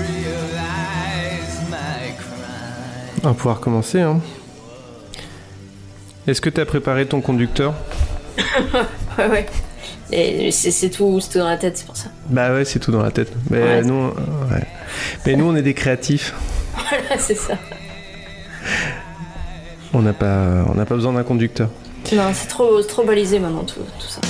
[0.03, 3.21] realize my crime.
[3.25, 4.01] On va pouvoir commencer.
[4.01, 4.21] Hein.
[6.27, 7.75] Est-ce que tu as préparé ton conducteur?
[9.19, 9.47] Ouais, ouais.
[10.13, 12.09] Et c'est tout, c'est tout dans la tête, c'est pour ça.
[12.31, 13.33] Bah ouais, c'est tout dans la tête.
[13.51, 13.83] Mais Ouais.
[13.83, 14.05] nous,
[14.51, 14.65] ouais.
[15.27, 16.35] Mais nous, on est des créatifs.
[16.89, 17.59] Voilà, c'est ça.
[19.95, 21.69] On n'a pas, on pas besoin d'un conducteur.
[22.05, 24.21] C'est trop, trop balisé maintenant, tout ça.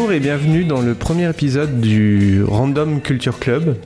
[0.00, 3.76] Bonjour et bienvenue dans le premier épisode du Random Culture Club,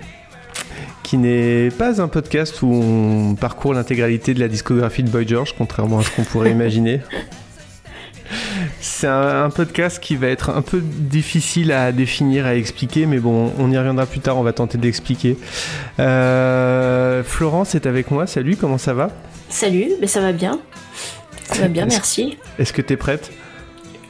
[1.03, 5.55] qui n'est pas un podcast où on parcourt l'intégralité de la discographie de Boy George,
[5.57, 7.01] contrairement à ce qu'on pourrait imaginer.
[8.83, 13.19] C'est un, un podcast qui va être un peu difficile à définir, à expliquer, mais
[13.19, 15.39] bon, on y reviendra plus tard, on va tenter d'expliquer.
[15.99, 19.09] Euh, Florence est avec moi, salut, comment ça va?
[19.49, 20.61] Salut, mais ça va bien.
[21.51, 22.37] Ça va bien, Est-ce- merci.
[22.59, 23.33] Est-ce que t'es prête?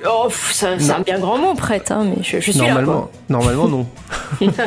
[0.09, 2.67] Oh, c'est un bien grand mot, prête, hein, mais je, je suis là.
[2.69, 3.87] Normalement, normalement non.
[4.39, 4.49] quoi.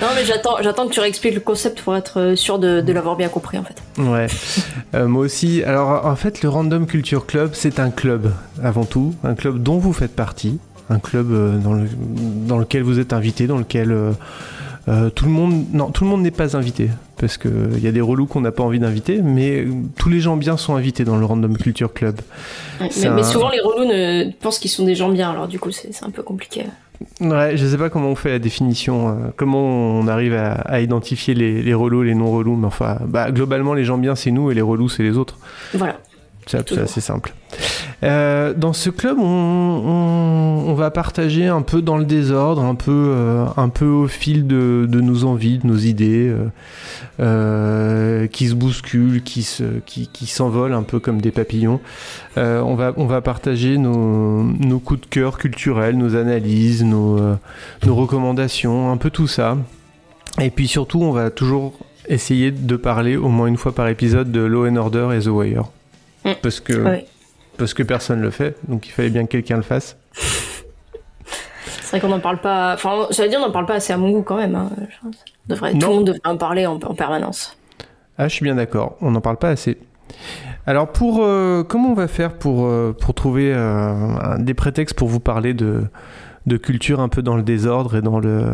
[0.00, 2.92] Non, mais j'attends, j'attends que tu réexpliques le concept pour être euh, sûr de, de
[2.92, 3.76] l'avoir bien compris, en fait.
[4.00, 4.26] Ouais,
[4.94, 5.62] Euh, moi aussi.
[5.64, 9.78] Alors en fait, le Random Culture Club, c'est un club avant tout, un club dont
[9.78, 10.58] vous faites partie,
[10.90, 11.88] un club euh, dans, le-
[12.46, 14.12] dans lequel vous êtes invité, dans lequel euh,
[14.88, 17.86] euh, tout le monde, non, tout le monde n'est pas invité, parce que il y
[17.86, 20.76] a des relous qu'on n'a pas envie d'inviter, mais euh, tous les gens bien sont
[20.76, 22.20] invités dans le Random Culture Club.
[22.80, 25.70] Ouais, Mais, souvent, les relous ne pensent qu'ils sont des gens bien, alors du coup,
[25.70, 26.64] c'est c'est un peu compliqué.
[27.20, 30.80] Ouais, je sais pas comment on fait la définition, euh, comment on arrive à, à
[30.80, 34.30] identifier les, les relous, les non relous, mais enfin, bah, globalement, les gens bien c'est
[34.30, 35.38] nous et les relous c'est les autres.
[35.74, 35.98] Voilà.
[36.46, 37.32] C'est assez simple.
[38.02, 42.74] Euh, dans ce club, on, on- on va partager un peu dans le désordre, un
[42.74, 46.34] peu, euh, un peu au fil de, de nos envies, de nos idées,
[47.20, 51.80] euh, qui se bousculent, qui se, qui, qui s'envolent un peu comme des papillons.
[52.36, 57.18] On va, on va partager nos, nos coups de cœur culturels, nos analyses, nos,
[57.86, 59.56] nos recommandations, un peu tout ça.
[60.40, 61.74] Et puis surtout, on va toujours
[62.08, 65.28] essayer de parler au moins une fois par épisode de Law and Order et The
[65.28, 65.64] Wire.
[66.24, 66.30] Mm.
[66.42, 67.06] Parce que, Ouais.
[67.58, 69.96] parce que personne le fait, donc il fallait bien que quelqu'un le fasse.
[70.14, 72.74] C'est vrai qu'on n'en parle pas.
[72.74, 74.54] Enfin, ça veut dire qu'on n'en parle pas assez à mon goût quand même.
[74.54, 74.70] hein.
[75.48, 77.56] Devrait, tout le monde devrait en parler en, en permanence.
[78.18, 79.78] Ah, je suis bien d'accord, on n'en parle pas assez.
[80.66, 85.08] Alors, pour, euh, comment on va faire pour, euh, pour trouver euh, des prétextes pour
[85.08, 85.84] vous parler de,
[86.46, 88.46] de culture un peu dans le désordre et dans le.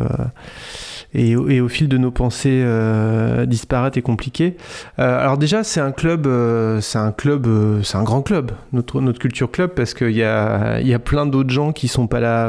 [1.12, 4.56] Et, au- et au fil de nos pensées euh, disparates et compliquées.
[5.00, 8.52] Euh, alors déjà, c'est un club, euh, c'est un club, euh, c'est un grand club,
[8.72, 12.06] notre, notre culture club, parce qu'il y a, y a plein d'autres gens qui sont
[12.06, 12.48] pas là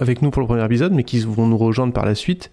[0.00, 2.50] avec nous pour le premier épisode, mais qui vont nous rejoindre par la suite,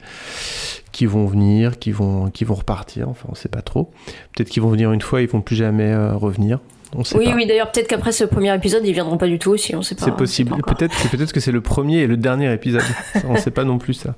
[0.91, 3.07] qui vont venir, qui vont, qui vont repartir.
[3.07, 3.91] Enfin, on sait pas trop.
[4.35, 6.59] Peut-être qu'ils vont venir une fois, ils vont plus jamais revenir.
[6.95, 7.35] On sait Oui, pas.
[7.35, 9.95] oui, d'ailleurs, peut-être qu'après ce premier épisode, ils viendront pas du tout aussi, on sait
[9.95, 10.03] pas.
[10.03, 10.53] C'est possible.
[10.67, 12.81] Peut-être que peut-être que c'est le premier et le dernier épisode.
[13.29, 14.15] On sait pas non plus ça.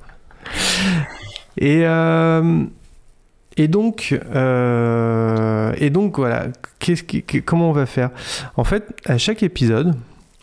[1.57, 2.63] Et euh,
[3.57, 6.47] et donc euh, et donc voilà.
[7.45, 8.09] Comment on va faire?
[8.55, 9.95] En fait, à chaque épisode,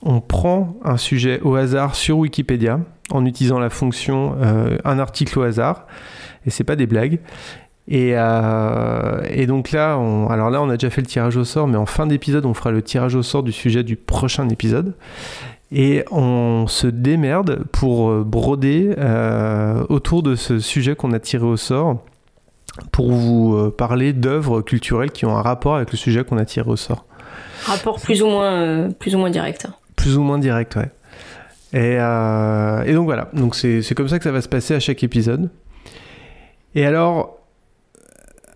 [0.02, 2.80] on prend un sujet au hasard sur Wikipédia
[3.10, 5.86] en utilisant la fonction euh, un article au hasard.
[6.46, 7.18] Et c'est pas des blagues.
[7.90, 8.14] Et,
[9.46, 12.06] donc là, alors là, on a déjà fait le tirage au sort, mais en fin
[12.06, 14.94] d'épisode, on fera le tirage au sort du sujet du prochain épisode.
[15.70, 21.44] Et on se démerde pour euh, broder euh, autour de ce sujet qu'on a tiré
[21.44, 21.98] au sort
[22.92, 26.44] pour vous euh, parler d'œuvres culturelles qui ont un rapport avec le sujet qu'on a
[26.44, 27.04] tiré au sort.
[27.64, 29.66] Rapport plus ou moins, euh, plus ou moins direct.
[29.96, 30.90] Plus ou moins direct, ouais.
[31.72, 34.80] Et, euh, et donc voilà, donc c'est comme ça que ça va se passer à
[34.80, 35.50] chaque épisode.
[36.74, 37.37] Et alors,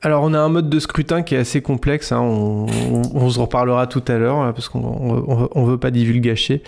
[0.02, 3.30] alors on a un mode de scrutin qui est assez complexe, hein, on, on, on
[3.30, 6.62] se reparlera tout à l'heure, hein, parce qu'on on, on- on veut pas divulgacher.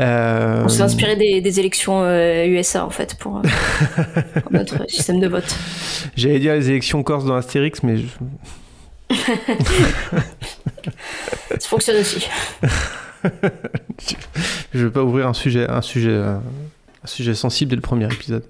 [0.00, 3.42] Euh, On s'est inspiré des, des élections euh, USA en fait pour, euh,
[4.42, 5.54] pour notre système de vote.
[6.16, 8.06] J'allais dire les élections corse dans Astérix, mais je-
[11.58, 12.26] Ça fonctionne aussi.
[14.74, 16.34] je veux pas ouvrir un sujet, un sujet, euh,
[17.02, 18.44] un sujet sensible dès le premier épisode.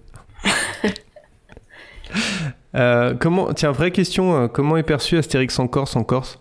[2.74, 6.38] Euh, comment, tiens, vraie question, euh, comment est perçu Astérix en Corse en Corse?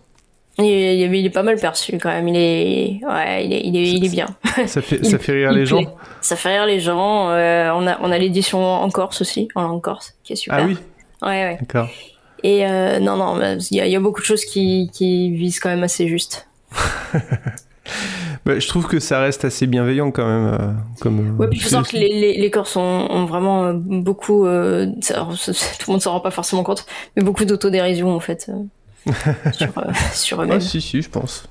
[0.58, 2.28] Il est, il est- il est pas mal perçu quand même.
[2.28, 4.26] Il est, ouais, il est, il est, il est bien.
[4.66, 5.80] Ça fait, Il- ça fait rire les gens.
[6.20, 7.30] Ça fait rire les gens.
[7.30, 10.58] euh, on a, on a l'édition en Corse aussi, en langue corse, qui est super.
[10.62, 10.76] Ah oui,
[11.22, 11.56] Ouais, ouais.
[11.60, 11.88] d'accord.
[12.44, 15.30] Et euh, non, non, il y a, il y a beaucoup de choses qui, qui
[15.32, 16.46] visent quand même assez juste.
[18.46, 20.54] Bah, je trouve que ça reste assez bienveillant quand même.
[20.60, 23.64] euh, comme, euh, Ouais, puis faut savoir que les, les, les Corses ont, ont vraiment
[23.64, 25.50] euh, beaucoup, euh, alors, tout
[25.86, 26.84] le monde s'en rend pas forcément compte,
[27.16, 28.50] mais beaucoup d'autodérision en fait
[29.52, 29.68] sur,
[30.12, 30.60] sur Ah eux-mêmes.
[30.60, 31.48] si, si, je pense.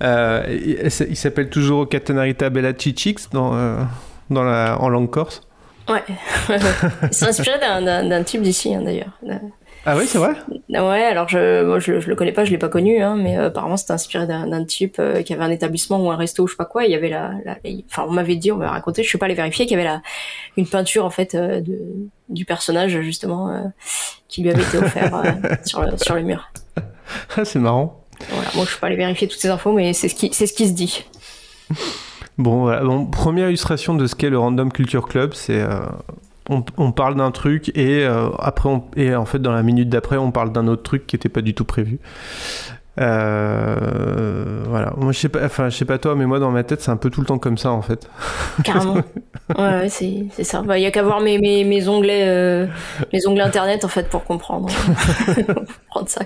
[0.00, 3.52] Il s'appelle toujours Catanarita Bella Chichix dans,
[4.30, 5.42] dans la, en langue corse.
[5.88, 6.02] Ouais,
[7.10, 9.18] c'est inspiré d'un type d'ici hein, d'ailleurs.
[9.86, 10.34] Ah oui, c'est vrai?
[10.70, 13.36] Ouais, alors je, moi je, je le connais pas, je l'ai pas connu, hein, mais
[13.38, 16.42] euh, apparemment c'était inspiré d'un d'un type euh, qui avait un établissement ou un resto
[16.44, 16.84] ou je sais pas quoi.
[16.84, 17.58] Il y avait la, la-
[17.90, 19.88] enfin on m'avait dit, on m'avait raconté, je suis pas allé vérifier, qu'il y avait
[19.88, 20.00] la,
[20.56, 21.78] une peinture en fait euh, de,
[22.30, 23.60] du personnage justement euh,
[24.28, 25.32] qui lui avait été offert euh,
[25.64, 26.50] sur, le, sur le mur.
[27.36, 28.00] Ah, c'est marrant.
[28.30, 30.46] Voilà, moi je suis pas allé vérifier toutes ces infos, mais c'est ce qui, c'est
[30.46, 31.04] ce qui se dit.
[32.38, 32.82] Bon, voilà.
[32.82, 35.80] Bon, première illustration de ce qu'est le Random Culture Club, c'est euh,
[36.50, 39.88] on, on parle d'un truc et euh, après on, et en fait dans la minute
[39.88, 41.98] d'après on parle d'un autre truc qui n'était pas du tout prévu.
[43.00, 44.92] Euh, voilà.
[44.96, 46.90] Moi je sais pas, enfin je sais pas toi, mais moi dans ma tête c'est
[46.90, 48.08] un peu tout le temps comme ça en fait.
[48.62, 48.96] Carrément.
[49.58, 50.62] Ouais, ouais, c'est, c'est ça.
[50.62, 52.66] Bah, y a qu'à voir mes, mes, mes onglets, euh,
[53.12, 54.70] mes onglets internet en fait pour comprendre,
[55.36, 56.22] comprendre ça.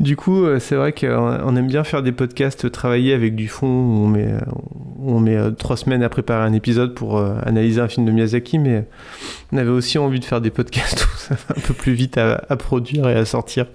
[0.00, 1.08] Du coup, euh, c'est vrai qu'on
[1.44, 4.38] on aime bien faire des podcasts travailler avec du fond où on met, euh,
[4.98, 8.06] où on met euh, trois semaines à préparer un épisode pour euh, analyser un film
[8.06, 8.86] de Miyazaki, mais
[9.52, 12.18] on avait aussi envie de faire des podcasts où ça va un peu plus vite
[12.18, 13.66] à, à produire et à sortir.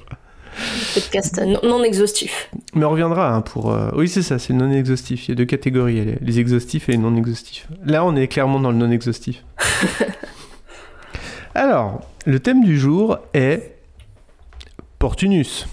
[0.94, 2.50] Podcast non, non exhaustif.
[2.74, 3.71] Mais on reviendra hein, pour.
[3.71, 5.27] euh, Oui, c'est ça, c'est le non exhaustif.
[5.27, 7.68] Il y a deux catégories, les exhaustifs et les non exhaustifs.
[7.86, 9.44] Là, on est clairement dans le non exhaustif.
[11.56, 13.75] Alors, le thème du jour est
[15.00, 15.68] Portunus.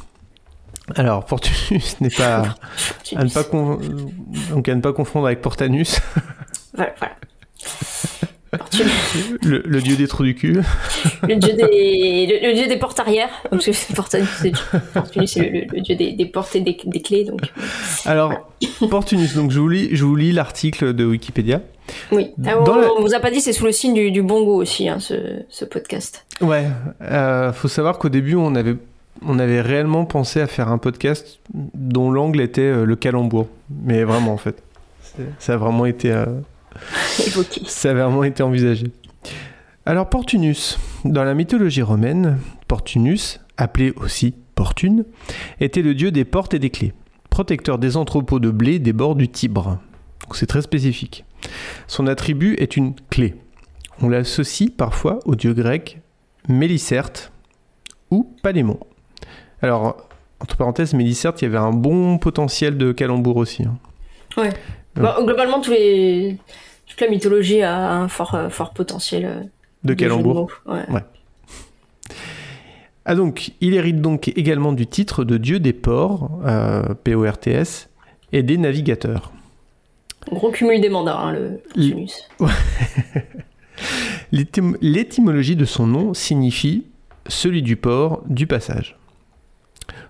[0.94, 2.55] Alors, Portunus n'est pas
[3.17, 3.78] à ne pas con-
[4.50, 5.99] donc à ne pas confondre avec Portanus,
[6.75, 6.94] Voilà,
[9.43, 10.61] le, le dieu des trous du cul.
[11.28, 14.52] Le dieu des, le, le dieu des portes arrière, parce que c'est Portanus, c'est
[14.94, 17.40] Portunus, c'est le, dieu des, des portes et des, des clés, donc.
[18.05, 18.32] Alors,
[18.88, 21.61] Portunus, donc je vous lis, je vous lis l'article de Wikipédia.
[22.12, 22.31] Oui.
[22.46, 24.44] Ah, on, la- on vous a pas dit, c'est sous le signe du, du bon
[24.44, 26.25] goût aussi, hein, ce, ce podcast.
[26.40, 26.67] Ouais,
[27.02, 28.76] euh, faut savoir qu'au début, on avait,
[29.23, 33.49] on avait réellement pensé à faire un podcast dont l'angle était euh, le calembour.
[33.71, 34.63] Mais vraiment, en fait.
[35.39, 36.27] Ça a vraiment été, euh,
[37.67, 38.89] ça a vraiment été envisagé.
[39.87, 40.79] Alors, Portunus.
[41.05, 45.05] Dans la mythologie romaine, Portunus, appelé aussi Portune,
[45.61, 46.93] était le dieu des portes et des clés,
[47.31, 49.79] protecteur des entrepôts de blé des bords du Tibre.
[50.23, 51.25] Donc c'est très spécifique.
[51.87, 53.37] Son attribut est une clé.
[54.03, 56.01] On l'associe parfois au dieu grec
[56.49, 57.33] Mélicerte
[58.11, 58.79] ou Palémon.
[59.67, 59.97] Alors,
[60.41, 63.65] entre parenthèses, Mélicerte, il y avait un bon potentiel de calembour aussi.
[63.65, 63.77] hein.
[64.37, 64.51] Ouais.
[64.95, 66.39] Bah, globalement, tous les,
[66.87, 69.41] toute la mythologie a un fort, euh, fort potentiel euh,
[69.85, 70.35] De calembour.
[70.67, 70.75] mots.
[70.75, 70.85] Ouais.
[73.05, 77.89] Ah donc, il hérite donc également du titre de dieu des ports, euh, P-O-R-T-S,
[78.33, 79.33] et des navigateurs.
[80.31, 81.61] Gros cumul des mandats, hein, le.
[84.33, 86.85] L'étym- L'étymologie de son nom signifie
[87.29, 88.97] celui du port, du passage.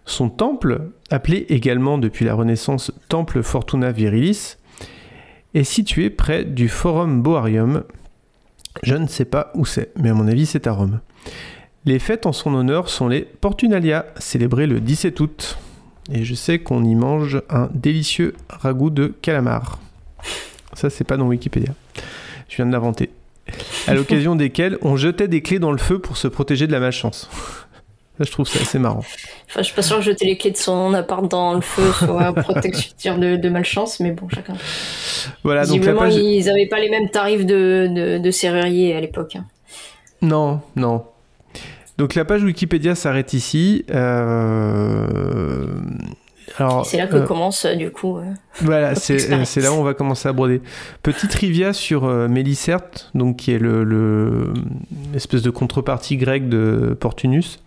[0.06, 4.56] Son temple, appelé également depuis la Renaissance Temple Fortuna Virilis,
[5.54, 7.82] est situé près du Forum Boarium.
[8.82, 11.00] Je ne sais pas où c'est, mais à mon avis c'est à Rome.
[11.84, 15.58] Les fêtes en son honneur sont les Portunalia, célébrées le 17 août.
[16.12, 19.80] Et je sais qu'on y mange un délicieux ragoût de calamar.
[20.72, 21.72] Ça, c'est pas dans Wikipédia.
[22.48, 23.10] Je viens de l'inventer
[23.86, 26.80] à l'occasion desquelles on jetait des clés dans le feu pour se protéger de la
[26.80, 27.30] malchance.
[28.18, 29.00] Ça, je trouve ça assez marrant.
[29.00, 31.82] Enfin, je suis pas sûre que jeter les clés de son appart dans le feu
[31.92, 34.54] soit protecteur de, de malchance, mais bon, chacun.
[35.44, 36.14] Voilà, donc la Visiblement, page...
[36.16, 39.36] ils avaient pas les mêmes tarifs de, de, de serrurier à l'époque.
[39.36, 39.44] hein.
[40.22, 41.04] Non, non.
[41.98, 43.84] Donc la page Wikipédia s'arrête ici.
[43.90, 45.66] Euh,
[46.58, 48.18] Alors, C'est là que euh, commence, euh, du coup.
[48.18, 48.22] euh,
[48.60, 50.60] Voilà, c'est là où on va commencer à broder.
[51.02, 54.52] Petite trivia sur Mélicerte, donc qui est le, le-
[55.12, 57.60] l'espèce de contrepartie grecque de Portunus.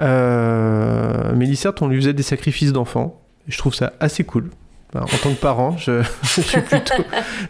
[0.00, 3.20] Euh, Mélicerte, on lui faisait des sacrifices d'enfants.
[3.48, 4.50] Je trouve ça assez cool.
[4.94, 6.94] En tant que parent, je, je suis plutôt.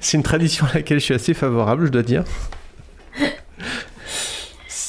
[0.00, 2.25] C'est une tradition à laquelle je suis assez favorable, je dois dire.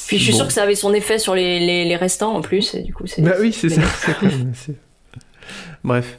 [0.06, 0.38] Puis je suis Bon.
[0.38, 2.92] sûre que ça avait son effet sur les, les, les restants en plus, et du
[2.92, 3.22] coup, c'est.
[3.22, 3.76] Bah oui, c'est ça.
[3.76, 3.98] bénéfique.
[4.04, 4.76] c'est cool, c'est-
[5.84, 6.18] Bref.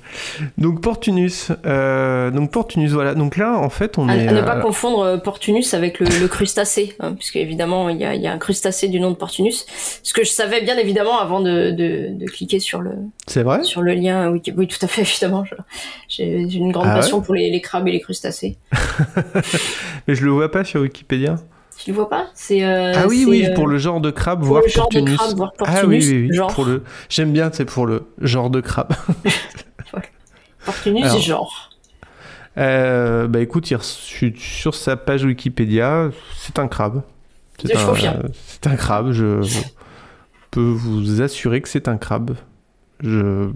[0.57, 1.51] Donc Portunus.
[1.65, 3.15] euh, donc Portunus, voilà.
[3.15, 4.27] Donc là, en fait, on À, est.
[4.27, 7.97] à ne euh, pas confondre euh, Portunus avec le, le crustacé, hein, puisque évidemment il
[7.97, 9.65] y a, il y a un crustacé du nom de Portunus.
[10.03, 12.91] Ce que je savais bien évidemment avant de, de, de cliquer sur le
[13.27, 13.63] C'est vrai?
[13.63, 14.29] sur le lien.
[14.31, 15.45] Oui, oui tout à fait évidemment.
[16.09, 16.99] J'ai une grande Ah ouais?
[16.99, 18.57] passion pour les, les crabes et les crustacés.
[20.07, 21.35] Mais je le vois pas sur Wikipédia.
[21.83, 22.27] Tu le vois pas?
[22.33, 24.87] C'est euh, ah oui, oui, euh, pour le genre de crabe, pour voire le genre
[24.87, 26.33] de crabe, voire ah oui, oui, oui.
[26.33, 26.53] genre.
[26.53, 26.83] Pour le...
[27.09, 28.93] J'aime bien, c'est pour le genre de crabe.
[30.65, 31.19] Portunus Alors.
[31.19, 31.69] genre.
[32.57, 37.01] Euh, bah écoute, il re- je suis sur sa page Wikipédia, c'est un crabe.
[37.65, 37.93] C'est un,
[38.47, 39.41] c'est un crabe, je
[40.51, 42.35] peux vous assurer que c'est un crabe.
[43.01, 43.49] Je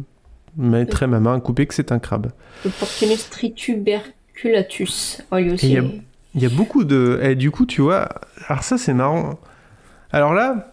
[0.57, 2.31] mettrai ma main à couper que c'est un crabe.
[2.65, 5.21] Le Portunus trituberculatus.
[5.31, 5.83] Oh, il y a-
[6.37, 7.19] Il y a beaucoup de...
[7.21, 8.07] Et du coup, tu vois,
[8.47, 9.37] alors ça c'est marrant.
[10.11, 10.69] Alors là,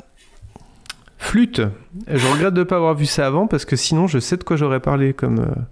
[1.19, 1.63] flûte.
[2.07, 4.45] Je regrette de ne pas avoir vu ça avant parce que sinon je sais de
[4.45, 5.41] quoi j'aurais parlé comme...
[5.41, 5.63] euh,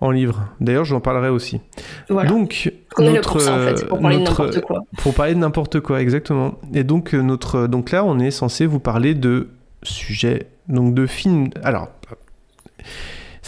[0.00, 0.48] en livre.
[0.60, 1.60] D'ailleurs, j'en parlerai aussi.
[2.08, 2.30] Voilà.
[2.30, 4.84] Donc, On est là pour ça en fait, pour parler de n'importe quoi.
[4.98, 6.54] Pour parler de n'importe quoi, exactement.
[6.72, 9.50] Et donc, euh, notre, donc là, on est censé vous parler de
[9.82, 11.50] sujets, donc de films.
[11.62, 11.88] Alors,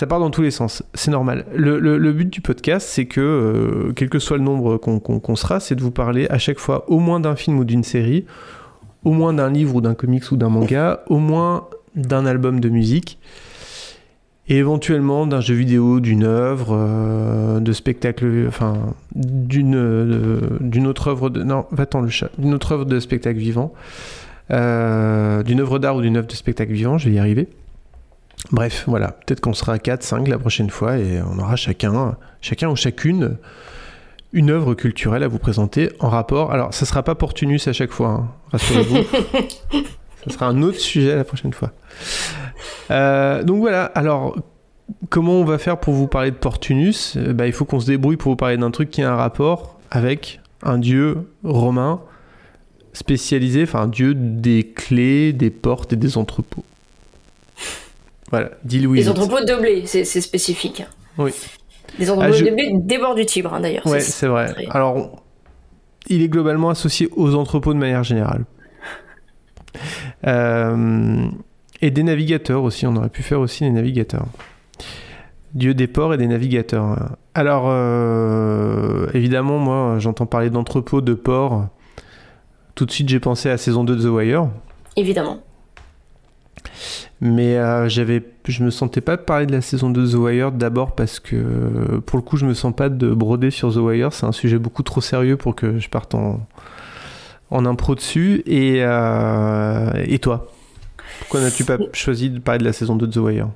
[0.03, 1.45] ça part dans tous les sens, c'est normal.
[1.55, 5.77] Le, but du podcast, c'est que, euh, quel que soit le nombre qu'on sera, c'est
[5.77, 8.25] de vous parler à chaque fois au moins d'un film ou d'une série,
[9.05, 12.69] au moins d'un livre ou d'un comics ou d'un manga, au moins d'un album de
[12.69, 13.21] musique.
[14.49, 18.75] Et éventuellement d'un jeu vidéo, d'une œuvre, euh, de spectacle, enfin
[19.15, 23.73] d'une euh, autre œuvre de non, va-t'en le chat, d'une autre œuvre de spectacle vivant,
[24.51, 27.47] euh, d'une œuvre d'art ou d'une œuvre de spectacle vivant, je vais y arriver.
[28.51, 32.17] Bref, voilà, peut-être qu'on sera à 4, 5 la prochaine fois et on aura chacun,
[32.41, 33.37] chacun ou chacune
[34.33, 36.53] une œuvre culturelle à vous présenter en rapport.
[36.53, 38.97] Alors, ça sera pas Portunus à chaque fois, hein, rassurez-vous.
[40.25, 41.73] ça sera un autre sujet la prochaine fois.
[42.91, 44.37] Euh, donc voilà, alors
[45.11, 47.17] comment on va faire pour vous parler de Portunus?
[47.17, 49.79] Bah, Il faut qu'on se débrouille pour vous parler d'un truc qui a un rapport
[49.91, 52.01] avec un dieu romain
[52.93, 56.65] spécialisé, enfin un dieu des clés, des portes et des entrepôts.
[58.33, 58.51] Voilà.
[58.69, 60.83] Les entrepôts de blé, c'est spécifique.
[61.19, 61.33] Oui.
[61.99, 63.87] Les entrepôts Ah, je- de blé des bords du Tibre, hein, d'ailleurs.
[63.87, 64.49] Ouais, C'est- vrai.
[64.53, 65.11] très- Alors, on-
[66.09, 68.45] il est globalement associé aux entrepôts de manière générale.
[70.27, 71.25] Euh,
[71.81, 74.27] et des navigateurs aussi, on aurait pu faire aussi les navigateurs.
[75.55, 77.17] Dieu des ports et des navigateurs.
[77.35, 81.67] Alors, euh, évidemment, moi, j'entends parler d'entrepôts, de ports.
[82.75, 84.49] Tout de suite, j'ai pensé à saison 2 de The Wire.
[84.97, 85.41] Évidemment.
[87.21, 90.53] Mais euh, j'avais, je me sentais pas parler de la saison 2 de The Wire
[90.53, 94.13] d'abord parce que pour le coup je me sens pas de broder sur The Wire,
[94.13, 96.41] c'est un sujet beaucoup trop sérieux pour que je parte en,
[97.53, 98.43] en impro dessus.
[98.47, 100.51] Et, euh, et toi?
[101.21, 103.49] Pourquoi n'as-tu pas choisi de parler de la saison 2 de The Wire?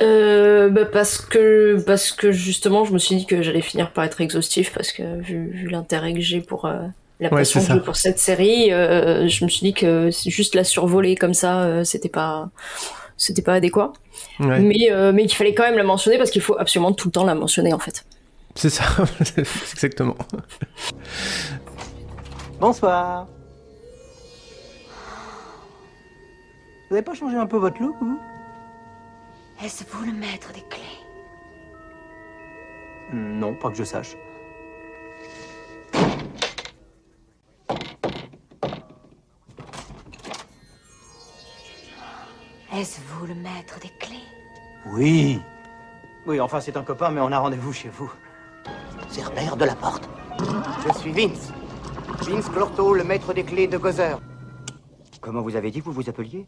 [0.00, 4.04] Euh, bah parce que parce que justement je me suis dit que j'allais finir par
[4.04, 6.86] être exhaustif parce que vu, l'intérêt que j'ai pour euh,
[7.20, 10.54] la Ouais, passion que j'ai pour cette série euh, je me suis dit que juste
[10.54, 12.50] la survoler comme ça euh, c'était pas
[13.16, 13.92] c'était pas adéquat
[14.38, 17.08] Ouais, mais euh, mais qu'il fallait quand même la mentionner parce qu'il faut absolument tout
[17.08, 18.04] le temps la mentionner en fait
[18.54, 18.84] c'est ça,
[19.36, 20.16] exactement.
[22.58, 23.28] Bonsoir.
[26.88, 28.18] Vous n'avez pas changé un peu votre look, vous?
[29.64, 30.80] Est-ce vous le maître des clés?
[33.12, 34.16] Non, pas que je sache.
[42.72, 44.22] Est-ce vous le maître des clés
[44.86, 45.40] Oui.
[46.26, 48.10] Oui, enfin, c'est un copain, mais on a rendez-vous chez vous.
[49.08, 50.08] Cerbère de la porte.
[50.86, 51.52] Je suis Vince.
[52.20, 54.18] Vince Clorto, le maître des clés de Gozer.
[55.20, 56.46] Comment vous avez dit que vous vous appeliez?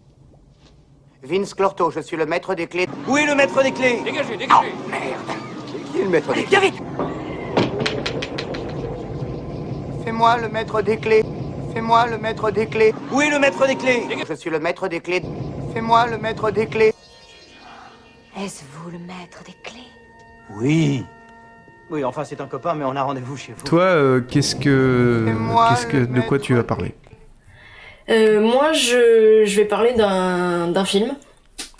[1.24, 2.88] Vince Clorto, je suis le maître des clés.
[3.08, 4.00] Oui, le maître des clés?
[4.04, 5.20] Dégagez, dégagez Merde
[5.90, 6.58] Qui est le maître des clés?
[6.58, 6.82] Viens vite
[10.04, 11.24] Fais-moi le maître des clés.
[11.74, 12.94] Fais-moi le maître des clés.
[13.10, 14.02] Oui, le maître des clés?
[14.28, 15.22] Je suis le maître des clés.
[15.72, 16.92] Fais-moi le maître des clés.
[18.38, 19.80] Est-ce vous le maître des clés?
[20.54, 21.04] Oui.
[21.90, 23.64] Oui, enfin, c'est un copain, mais on a rendez-vous chez vous.
[23.64, 26.94] Toi, euh, qu'est-ce que, Fais-moi qu'est-ce que, de quoi tu vas parler?
[28.10, 31.14] euh, moi je, je vais parler d'un d'un film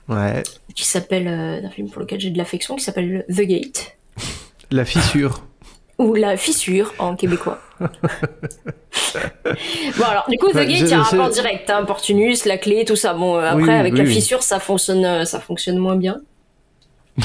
[0.09, 0.43] Ouais,
[0.75, 3.97] qui s'appelle euh, d'un film pour lequel j'ai de l'affection qui s'appelle The Gate
[4.71, 5.43] la fissure.
[6.03, 7.59] Ou la fissure en québécois.
[7.81, 7.89] bon
[10.09, 12.85] alors du coup The Gate il y a un rapport direct, hein, Portunus, la clé,
[12.85, 13.15] tout ça.
[13.15, 14.13] Bon euh, après Oui, avec oui, la oui.
[14.13, 16.21] fissure ça fonctionne euh, ça fonctionne moins bien.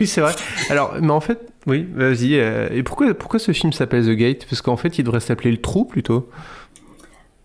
[0.00, 0.32] oui, c'est vrai.
[0.68, 2.40] Alors, mais en fait, oui, vas-y.
[2.40, 4.46] euh, et pourquoi, pourquoi ce film s'appelle The Gate?
[4.50, 6.28] Parce qu'en fait, il devrait s'appeler Le Trou plutôt.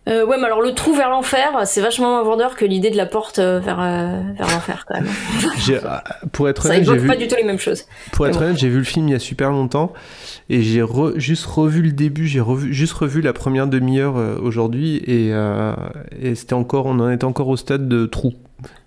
[0.10, 2.98] Euh, ouais, mais alors le trou vers l'enfer, c'est vachement moins vendeur que l'idée de
[2.98, 5.08] la porte vers, euh, vers l'enfer quand même.
[6.34, 7.86] Pour être Ça honnête, j'ai évoque vu, pas du tout les mêmes choses.
[8.12, 8.44] pour être bon.
[8.46, 9.94] honnête, j'ai vu le film il y a super longtemps
[10.50, 14.38] et j'ai re- juste revu le début, j'ai revu, juste revu la première demi-heure euh,
[14.42, 15.74] aujourd'hui et, euh,
[16.22, 18.34] et c'était encore, on en est encore au stade de trou.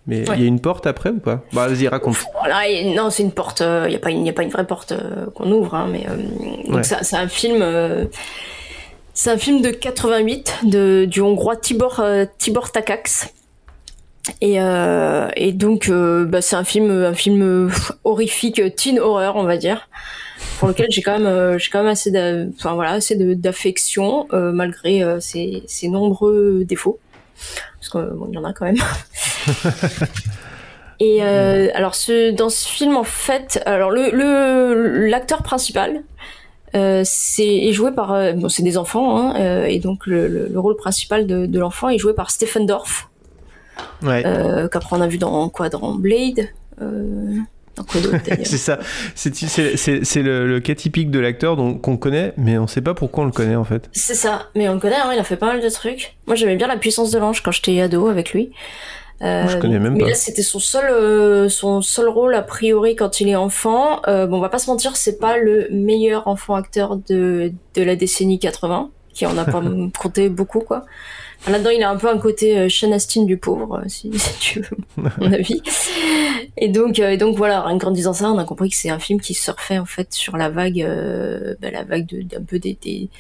[0.06, 0.38] Mais il Ouais.
[0.40, 1.42] y a une porte après ou pas?
[1.52, 2.16] Bah vas-y raconte.
[2.38, 3.60] Voilà, et non, c'est une porte.
[3.60, 6.16] Il n'y a pas a pas une vraie porte euh, qu'on ouvre, hein, mais euh,
[6.66, 6.82] donc Ouais.
[6.84, 7.58] ça- c'est un film.
[7.60, 8.04] euh,
[9.14, 13.32] c'est un film de 88 de du hongrois Tibor euh, Tibor Takacs.
[14.40, 17.68] Et, euh, et donc euh, bah, c'est un film un film euh,
[18.04, 19.88] horrifique teen horror on va dire
[20.58, 22.10] pour lequel j'ai quand même euh, j'ai quand même assez
[22.58, 26.98] enfin voilà assez d'affection euh, malgré euh, ses, ses nombreux défauts.
[27.80, 28.76] Parce que bon, y en a quand même.
[30.98, 36.02] Et euh, alors ce, dans ce film en fait, alors le le- l'acteur principal
[36.74, 40.26] euh, c'est est joué par euh, bon c'est des enfants hein, euh, et donc le,
[40.26, 43.08] le, le rôle principal de, de l'enfant est joué par Stephen Dorff.
[44.02, 44.22] Ouais.
[44.24, 46.48] euh, qu'après on a vu dans quoi dans Blade
[48.44, 48.78] c'est ça.
[49.14, 53.24] C'est le, le cas typique de l'acteur dont- qu'on connaît, mais on sait pas pourquoi
[53.24, 53.88] on le connaît en fait.
[53.92, 56.16] C'est ça, mais on le connaît, hein, il a fait pas mal de trucs.
[56.26, 58.50] Moi j'aimais bien la puissance de l'ange quand j'étais ado avec lui.
[59.22, 60.08] Euh, Je connais même mais pas.
[60.10, 64.02] là c'était son seul, euh, son seul rôle a priori quand il est enfant.
[64.08, 67.82] Euh, bon on va pas se mentir, c'est pas le meilleur enfant acteur de, de
[67.82, 69.62] la décennie 80, qui en a pas
[69.98, 70.84] compté beaucoup quoi.
[71.46, 74.10] Enfin, Là-dedans il a un peu un côté euh, Sean Astin du pauvre, euh, si,
[74.18, 74.76] si tu veux
[75.18, 75.62] mon avis.
[76.58, 78.88] Et donc, euh, et donc voilà, rien qu'en disant ça, on a compris que c'est
[78.88, 82.42] un film qui surfait en fait sur la vague, euh, bah, la vague de- d'un
[82.42, 83.10] peu des, des,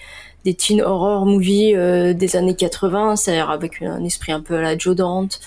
[0.46, 4.62] des teen horror movies euh, des années 80, c'est-à-dire avec un esprit un peu à
[4.62, 5.40] la Joe Dante.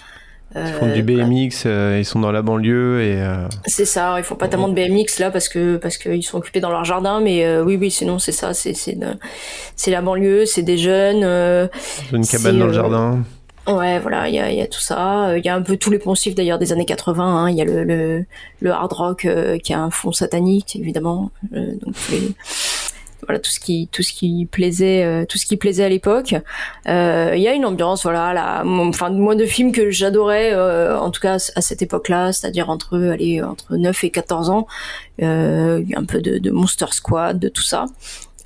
[0.55, 1.25] Ils font du voilà.
[1.25, 4.67] BMX, euh, ils sont dans la banlieue et euh, C'est ça, ils font pas tellement
[4.69, 7.77] de BMX là parce que parce qu'ils sont occupés dans leur jardin, mais euh, oui
[7.79, 11.21] oui sinon c'est ça, c'est c'est la banlieue, c'est des jeunes.
[11.23, 11.67] euh,
[12.11, 13.19] une cabane dans le euh, jardin.
[13.67, 15.27] Ouais, voilà, il y a, y a tout ça.
[15.29, 17.23] Euh, Il y a un peu tous les poncifs d'ailleurs des années 80.
[17.23, 17.49] hein.
[17.51, 18.25] Il y a le, le,
[18.61, 21.29] le hard rock euh, qui a un fond satanique, évidemment.
[21.53, 22.31] Euh, donc tous les-
[23.25, 26.35] voilà tout ce qui tout ce qui plaisait euh, tout ce qui plaisait à l'époque.
[26.87, 30.97] Euh, Il y a une ambiance, voilà, là, enfin moi de films que j'adorais, euh,
[30.99, 34.67] en tout cas à cette époque-là, c'est-à-dire entre allez entre 9 et 14 ans.
[35.21, 37.85] Euh, un peu de, de Monster Squad, de tout ça.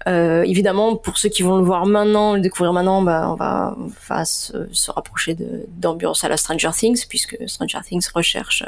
[0.07, 3.75] Euh, évidemment, pour ceux qui vont le voir maintenant, le découvrir maintenant, bah, on va,
[3.79, 5.38] on va se, se rapprocher
[5.77, 8.63] d'ambiance à la Stranger Things, puisque Stranger Things recherche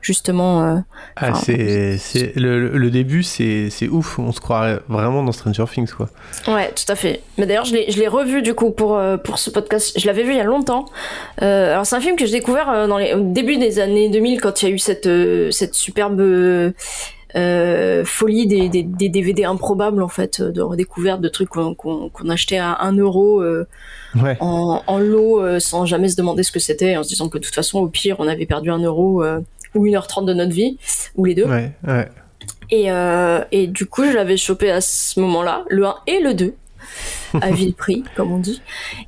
[0.00, 0.64] justement.
[0.64, 0.76] euh,
[1.16, 4.18] Ah, c'est, c'est le, le début, c'est, c'est ouf.
[4.18, 6.08] On se croirait vraiment dans Stranger Things, quoi.
[6.48, 7.22] Ouais, tout à fait.
[7.38, 9.98] Mais d'ailleurs, je l'ai, je l'ai revu du coup pour euh, pour ce podcast.
[9.98, 10.86] Je l'avais vu il y a longtemps.
[11.42, 14.40] Euh, alors c'est un film que j'ai découvert dans les au début des années 2000
[14.40, 15.08] quand il y a eu cette
[15.52, 16.20] cette superbe
[17.34, 22.08] euh, folie des, des, des DVD improbables en fait de redécouverte de trucs qu'on qu'on
[22.08, 23.66] qu'on achetait à 1 euro euh,
[24.14, 24.34] Ouais.
[24.40, 27.36] en, en lot euh, sans jamais se demander ce que c'était en se disant que
[27.36, 29.40] de toute façon au pire on avait perdu 1 euro euh,
[29.76, 30.78] ou 1h30 de notre vie
[31.14, 32.08] ou les deux Ouais, ouais.
[32.70, 36.34] et, euh, et du coup, je l'avais chopé à ce moment-là, le 1 et le
[36.34, 36.54] 2,
[37.40, 38.62] à vil prix, comme on dit.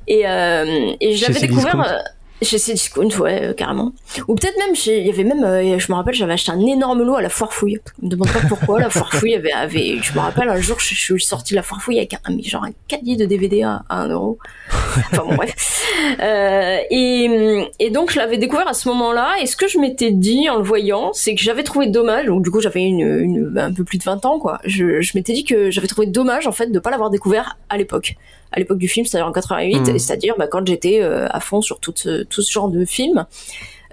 [0.07, 1.97] Et, euh, et je l'avais découvert euh,
[2.41, 3.91] chez Cdiscount, ouais, euh, carrément.
[4.27, 5.41] Ou peut-être même, il y avait même,
[5.79, 7.79] je me rappelle, j'avais acheté un énorme lot à la foire fouille.
[7.99, 10.79] Je me demande pas pourquoi, la foire fouille avait, avait, je me rappelle, un jour,
[10.79, 13.63] je, je suis sortie de la foire fouille avec un, genre un caddie de DVD
[13.63, 14.37] à, à 1 euro.
[14.69, 15.78] Enfin bon, bref.
[16.21, 19.35] Euh, et, et donc, je l'avais découvert à ce moment-là.
[19.41, 22.25] Et ce que je m'étais dit en le voyant, c'est que j'avais trouvé dommage.
[22.25, 24.59] Donc, du coup, j'avais une, une, un peu plus de 20 ans, quoi.
[24.65, 27.77] Je, je m'étais dit que j'avais trouvé dommage, en fait, de pas l'avoir découvert à
[27.77, 28.15] l'époque.
[28.51, 29.95] À l'époque du film, c'est-à-dire en 88, Mhm.
[29.95, 32.83] et c'est-à-dire bah, quand j'étais euh, à fond sur tout ce, tout ce genre de
[32.85, 33.25] films.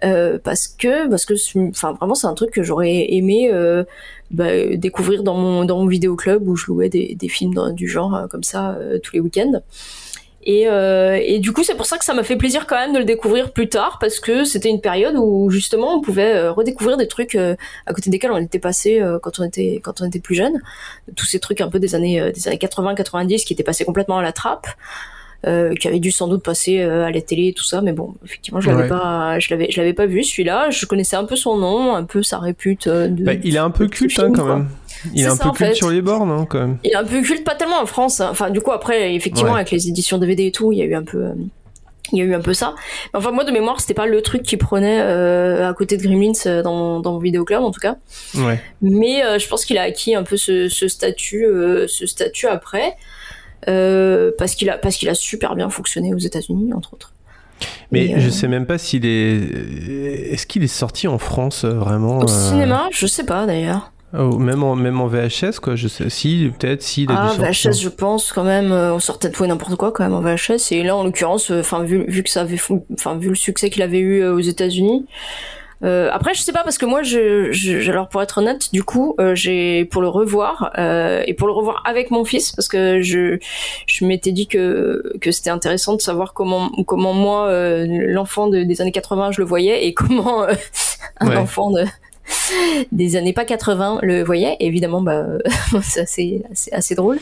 [0.04, 1.32] Euh, parce que parce que
[1.70, 3.82] enfin vraiment c'est un truc que j'aurais aimé euh,
[4.30, 7.88] bah, découvrir dans mon dans mon vidéoclub où je louais des, des films dans- du
[7.88, 9.62] genre euh, comme ça tous les week-ends
[10.46, 12.92] et, euh, et du coup, c'est pour ça que ça m'a fait plaisir quand même
[12.94, 16.52] de le découvrir plus tard, parce que c'était une période où justement on pouvait euh,
[16.52, 17.56] redécouvrir des trucs euh,
[17.86, 20.60] à côté desquels on était passé quand on était quand on était plus jeune,
[21.16, 24.22] tous ces trucs un peu des années des années 80-90 qui étaient passés complètement à
[24.22, 24.66] la trappe.
[25.46, 27.92] Euh, qui avaient dû sans doute passer euh, à la télé et tout ça mais
[27.92, 28.88] bon effectivement je l'avais Ouais.
[28.88, 32.04] pas je l'avais je l'avais pas vu celui-là je connaissais un peu son nom un
[32.04, 34.56] peu sa répute euh, de Bah, il est un peu culte, hein, quand quoi.
[34.56, 34.68] même.
[35.14, 35.74] Il est un ça, peu culte fait.
[35.74, 36.78] sur les bornes, hein, quand même.
[36.84, 38.20] Il est un peu culte, pas tellement en France.
[38.20, 38.28] hein.
[38.30, 39.56] Enfin, du coup, après, effectivement, Ouais.
[39.60, 41.32] avec les éditions DVD et tout, il y a eu un peu, euh,
[42.12, 42.74] il y a eu un peu ça.
[43.12, 46.02] Mais enfin, moi, de mémoire, c'était pas le truc qui prenait euh, à côté de
[46.02, 47.96] Gremlins euh, dans, mon- dans mon vidéoclub, en tout cas.
[48.36, 48.60] Ouais.
[48.82, 52.46] Mais euh, je pense qu'il a acquis un peu ce, ce statut, euh, ce statut
[52.46, 52.96] après,
[53.68, 57.12] euh, parce qu'il a, parce qu'il a super bien fonctionné aux États-Unis, entre autres.
[57.90, 60.32] Mais euh, je sais même pas s'il est.
[60.32, 63.92] Est-ce qu'il est sorti en France, euh, vraiment Au euh, cinéma, je sais pas d'ailleurs.
[64.16, 65.74] Oh, même, en, même en VHS, quoi.
[65.76, 66.08] Je sais.
[66.10, 67.06] Si, peut-être, si.
[67.10, 67.32] Ah.
[67.38, 68.72] VHS, je pense quand même.
[68.72, 70.72] euh, on sortait de tout et n'importe quoi quand même en VHS.
[70.72, 72.58] Et là, en l'occurrence, euh, enfin vu, vu que ça avait,
[72.94, 75.06] enfin vu le succès qu'il avait eu euh, aux États-Unis.
[75.84, 78.82] Euh, après, je sais pas parce que moi, je, je, alors pour être honnête, du
[78.82, 82.66] coup, euh, j'ai pour le revoir euh, et pour le revoir avec mon fils parce
[82.68, 83.38] que je,
[83.86, 88.62] je m'étais dit que que c'était intéressant de savoir comment comment moi, euh, l'enfant de-
[88.62, 90.54] des années 80, je le voyais et comment euh,
[91.20, 91.36] un Ouais.
[91.36, 91.84] enfant de
[92.92, 94.56] des années pas 80 le voyait.
[94.60, 95.26] Évidemment, bah,
[95.82, 97.18] c'est assez, assez, assez drôle.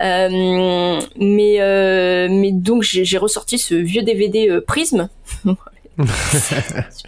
[0.00, 5.08] Euh, mais, euh, mais donc j'ai ressorti ce vieux DVD euh, Prisme.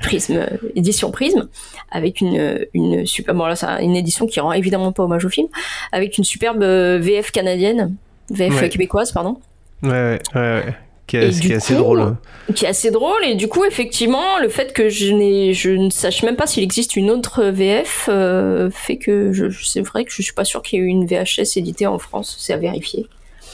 [0.01, 1.49] Prisme, euh, édition Prisme,
[1.93, 5.29] avec une, une super, bon là c'est une édition qui rend évidemment pas hommage au
[5.29, 5.47] film,
[5.93, 7.95] avec une superbe euh, VF canadienne,
[8.31, 8.69] VF Ouais.
[8.69, 9.39] québécoise, pardon,
[9.83, 10.41] Ouais, ouais, ouais.
[10.67, 10.75] ouais.
[11.11, 12.17] Qui est, qui est assez coup, drôle.
[12.55, 16.37] qui est assez drôle et du coup effectivement le fait que je ne sache même
[16.37, 20.23] pas s'il existe une autre VF euh, fait que je, je- c'est vrai que je
[20.23, 23.07] suis pas sûr qu'il y ait eu une VHS éditée en France c'est à vérifier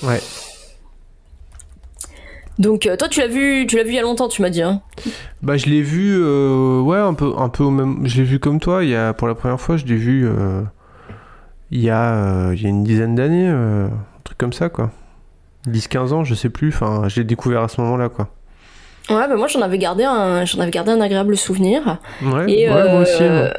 [0.03, 0.21] Ouais.
[2.59, 4.51] donc euh, toi tu l'as vu tu l'as vu il y a longtemps tu m'as
[4.51, 4.83] dit hein
[5.43, 8.01] Bah, je l'ai vu, euh, ouais, un peu, un peu au même.
[8.05, 8.83] Je l'ai vu comme toi.
[8.83, 10.63] Il y a, pour la première fois, je l'ai vu euh,
[11.71, 12.15] il, y a,
[12.49, 13.91] euh, il y a une dizaine d'années, un
[14.25, 14.91] truc comme ça, quoi.
[15.69, 16.69] 10-15 ans, je sais plus.
[16.69, 18.29] Enfin, je l'ai découvert à ce moment-là, quoi.
[19.11, 22.69] ouais bah moi j'en avais gardé un j'en avais gardé un agréable souvenir Ouais, et
[22.69, 23.23] ouais, moi euh, aussi.
[23.23, 23.53] ouais.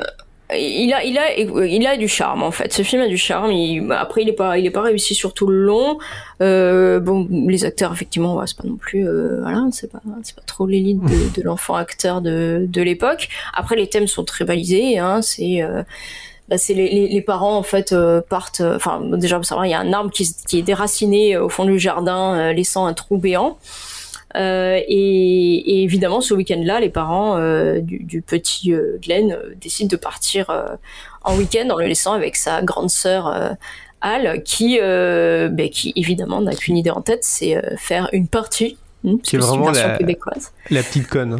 [0.59, 3.51] il a il a il a du charme en fait ce film a du charme
[3.51, 5.99] il, bah, après il est pas il est pas réussi sur tout le long
[6.41, 10.35] euh, bon les acteurs effectivement ouais, c'est pas non plus euh, voilà c'est pas c'est
[10.35, 14.43] pas trop l'élite de, de l'enfant acteur de de l'époque après les thèmes sont très
[14.45, 15.83] balisés hein c'est euh,
[16.49, 19.65] bah, c'est les, les, les parents en fait euh, partent euh, enfin déjà pour savoir
[19.65, 22.53] il y a un arbre qui, qui est déraciné euh, au fond du jardin euh,
[22.53, 23.57] laissant un trou béant
[24.35, 29.55] euh, et, et évidemment, ce week-end-là, les parents euh, du, du petit euh, Glenn euh,
[29.59, 30.65] décident de partir euh,
[31.23, 33.49] en week-end en le laissant avec sa grande sœur euh,
[34.01, 38.27] Al, qui, euh, ben, qui évidemment n'a qu'une idée en tête, c'est euh, faire une
[38.27, 38.77] partie.
[39.03, 40.51] que c'est vraiment la- québécoise.
[40.69, 41.39] La petite conne.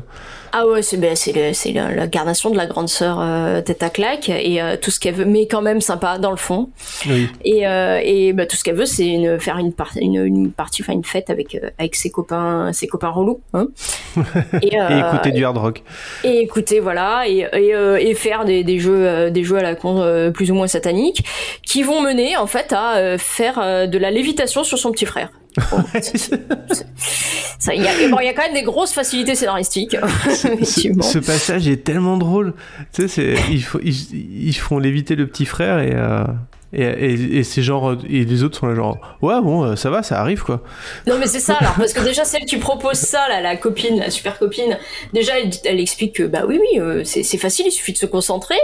[0.54, 3.84] Ah ouais, c'est ben, c'est le- c'est la- l'incarnation de la grande sœur euh, tête
[3.84, 6.70] à claque et euh, tout ce qu'elle veut, mais quand même sympa dans le fond.
[7.08, 7.28] Oui.
[7.44, 10.52] Et, euh, et bah, tout ce qu'elle veut, c'est une, faire une, par- une, une
[10.52, 13.42] partie, enfin une fête avec, euh, avec ses copains, ses copains relous.
[13.54, 13.68] Hein
[14.62, 15.84] et, euh, Et écouter du hard rock.
[16.24, 19.62] et écouter, voilà, et, et, euh, et faire des, des jeux, euh, des jeux à
[19.64, 21.24] la con euh, plus ou moins sataniques,
[21.64, 25.06] qui vont mener en fait à euh, faire euh, de la lévitation sur son petit
[25.06, 25.30] frère.
[27.60, 29.98] Ça, Il y, a, bon, il y a quand même des grosses facilités scénaristiques,
[30.30, 31.04] Ce, effectivement.
[31.04, 32.54] ce passage est tellement drôle.
[32.94, 36.24] Tu sais, ils, faut- ils, ils font léviter le petit frère et, euh,
[36.74, 38.98] et, et, et les autres sont là, genre.
[39.22, 40.62] Ouais, bon, euh, ça va, ça arrive, quoi.
[41.08, 43.98] Non mais c'est ça alors parce que déjà celle qui propose ça là, la copine,
[44.00, 44.78] la super copine,
[45.14, 45.34] déjà
[45.66, 48.56] elle, explique que bah oui oui euh, c'est facile, il suffit de se concentrer.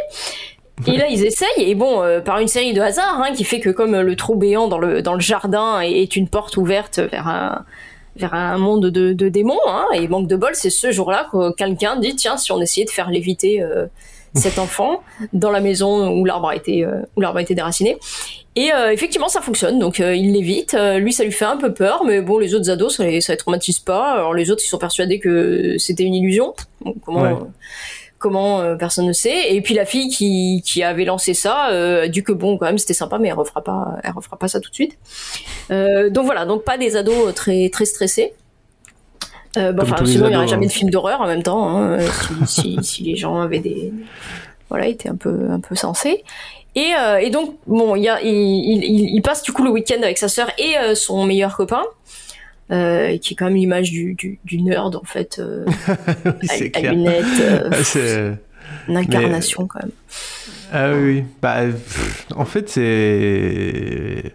[0.88, 3.60] Et là ils essayent et bon euh, par une série de hasards hein, qui fait
[3.60, 6.58] que comme euh, le trou béant dans le dans le jardin est, est une porte
[6.58, 7.64] ouverte vers un
[8.16, 11.54] vers un monde de, de démons hein, et manque de bol c'est ce jour-là que
[11.56, 13.86] quelqu'un dit tiens si on essayait de faire léviter euh,
[14.36, 17.98] cet enfant dans la maison où l'arbre a été euh, où l'arbre a été déraciné
[18.56, 19.80] et effectivement, ça fonctionne.
[19.80, 20.78] Donc, il l'évite.
[21.00, 23.34] Lui, ça lui fait un peu peur, mais bon, les autres ados, ça les, ça
[23.34, 24.12] les traumatise pas.
[24.12, 26.54] Alors, les autres, ils sont persuadés que c'était une illusion.
[27.04, 27.34] Comment, Ouais.
[28.24, 29.54] Comment euh, personne ne sait.
[29.54, 32.78] Et puis la fille qui, qui avait lancé ça, euh, du que bon, quand même,
[32.78, 34.98] c'était sympa, mais elle refera pas, elle refera pas ça tout de suite.
[35.70, 38.34] Euh, donc voilà, donc pas des ados très très stressés.
[39.58, 40.70] Euh, bah, sinon, il n'y aurait ados, jamais hein.
[40.70, 43.92] de film d'horreur en même temps, hein, si, si, si les gens avaient des,
[44.70, 46.24] voilà, étaient un peu un peu sensés.
[46.76, 50.18] Et, et donc bon, il, y a, il, il, passe du coup le week-end avec
[50.18, 51.84] sa sœur et son meilleur copain,
[52.74, 55.66] euh, qui est quand même l'image du, du, du nerd en fait, euh,
[56.26, 58.34] Oui, à, lunettes, euh, Ah, c'est...
[58.88, 59.92] une incarnation quand même.
[60.72, 61.24] Ah oui, oui.
[61.42, 64.34] Bah, pff, en fait, c'est.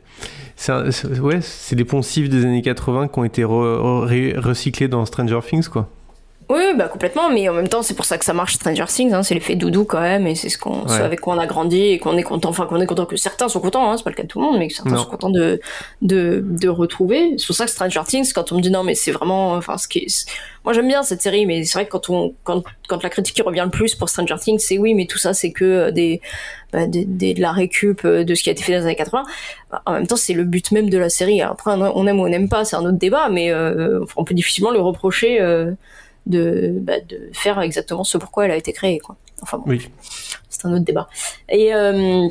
[0.57, 0.73] c'est
[1.21, 1.41] ouais,
[1.73, 5.91] des poncifs des années 80 qui ont été re- re- recyclés dans Stranger Things, quoi.
[6.51, 9.13] Oui, bah complètement, mais en même temps, c'est pour ça que ça marche Stranger Things,
[9.13, 11.01] hein, c'est l'effet doudou quand même, et c'est ce qu'on, ce Ouais.
[11.03, 13.49] avec quoi on a grandi et qu'on est content, enfin qu'on est content que certains
[13.49, 15.03] sont contents, hein, c'est pas le cas de tout le monde, mais que certains Non.
[15.03, 15.61] sont contents de,
[16.01, 17.35] de, de retrouver.
[17.37, 19.77] C'est pour ça que Stranger Things, quand on me dit non, mais c'est vraiment, enfin,
[19.77, 20.27] ce qui est,
[20.65, 23.35] moi j'aime bien cette série, mais c'est vrai que quand on, quand, quand la critique
[23.37, 25.91] qui revient le plus pour Stranger Things, c'est oui, mais tout ça c'est que euh,
[25.91, 26.23] des,
[26.73, 28.85] bah, des, des- de la récup euh, de ce qui a été fait dans les
[28.87, 29.23] années 80.
[29.71, 31.43] Bah, en même temps, c'est le but même de la série.
[31.43, 34.33] Après, on aime ou on n'aime pas, c'est un autre débat, mais euh, on peut
[34.35, 35.43] difficilement le reprocher.
[35.43, 35.73] euh,
[36.29, 38.99] de, bah, de faire exactement ce pourquoi elle a été créée.
[39.01, 39.17] Quoi.
[39.43, 39.89] Enfin bon, Oui.
[40.49, 41.09] c'est un autre débat.
[41.49, 42.29] Et, euh,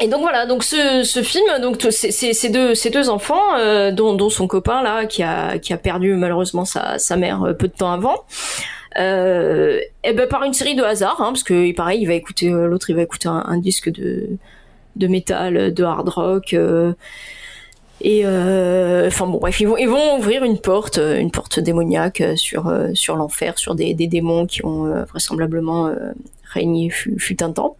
[0.00, 4.14] et donc voilà, donc ce, ce film, donc ces deux, ces deux enfants, euh, dont,
[4.14, 7.68] dont son copain là, qui a, qui a perdu malheureusement sa, sa mère euh, peu
[7.68, 8.24] de temps avant.
[8.98, 12.50] Euh, et ben par une série de hasards, hein, parce que pareil, il va écouter
[12.50, 14.28] l'autre, il va écouter un, un disque de
[14.96, 16.54] de métal, de hard rock.
[18.02, 21.60] Et euh, enfin bon bref, ils vont, ils vont ouvrir une porte, euh, une porte
[21.60, 25.90] démoniaque euh, sur sur l'enfer, sur des, des démons qui ont vraisemblablement
[26.52, 27.76] régné fut, fut un temps.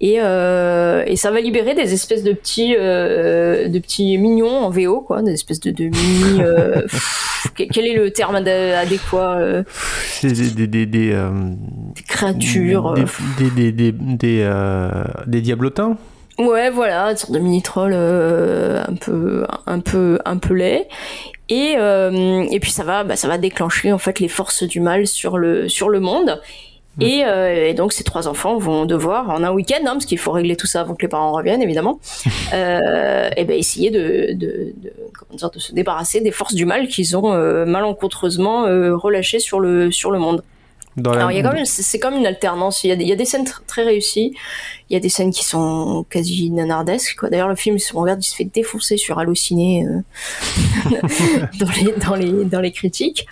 [0.00, 4.68] Et, euh, et ça va libérer des espèces de petits euh, de petits mignons en
[4.68, 6.40] VO quoi, des espèces de, de mini.
[6.42, 9.62] euh, pff, quel est le terme ad- adéquat
[10.22, 11.16] des, des, des, des,
[12.08, 12.94] créatures.
[13.38, 13.92] des, des, des,
[15.26, 15.96] des diablotins.
[16.38, 20.88] Ouais, voilà, une sorte de mini troll euh, un peu, un peu, un peu laid.
[21.48, 24.80] Et euh, et puis ça va, bah, ça va déclencher en fait les forces du
[24.80, 26.40] mal sur le sur le monde.
[27.00, 30.18] Et, euh, et donc ces trois enfants vont devoir en un week-end, hein, parce qu'il
[30.18, 31.98] faut régler tout ça avant que les parents reviennent évidemment,
[32.54, 36.66] euh, et ben essayer de, de, de, comment dire, de se débarrasser des forces du
[36.66, 40.44] mal qu'ils ont euh, malencontreusement euh, relâchées sur le sur le monde.
[40.96, 42.84] Dans la- Alors il y a quand même, c'est comme une alternance.
[42.84, 44.34] Il y a des, il y a des scènes tr- très réussies.
[44.90, 47.28] Il y a des scènes qui sont quasi nanardesques.
[47.28, 50.00] D'ailleurs, le film, si on regarde, il se fait défoncer sur Allociné euh,
[51.58, 53.26] dans, les, dans, les, dans les critiques.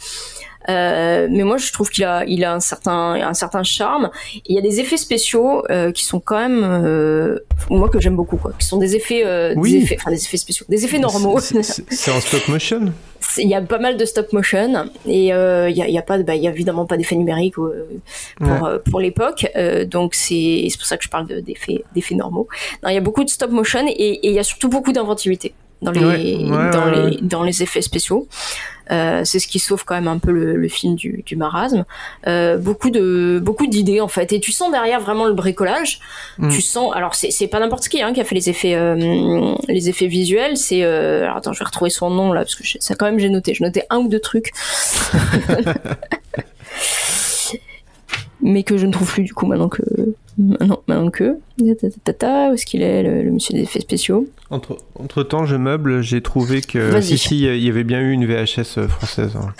[0.68, 4.10] Euh, mais moi, je trouve qu'il a, il a un certain, un certain charme.
[4.36, 7.38] Et il y a des effets spéciaux euh, qui sont quand même, euh,
[7.70, 8.52] moi que j'aime beaucoup, quoi.
[8.58, 9.72] Qui sont des effets, euh, Oui.
[9.72, 11.38] des effets, enfin des effets spéciaux, des effets normaux.
[11.40, 12.92] C'est- en stop motion.
[13.38, 16.24] Il y a pas mal de stop motion et euh, il y, a, pas, de-
[16.24, 17.86] bah, il y a évidemment pas d'effet numérique euh,
[18.38, 18.78] pour Ouais.
[18.90, 22.48] pour l'époque, euh, donc c'est c'est pour ça que je parle de- d'effets d'effets normaux.
[22.82, 25.54] Non, il y a beaucoup de stop motion et il y a surtout beaucoup d'inventivité
[25.82, 28.26] dans les Ouais, ouais, dans ouais, les dans les effets spéciaux.
[28.90, 31.84] Euh, c'est ce qui sauve quand même un peu le, le film du, du marasme.
[32.26, 36.00] Euh, beaucoup de beaucoup d'idées en fait, et tu sens derrière vraiment le bricolage.
[36.38, 36.48] Mm.
[36.50, 39.54] Tu sens, alors c'est c'est pas n'importe qui hein, qui a fait les effets euh,
[39.68, 40.56] les effets visuels.
[40.56, 43.18] C'est alors attends, je vais retrouver son nom là parce que je- ça quand même
[43.18, 43.54] j'ai noté.
[43.54, 44.50] J'ai noté un ou deux trucs.
[48.42, 49.82] mais que je ne trouve plus du coup maintenant que
[50.38, 51.36] maintenant, maintenant que
[52.04, 54.26] Tata, où est-ce qu'il est le, le monsieur des effets spéciaux?
[54.50, 57.02] Entre, entre temps, je meuble, j'ai trouvé que Vas-y.
[57.02, 59.36] si si, il y avait bien eu une VHS française.
[59.36, 59.52] hein.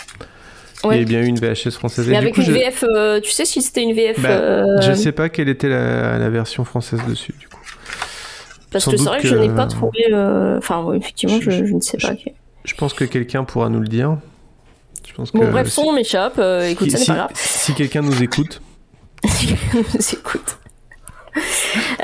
[0.85, 2.07] Il y avait bien eu une VHS française.
[2.07, 4.19] Et mais du avec coup, une je, VF euh, tu sais si c'était une VF
[4.21, 7.33] Bah, euh, je sais pas quelle était la, la version française dessus.
[7.39, 7.61] Du coup,
[8.69, 11.51] parce sans que c'est vrai que, je n'ai pas trouvé euh, enfin ouais, effectivement Je-
[11.51, 12.13] je, je ne sais pas
[12.65, 14.17] je pense que quelqu'un pourra nous le dire.
[15.07, 17.15] Je pense que bon bref si- son nom m'échappe euh, écoute ça n'est si, pas
[17.17, 18.61] grave si quelqu'un nous écoute,
[20.13, 20.57] Écoute.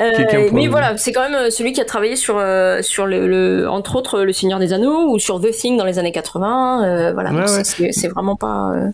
[0.00, 2.36] Euh, Quelqu'un pourra mais nous voilà, c'est quand même euh, celui qui a travaillé sur,
[2.38, 5.84] euh, sur le, le- entre autres, Le Seigneur des Anneaux ou sur The Thing dans
[5.84, 6.84] les années 80.
[6.84, 7.92] euh, voilà, Ouais, donc ouais.
[7.92, 8.72] c'est- vraiment pas.
[8.74, 8.88] euh,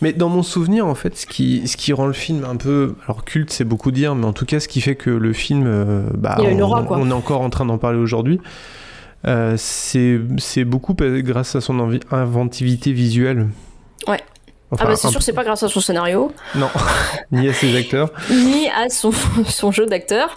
[0.00, 2.94] Mais dans mon souvenir, en fait, ce qui, ce qui rend le film un peu.
[3.06, 5.64] Alors, culte, c'est beaucoup dire, mais en tout cas, ce qui fait que le film.
[5.66, 6.98] euh, bah, Il a une on, aura, quoi.
[7.00, 8.40] on est encore en train d'en parler aujourd'hui.
[9.26, 11.80] euh, c'est beaucoup grâce à son
[12.12, 13.48] inventivité visuelle.
[14.72, 16.70] Enfin, ah bah c'est sûr, c'est pas grâce à son scénario, Non,
[17.30, 18.10] ni à ses acteurs.
[18.30, 19.12] ni à son,
[19.46, 20.34] son jeu d'acteur.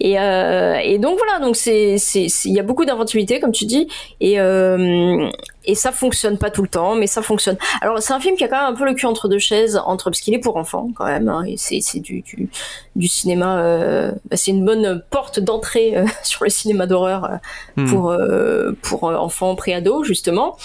[0.00, 3.86] Et, euh, et donc voilà, donc c'est il y a beaucoup d'inventivité comme tu dis
[4.20, 5.28] et euh,
[5.66, 7.58] et ça fonctionne pas tout le temps, mais ça fonctionne.
[7.82, 9.80] Alors c'est un film qui a quand même un peu le cul entre deux chaises,
[9.84, 12.48] entre parce qu'il est pour enfants quand même, hein, et c'est c'est du, du
[12.96, 17.36] du cinéma, euh, bah, c'est une bonne porte d'entrée euh, sur le cinéma d'horreur euh,
[17.76, 17.86] Hmm.
[17.90, 20.56] pour euh, pour enfants préados justement.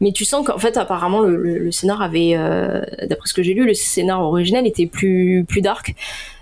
[0.00, 3.42] Mais tu sens qu'en fait apparemment le, le, le scénar avait, euh, d'après ce que
[3.42, 5.94] j'ai lu, le scénar original était plus plus dark,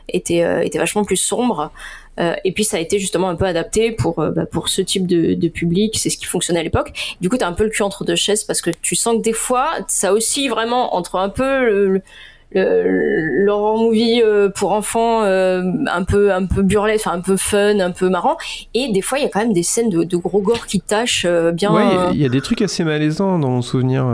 [0.08, 1.70] était euh, était vachement plus sombre.
[2.18, 4.82] Euh, et puis ça a été justement un peu adapté pour euh, bah, pour ce
[4.82, 6.92] type de, public, c'est ce qui fonctionnait à l'époque.
[7.20, 9.22] Du coup, t'as un peu le cul entre deux chaises parce que tu sens que
[9.22, 12.02] des fois, ça aussi vraiment entre un peu le-
[12.52, 17.78] le l'horror movie euh, pour enfants euh, un peu un peu burlesque, un peu fun,
[17.80, 18.36] un peu marrant,
[18.74, 20.80] et des fois il y a quand même des scènes de, de gros gore qui
[20.80, 21.72] tâchent euh, bien.
[21.72, 24.04] Ouais, il y a- des trucs assez malaisants dans mon souvenir.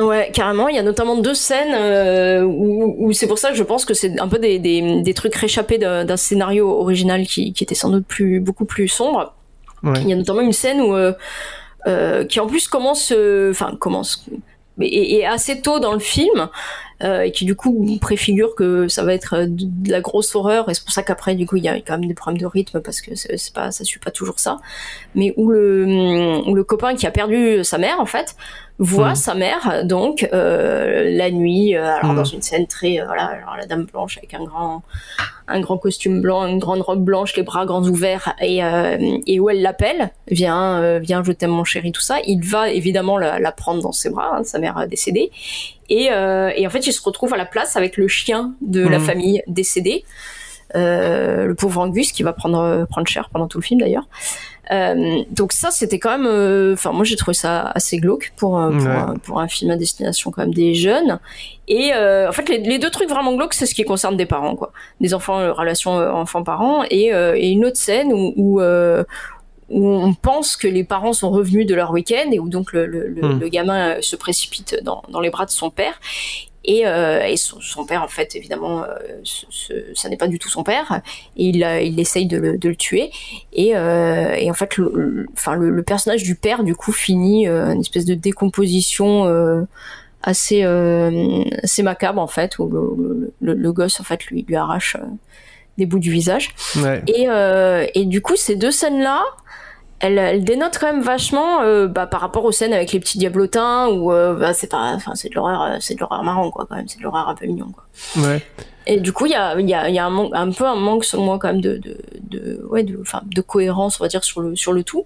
[0.00, 0.68] Ouais, carrément.
[0.68, 3.84] Il y a notamment deux scènes euh, où, où c'est pour ça que je pense
[3.84, 7.64] que c'est un peu des, des, des trucs réchappés d'un d'un scénario original qui, qui
[7.64, 9.34] était sans doute plus beaucoup plus sombre.
[9.82, 9.92] Ouais.
[10.02, 11.12] Il y a notamment une scène où euh,
[11.86, 13.12] euh, qui en plus commence,
[13.50, 14.24] enfin commence,
[14.82, 16.48] et, assez tôt dans le film.
[17.02, 20.68] euh, et qui du coup préfigure que ça va être euh, de, la grosse horreur
[20.68, 22.46] et c'est pour ça qu'après du coup il y a quand même des problèmes de
[22.46, 24.58] rythme parce que c'est pas ça suit pas toujours ça
[25.14, 28.36] mais où le où le copain qui a perdu sa mère en fait
[28.82, 29.14] voit Mhm.
[29.14, 32.16] sa mère donc euh, la nuit euh, alors Mhm.
[32.16, 34.82] dans une scène très euh, voilà alors la dame blanche avec un grand
[35.48, 39.38] un grand costume blanc une grande robe blanche les bras grands ouverts et euh, et
[39.38, 43.18] où elle l'appelle viens euh, viens je t'aime mon chéri tout ça il va évidemment
[43.18, 45.30] la, la prendre dans ses bras hein, sa mère décédée
[45.90, 48.80] et, euh, et en fait il se retrouve à la place avec le chien de
[48.86, 49.04] la Mhm.
[49.04, 50.04] famille décédée
[50.74, 54.08] le pauvre Angus qui va prendre prendre cher pendant tout le film d'ailleurs.
[54.72, 56.26] Euh, donc ça, c'était quand même.
[56.26, 58.86] euh, Enfin, moi, j'ai trouvé ça assez glauque pour pour, Ouais.
[58.88, 61.18] un, pour un film à destination quand même des jeunes.
[61.66, 64.26] Et euh, en fait, les, les deux trucs vraiment glauques, c'est ce qui concerne des
[64.26, 68.32] parents, quoi, des enfants, euh, relation euh, enfants-parents, et, euh, et une autre scène où,
[68.36, 69.02] où, euh,
[69.70, 72.86] où on pense que les parents sont revenus de leur week-end et où donc le,
[72.86, 73.38] le, le- Hmm.
[73.40, 75.94] le gamin euh, se précipite dans, dans les bras de son père.
[76.64, 78.86] Et, euh, et son, son père, en fait, évidemment, euh,
[79.24, 81.00] ce- ce- ça n'est pas du tout son père.
[81.36, 83.10] Et il, euh, il essaye de le, de le tuer.
[83.54, 86.92] Et, euh, et en fait, le, le- enfin, le, le personnage du père, du coup,
[86.92, 89.62] finit euh, une espèce de décomposition euh,
[90.22, 94.44] assez, euh, assez macabre, en fait, où le, le, le- le gosse, en fait, lui,
[94.46, 94.98] lui arrache
[95.78, 96.50] des bouts du visage.
[96.76, 97.02] Ouais.
[97.06, 99.22] Et, euh, et du coup, ces deux scènes-là,
[100.00, 103.18] elles, elles dénotent quand même vachement euh, bah, par rapport aux scènes avec les petits
[103.18, 106.50] diablotins où euh, bah, c'est pas, enfin c'est de l'horreur, euh, c'est de l'horreur marrant
[106.50, 107.84] quoi, quand même, c'est de l'horreur un peu mignon quoi.
[108.22, 108.42] Ouais.
[108.86, 110.64] Et du coup, il y a, il y a, y a un, manque- un peu
[110.64, 111.98] un manque selon moi quand même de, de,
[112.30, 115.04] de ouais, de, enfin, de cohérence on va dire sur le sur le tout.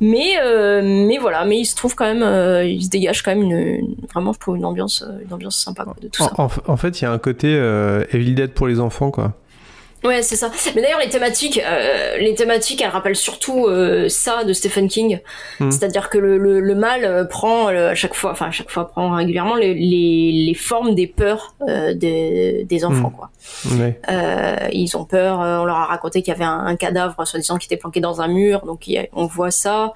[0.00, 3.32] Mais euh, mais voilà, mais il se trouve quand même, euh, il se dégage quand
[3.34, 6.22] même une, une- vraiment je trouve une ambiance euh, une ambiance sympa quoi, de tout
[6.22, 6.30] ça.
[6.38, 9.10] En, en- en fait, il y a un côté euh, Evil Dead pour les enfants,
[9.10, 9.32] quoi.
[10.04, 10.50] Ouais, c'est ça.
[10.76, 15.18] Mais d'ailleurs, les thématiques, euh, les thématiques, elles rappellent surtout euh, ça de Stephen King.
[15.58, 15.70] Hmm.
[15.72, 18.70] C'est-à-dire que le, le, le mal euh, prend euh, à chaque fois, enfin à chaque
[18.70, 23.10] fois prend régulièrement les, les, les formes des peurs euh, des, des enfants.
[23.10, 23.16] Hmm.
[23.16, 23.30] Quoi.
[23.76, 24.00] Ouais.
[24.08, 25.40] Euh, ils ont peur.
[25.42, 27.98] euh, on leur a raconté qu'il y avait un, un cadavre, soi-disant, qui était planqué
[28.00, 28.64] dans un mur.
[28.66, 29.94] Donc il y a- on voit ça.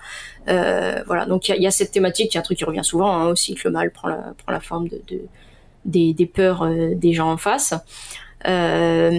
[0.49, 1.27] Euh, voilà.
[1.27, 3.12] Donc il y, y a cette thématique, il y a un truc qui revient souvent
[3.15, 5.21] hein, aussi, que le mal prend la, prend la forme de, de
[5.85, 7.73] des, des peurs euh, des gens en face.
[8.46, 9.11] Euh,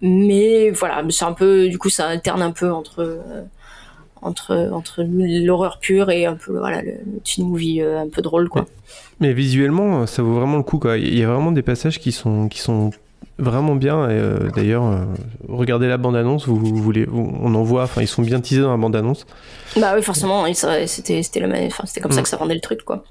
[0.00, 3.42] mais voilà, c'est un peu, du coup, ça alterne un peu entre euh,
[4.22, 8.48] entre entre l'horreur pure et un peu voilà le, teen movie euh, un peu drôle
[8.48, 8.66] quoi.
[9.20, 10.96] Mais visuellement, ça vaut vraiment le coup, quoi.
[10.96, 12.90] Il y a vraiment des passages qui sont, qui sont
[13.38, 14.08] vraiment bien.
[14.08, 14.98] Et, euh, D'ailleurs, euh,
[15.48, 18.60] regardez la bande-annonce, vous, vous voulez, vous- on en voit, enfin, ils sont bien teasés
[18.62, 19.26] dans la bande-annonce.
[19.76, 20.86] Bah oui, forcément, c'était
[21.22, 22.22] c'était la, c'était comme ça Mm.
[22.24, 23.04] que ça vendait le truc quoi.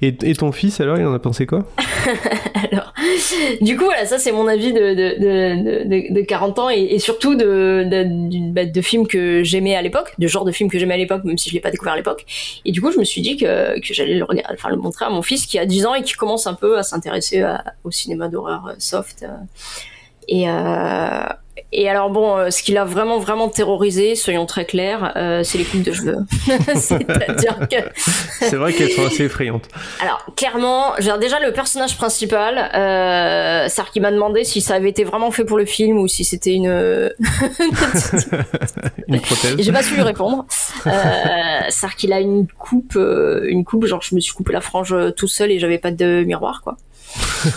[0.00, 1.64] Et, ton fils, alors, il en a pensé quoi?
[2.72, 2.92] Alors,
[3.60, 6.98] du coup, voilà, ça c'est mon avis de, de, de, de, de 40 ans et,
[6.98, 7.86] surtout de,
[8.52, 11.24] bah, de films que j'aimais à l'époque, de genre de films que j'aimais à l'époque,
[11.24, 12.24] même si je l'ai pas découvert à l'époque.
[12.64, 15.04] Et du coup, je me suis dit que, que j'allais le regarder, enfin le montrer
[15.04, 17.44] à mon fils qui a 10 ans et qui commence un peu à s'intéresser
[17.84, 19.22] au cinéma d'horreur euh, soft.
[19.22, 19.28] euh.
[20.28, 21.24] Et, euh,
[21.72, 25.58] et alors bon, euh, ce qui l'a vraiment vraiment terrorisé, soyons très clairs, euh, c'est
[25.58, 26.18] les coupes de cheveux.
[26.74, 27.76] C'est-à-dire que
[28.40, 29.68] C'est vrai qu'elles sont assez effrayantes.
[30.00, 35.04] alors clairement, j'ai déjà le personnage principal, euh, qu'il m'a demandé si ça avait été
[35.04, 36.62] vraiment fait pour le film ou si c'était une.
[39.08, 39.56] Une prothèse.
[39.58, 40.46] J'ai pas su lui répondre.
[40.86, 40.90] Euh,
[41.68, 44.92] c'est-à-dire qu'il a une coupe, euh, une coupe genre je me suis coupé la frange
[44.92, 46.76] euh, tout seul et j'avais pas de miroir quoi.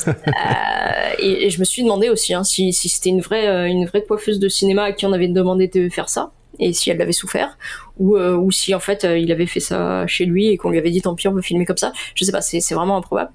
[0.08, 4.04] Euh, et, je me suis demandé aussi hein, si, c'était une vraie, euh, une vraie
[4.04, 7.12] coiffeuse de cinéma à qui on avait demandé de faire ça et si elle l'avait
[7.12, 7.58] souffert
[7.98, 10.78] ou, euh, ou si en fait il avait fait ça chez lui et qu'on lui
[10.78, 11.92] avait dit tant pis on veut filmer comme ça.
[12.16, 13.32] Je sais pas c'est vraiment improbable.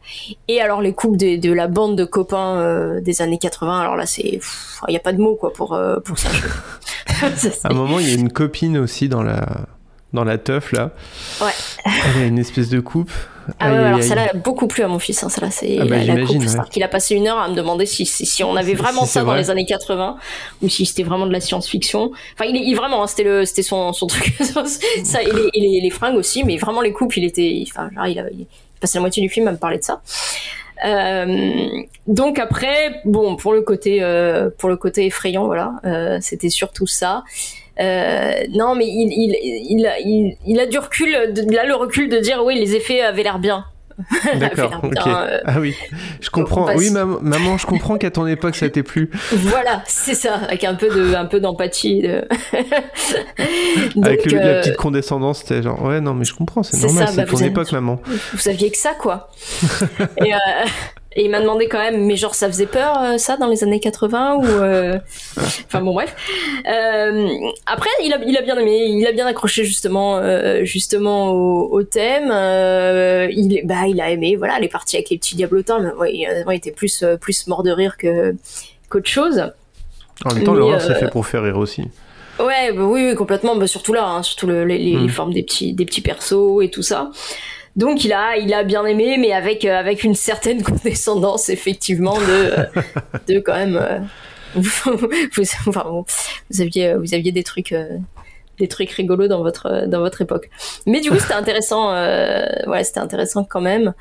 [0.48, 4.06] Et alors les coupes des- de, la bande de copains des années 80 alors là
[4.06, 4.40] c'est
[4.88, 6.30] il y a pas de mots quoi pour pour ça,
[7.64, 9.66] À un moment, il y a une copine aussi dans la,
[10.12, 10.90] dans la teuf, là.
[11.40, 11.50] Ouais.
[12.16, 13.10] Elle a une espèce de coupe.
[13.58, 15.22] Ah ouais, Aïe, alors celle-là a beaucoup plu à mon fils.
[15.24, 16.36] Hein, celle-là, c'est Ah bah, la, coupe.
[16.38, 16.46] ouais.
[16.70, 19.12] Qu'il a passé une heure à me demander si, si, si on avait vraiment si
[19.12, 20.16] ça dans les années 80
[20.62, 22.12] ou si c'était vraiment de la science-fiction.
[22.34, 24.34] Enfin, il, est- il vraiment, hein, c'était le, c'était son, son truc.
[25.04, 27.90] ça et, les, et les, les fringues aussi, mais vraiment les coupes, il était, enfin,
[27.94, 28.46] genre, il, a, il
[28.80, 30.00] passait la moitié du film à me parler de ça.
[30.84, 31.66] Euh,
[32.06, 36.86] donc après, bon, pour le côté, euh, pour le côté effrayant, voilà, euh, c'était surtout
[36.86, 37.22] ça.
[37.80, 39.36] Euh, non, mais il, il,
[39.78, 42.74] il, a, il, il a du recul, de- a le recul de dire oui, les
[42.76, 43.64] effets avaient l'air bien.
[44.38, 45.74] D'accord, euh, Ah oui,
[46.22, 46.74] je comprends.
[46.74, 49.10] Oui, maman, maman, je comprends qu'à ton époque, ça t'ait plu.
[49.32, 52.00] Voilà, c'est ça, avec un peu de, un peu d'empathie.
[52.02, 52.26] de-
[54.02, 57.08] Avec le- la euh, petite condescendance, c'était genre, ouais, non, mais je comprends, c'est normal,
[57.10, 58.00] c'est bah, ton avez- époque, maman.
[58.32, 59.28] vous saviez que ça, quoi.
[60.24, 60.36] et, euh,
[61.16, 63.64] et il m'a demandé quand même, mais genre, ça faisait peur, euh, ça, dans les
[63.64, 64.44] années 80 ou...
[64.44, 64.98] euh,
[65.66, 66.14] Enfin bon, bref.
[66.68, 67.28] Euh,
[67.66, 70.20] après, il a, il a bien aimé, il a bien accroché justement,
[70.64, 72.26] justement au, au thème.
[73.32, 76.44] Il, bah, il a aimé, voilà, les parties avec les petits diablotins, mais ouais, il,
[76.48, 78.34] il était plus, plus mort de rire que
[78.88, 79.52] qu'autre chose.
[80.24, 81.82] En même temps, l'horreur, c'est fait pour faire rire aussi.
[82.38, 83.54] Ouais, bah oui, oui, complètement.
[83.56, 85.08] Bah, surtout là, hein, surtout le- les, les- Mm.
[85.10, 87.10] formes des petits, des petits persos et tout ça.
[87.76, 92.14] Donc il a, il a bien aimé, mais avec, euh, avec une certaine condescendance, effectivement,
[92.18, 92.64] de, euh,
[93.28, 93.76] de quand même.
[93.76, 93.98] euh,
[94.54, 96.04] vous, vous- enfin, bon,
[96.50, 97.72] vous aviez, vous aviez des trucs,
[98.58, 100.50] des trucs rigolos dans votre, dans votre époque.
[100.86, 101.94] Mais du coup, c'était intéressant.
[101.94, 103.94] Euh, ouais, c'était intéressant quand même.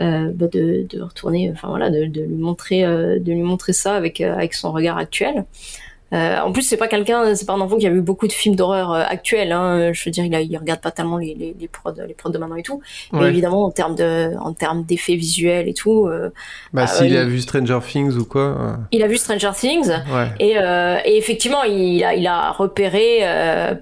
[0.00, 3.72] euh, bah, de, de retourner, enfin voilà, de, de lui montrer, euh, de lui montrer
[3.74, 5.44] ça avec, avec son regard actuel.
[6.12, 8.32] Euh, en plus, c'est pas quelqu'un, c'est pas un enfant qui a vu beaucoup de
[8.32, 9.52] films d'horreur euh, actuels.
[9.52, 9.92] Hein.
[9.92, 12.30] Je veux dire, il, a, il regarde pas tellement les, les, les prods, les prods
[12.30, 12.80] de maintenant et tout.
[13.12, 16.30] Mais évidemment, en termes de, en termes d'effets visuels et tout, euh,
[16.72, 18.78] Bah, Ah, s'il a vu Stranger Things ou quoi.
[18.92, 19.88] il a vu Stranger Things.
[20.12, 20.28] Ouais.
[20.40, 23.20] Et, et effectivement, il a, il a repéré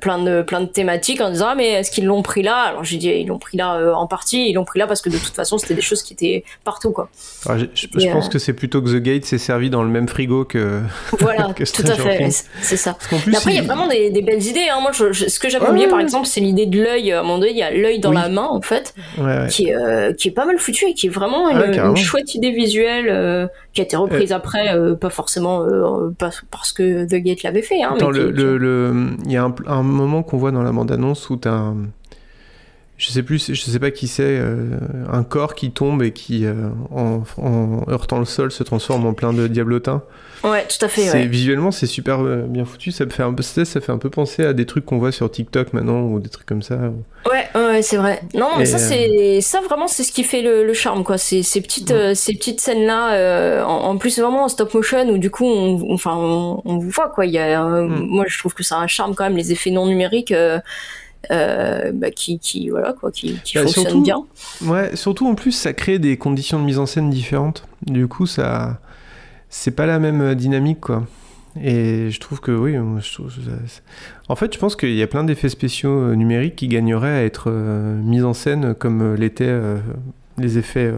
[0.00, 2.56] plein de plein de thématiques en disant ah, mais est-ce qu'ils l'ont pris là?
[2.62, 5.10] Alors j'ai dit ils l'ont pris là en partie, ils l'ont pris là parce que
[5.10, 7.08] de toute façon c'était des choses qui étaient partout quoi.
[7.46, 10.08] Alors, j'ai- je, pense que c'est plutôt que The Gate s'est servi dans le même
[10.08, 10.80] frigo que.
[11.18, 12.19] Voilà, Que tout à Stranger fait, Things.
[12.28, 12.96] C'est- ça.
[13.24, 14.66] Plus, après, il y a vraiment des, des belles idées.
[14.70, 14.80] Hein.
[14.82, 16.04] Moi, je, je- ce que j'avais oublié, ouais, par ouais.
[16.04, 17.12] exemple, c'est l'idée de l'œil.
[17.12, 18.16] À un moment donné, il y a l'œil dans Oui.
[18.16, 19.46] la main, en fait, Ouais, ouais.
[19.48, 21.90] qui est, euh, qui est pas mal foutu et qui est vraiment une, carrément.
[21.94, 25.64] une chouette idée visuelle euh, qui a été reprise après, euh, pas forcément
[26.18, 27.82] pas parce que The Gate l'avait fait.
[27.82, 30.50] Hein, Dans mais le, qui- le, le- il y a un, un moment qu'on voit
[30.50, 31.76] dans la bande-annonce où t'as un,
[33.00, 34.76] je sais plus, je sais pas qui c'est, euh,
[35.10, 39.14] un corps qui tombe et qui, euh, en, en heurtant le sol, se transforme en
[39.14, 40.02] plein de diablotins.
[40.44, 41.10] Ouais, tout à fait.
[41.10, 41.26] Ouais.
[41.26, 42.92] visuellement, c'est super euh, bien foutu.
[42.92, 45.12] Ça me fait un peu, ça fait un peu penser à des trucs qu'on voit
[45.12, 46.76] sur TikTok maintenant ou des trucs comme ça.
[47.30, 48.22] Ouais, ouais, ouais, c'est vrai.
[48.34, 51.02] Non, mais Et, ça, euh, c'est ça vraiment, c'est ce qui fait le, le charme,
[51.04, 51.16] quoi.
[51.18, 55.18] Ces, ces petites, ces petites scènes là, en, en plus vraiment en stop motion où
[55.18, 57.24] du coup, on, on- enfin, on, on vous voit, quoi.
[57.26, 58.06] Il y a, Mm.
[58.08, 60.34] moi, je trouve que ça a un charme quand même, les effets non numériques.
[61.30, 64.24] Euh, bah, qui, qui voilà quoi qui, qui Bah, fonctionnent surtout- bien
[64.64, 67.68] Ouais, surtout en plus, ça crée des conditions de mise en scène différentes.
[67.86, 68.80] Du coup, ça,
[69.50, 71.06] c'est pas la même euh, dynamique, quoi.
[71.62, 73.82] Et je trouve que oui, moi, je trouve ça- c'est-
[74.28, 77.24] en fait, je pense qu'il y a plein d'effets spéciaux euh, numériques qui gagneraient à
[77.24, 79.76] être euh, mis en scène comme l'étaient euh,
[80.38, 80.90] les effets,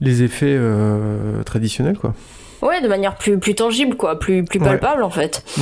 [0.00, 0.58] les effets
[1.44, 2.14] traditionnels, quoi.
[2.62, 4.64] ouais de manière plus plus tangible quoi plus plus Ouais.
[4.66, 5.60] palpable en fait Mm.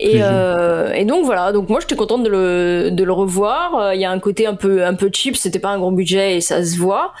[0.00, 3.94] Et, euh, et donc voilà donc moi j'étais contente de le de le revoir Euh,
[3.94, 6.36] il y a un côté un peu un peu cheap c'était pas un gros budget
[6.36, 7.12] et ça se voit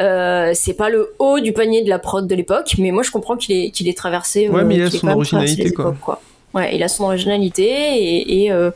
[0.00, 3.10] Euh, c'est pas le haut du panier de la prod de l'époque mais moi je
[3.10, 5.84] comprends qu'il est qu'il est traversé Ouais, mais il a son originalité, quoi.
[5.86, 6.20] époques, quoi
[6.54, 7.64] ouais il a son originalité
[8.02, 8.70] et et, euh,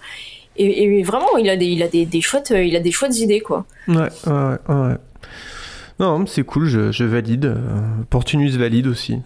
[0.58, 3.18] et, et vraiment il a des il a des, des chouettes il a des chouettes
[3.18, 4.94] idées quoi Ouais, ouais, ouais.
[5.98, 7.56] Non, c'est cool, je, je valide.
[8.10, 9.16] Portunus valide aussi.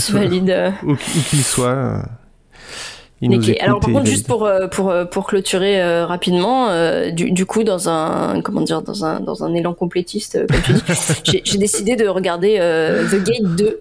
[0.00, 1.68] soit- valide où qu'il soit.
[1.68, 3.05] euh, il nous Niqué.
[3.22, 7.30] Écoute Alors par contre, juste pour euh, pour euh, pour clôturer euh, rapidement, euh, du,
[7.30, 10.72] du coup dans un comment dire dans un dans un élan complétiste euh, comme tu
[10.72, 10.82] dis,
[11.24, 13.80] j'ai- j'ai décidé de regarder euh, The Gate 2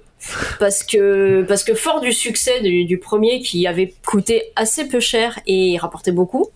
[0.59, 4.99] parce que parce que fort du succès du, du premier qui avait coûté assez peu
[4.99, 6.49] cher et rapportait beaucoup,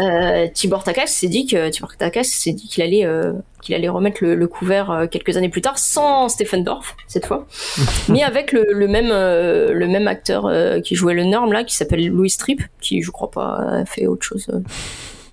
[0.00, 3.32] euh, Tibor Takas s'est dit que Tibor Takas s'est dit qu'il allait euh,
[3.62, 7.26] qu'il allait remettre le, le couvert euh, quelques années plus tard sans Stephen Dorff cette
[7.26, 7.46] fois,
[8.08, 10.50] mais avec le, le même le même acteur
[10.82, 14.06] qui jouait le Norm là qui s'appelle Louis Tripp qui je crois pas a fait
[14.06, 14.48] autre chose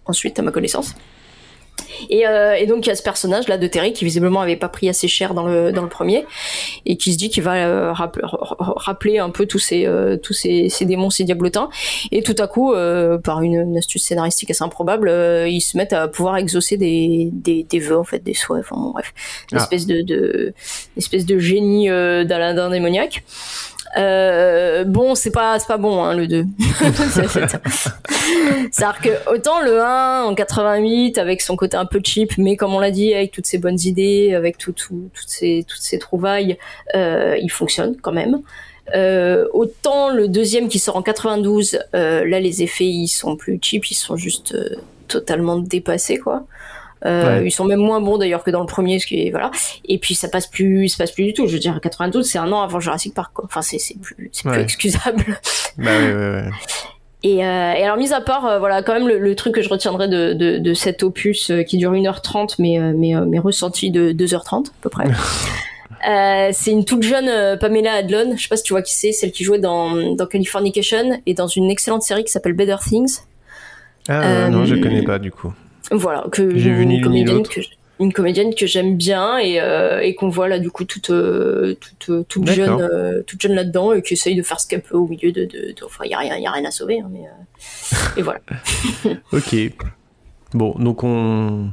[0.06, 0.96] ensuite à ma connaissance.
[2.10, 4.56] Et, euh, et donc il y a ce personnage là de Terry qui visiblement avait
[4.56, 6.26] pas pris assez cher dans le dans le premier
[6.86, 9.86] et qui se dit qu'il va euh, rapp- ra- ra- rappeler un peu tous ces
[9.86, 11.70] euh, tous ces, ces démons ces diablotins.
[12.12, 15.78] Et tout à coup euh, par une, une astuce scénaristique assez improbable euh, ils se
[15.78, 19.14] mettent à pouvoir exaucer des des, des vœux en fait des souhaits enfin bon, bref.
[19.52, 19.62] Une Ah.
[19.62, 20.54] espèce de, de
[20.96, 23.24] une espèce de génie euh, d'Aladin démoniaque
[23.98, 26.46] euh, bon, c'est pas, c'est pas bon, hein, le 2.
[28.72, 32.74] C'est-à-dire que autant le 1 en 88 avec son côté un peu cheap, mais comme
[32.74, 36.00] on l'a dit, avec toutes ses bonnes idées, avec tout, tout- toutes ces, toutes ces
[36.00, 36.58] trouvailles,
[36.96, 38.42] euh, il fonctionne quand même.
[38.96, 43.60] Euh, autant le deuxième qui sort en 92, euh, là les effets ils sont plus
[43.62, 44.56] cheap, ils sont juste
[45.10, 46.44] totalement dépassés quoi.
[47.06, 47.48] Euh, Ouais.
[47.48, 49.52] Ils sont même moins bons d'ailleurs que dans le premier, ce qui est voilà.
[49.86, 51.46] Et puis ça passe plus, ça passe plus du tout.
[51.48, 53.46] Je veux dire, 92, c'est un an avant Jurassic Park quoi.
[53.46, 54.62] Enfin c'est c'est plus, c'est plus Ouais.
[54.64, 55.24] excusable.
[55.78, 56.50] Bah ouais, ouais, ouais.
[57.24, 59.62] Et, euh, et alors, mis à part, euh, voilà, quand même, le, le truc que
[59.62, 63.90] je retiendrai de, de, de cet opus euh, qui dure 1h30, mais, mais, mais ressenti
[63.92, 65.06] de 2h30, à peu près.
[66.54, 69.32] C'est une toute jeune Pamela Adlon, je sais pas si tu vois qui c'est, celle
[69.32, 73.20] qui jouait dans, dans Californication et dans une excellente série qui s'appelle Better Things.
[74.08, 75.54] Ah Euh, non, je connais pas du coup.
[75.92, 77.62] Voilà, que J'ai vu ni ni comédienne que
[78.00, 81.76] une comédienne que j'aime bien et, euh, et qu'on voit là du coup toute euh,
[81.80, 84.82] toute euh, toute jeune euh, toute jeune là-dedans et qui essaye de faire ce qu'elle
[84.84, 86.70] peut au milieu de, de, de- enfin il y a rien y a rien à
[86.72, 87.22] sauver hein, mais
[88.18, 88.40] et voilà.
[89.34, 89.56] Ok.
[90.54, 91.70] Bon, donc on,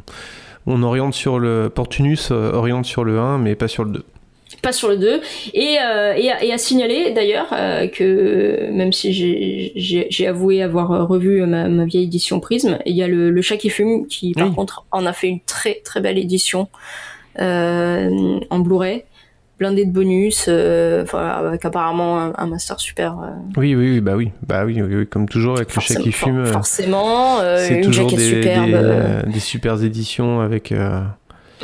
[0.67, 1.69] on oriente sur le.
[1.73, 4.05] Portunus oriente sur le 1, mais pas sur le 2.
[4.63, 5.21] Pas sur le 2
[5.53, 10.93] et, euh, et, à, et à signaler d'ailleurs euh, que même si j'ai- avoué avoir
[10.93, 14.07] euh, revu ma, ma vieille édition Prism il y a le, le chat qui fume
[14.07, 14.55] qui par Oui.
[14.55, 16.69] contre en a fait une très très belle édition
[17.41, 19.05] euh, en Blu-ray
[19.59, 24.15] blindé de bonus euh, avec apparemment un, un master super euh, Oui, oui, oui, bah
[24.17, 24.31] oui.
[24.47, 26.41] Bah oui, oui, oui, comme toujours avec le chat qui fume.
[26.41, 30.73] euh, forcément euh, c'est une toujours des, superbe des, des super éditions avec.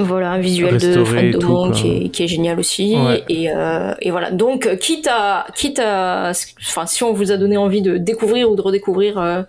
[0.02, 2.96] Voilà, un visuel de Fred Daumont qui est, qui est génial aussi.
[2.96, 3.24] Ouais.
[3.28, 4.30] Et, euh, et voilà.
[4.30, 8.50] Donc, euh, quitte à, quitte à, enfin, si on vous a donné envie de découvrir
[8.50, 9.42] ou de redécouvrir euh,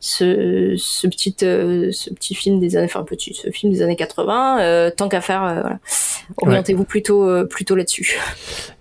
[0.00, 3.96] ce, ce petit, euh, ce petit film des années, enfin petit, ce film des années
[3.96, 5.78] 80, euh, tant qu'à faire, voilà.
[6.38, 8.18] orientez-vous plutôt, plutôt là-dessus.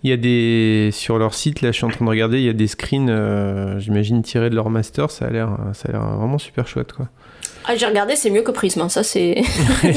[0.03, 2.45] Il y a des sur leur site là, je suis en train de regarder, il
[2.45, 6.17] y a des screens, j'imagine tirés de leur master, ça a l'air, ça a l'air
[6.17, 7.07] vraiment super chouette quoi.
[7.65, 8.81] Ah, j'ai regardé, c'est mieux que Prism.
[8.81, 9.35] hein, Ça, c'est.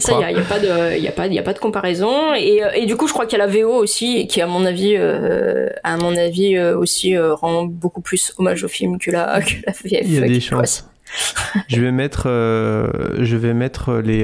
[0.00, 1.58] Ça, il n'y a, y a pas de, y a pas, y a pas de
[1.58, 2.34] comparaison.
[2.34, 4.46] Et, euh, et du coup, je crois qu'il y a la VO aussi, qui, à
[4.46, 8.98] mon avis, euh, à mon avis euh, aussi euh, rend beaucoup plus hommage au film
[8.98, 10.02] que la, que la VF.
[10.04, 10.88] Il y a des qui chances.
[11.68, 14.22] je vais mettre, je vais mettre les,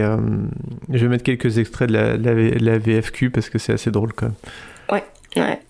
[0.90, 4.12] je vais mettre quelques extraits de la, la, la VFQ parce que c'est assez drôle
[4.12, 4.34] quand même.
[4.90, 5.04] Ouais.
[5.36, 5.60] Ouais.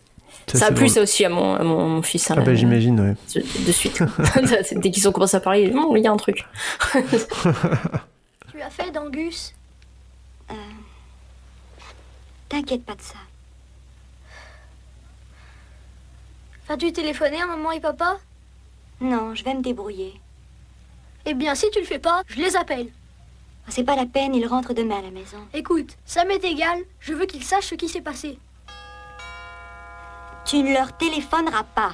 [0.59, 2.31] Ça a plu ça aussi à mon, à mon, mon fils.
[2.31, 3.15] hein, Ah bah j'imagine ouais.
[3.35, 4.03] de, de suite.
[4.77, 6.45] Dès qu'ils ont commencé à parler, il y a un truc.
[8.53, 9.55] Tu as fait d'Angus?
[10.51, 10.55] Euh,
[12.49, 13.15] T'inquiète pas de ça.
[16.69, 18.19] Vas-tu téléphoner à maman et papa
[19.01, 20.21] Non, je vais me débrouiller.
[21.27, 22.89] Eh bien, si tu le fais pas, je les appelle.
[23.69, 25.39] C'est pas la peine, ils rentrent demain à la maison.
[25.55, 28.39] Écoute, ça m'est égal, je veux qu'ils sachent ce qui s'est passé.
[30.45, 31.93] Tu ne leur téléphoneras pas.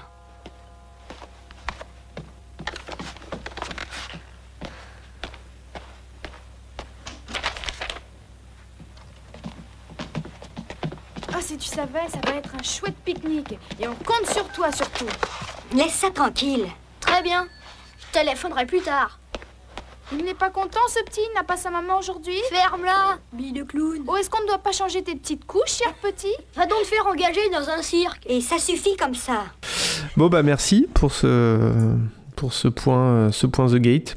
[11.35, 13.59] Ah, si tu savais, ça va être un chouette pique-nique.
[13.79, 15.05] Et on compte sur toi surtout.
[15.73, 16.67] Laisse ça tranquille.
[17.01, 17.47] Très bien,
[17.99, 19.19] je téléphonerai plus tard.
[20.13, 22.37] Il n'est pas content ce petit, il n'a pas sa maman aujourd'hui?
[22.51, 24.05] Ferme-la, bille de clown.
[24.07, 26.33] Oh, est-ce qu'on ne doit pas changer tes petites couches, cher petit?
[26.55, 28.25] Va donc te faire engager dans un cirque.
[28.29, 29.47] Et ça suffit comme ça.
[30.17, 31.73] Bon bah merci pour ce
[32.37, 34.17] pour ce point euh, ce point The Gate.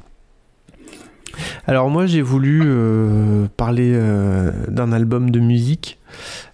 [1.65, 5.97] Alors moi j'ai voulu euh, parler euh, d'un album de musique.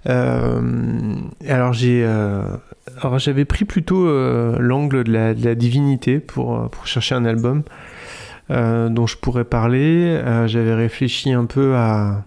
[0.07, 0.61] Euh,
[1.45, 2.41] alors j'ai euh,
[3.01, 7.25] alors j'avais pris plutôt euh, l'angle de la, de la divinité pour pour chercher un
[7.25, 7.71] album euh,
[8.49, 10.05] dont je pourrais parler.
[10.07, 12.23] Euh, j'avais réfléchi un peu à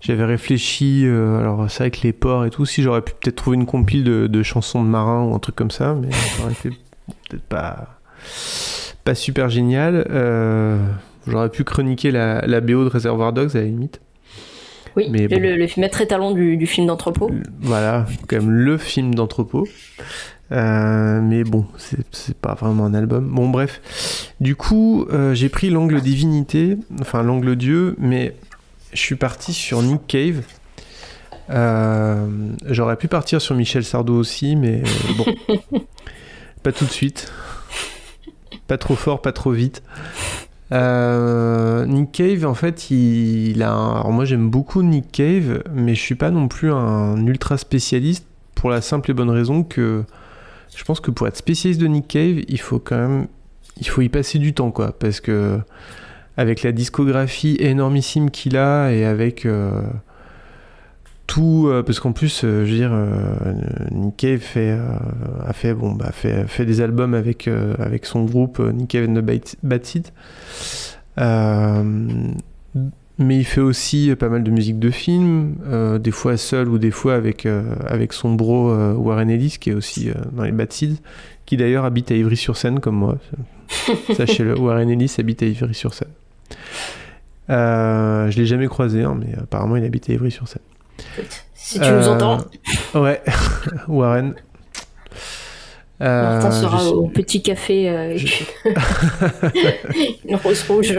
[0.00, 3.36] j'avais réfléchi, euh, alors c'est vrai que les ports et tout, si j'aurais pu peut-être
[3.36, 6.42] trouver une compile de, de chansons de marins ou un truc comme ça, mais ça
[6.42, 6.68] aurait été
[7.30, 7.88] peut-être pas,
[9.04, 10.06] pas super génial.
[10.10, 10.76] Euh,
[11.26, 14.02] j'aurais pu chroniquer la, la BO de Reservoir Dogs à la limite.
[14.94, 15.40] Oui, Mais le, bon.
[15.40, 17.30] le, le maître étalon du, du film d'entrepôt.
[17.60, 19.66] Voilà, quand même le film d'entrepôt.
[20.52, 23.26] Euh, mais bon, c'est pas vraiment un album.
[23.28, 23.80] Bon, bref.
[24.40, 28.34] Du coup, euh, j'ai pris l'angle divinité, enfin l'angle dieu, mais
[28.92, 30.42] je suis parti sur Nick Cave.
[31.50, 32.26] Euh,
[32.66, 34.82] J'aurais pu partir sur Michel Sardou aussi, mais
[35.16, 35.24] bon.
[36.62, 37.32] pas tout de suite.
[38.66, 39.82] Pas trop fort, pas trop vite.
[40.70, 43.72] Nick Cave, en fait, il, il a.
[43.72, 47.56] un- Alors moi, j'aime beaucoup Nick Cave, mais je suis pas non plus un ultra
[47.58, 50.04] spécialiste pour la simple et bonne raison que
[50.74, 53.26] je pense que pour être spécialiste de Nick Cave, il faut quand même,
[53.78, 55.58] il faut y passer du temps, quoi, parce que
[56.36, 59.82] avec la discographie énormissime qu'il a et avec euh,
[61.28, 62.92] tout, euh, parce qu'en plus, euh, je veux dire,
[63.92, 64.76] Nick Cave fait,
[65.46, 67.48] a fait, bon, bah, fait, des albums avec,
[67.78, 70.10] avec son groupe Nick Cave and the Bad-.
[71.20, 72.32] Euh,
[73.18, 76.78] mais il fait aussi pas mal de musique de film, euh, des fois seul ou
[76.78, 80.42] des fois avec, euh, avec son bro euh, Warren Ellis, qui est aussi euh, dans
[80.44, 80.96] les Bad Seeds,
[81.46, 83.18] qui d'ailleurs habite à Ivry-sur-Seine comme moi.
[84.16, 86.08] Sachez-le, Warren Ellis habite à Ivry-sur-Seine.
[87.50, 90.62] Euh, je l'ai jamais croisé, hein, mais apparemment il habite à Ivry-sur-Seine.
[91.54, 92.38] Si tu nous Euh, entends,
[92.94, 93.22] Ouais,
[93.88, 94.34] Warren.
[96.04, 98.16] Euh, Martin sera je- au petit café euh,
[100.28, 100.98] une rose rouge.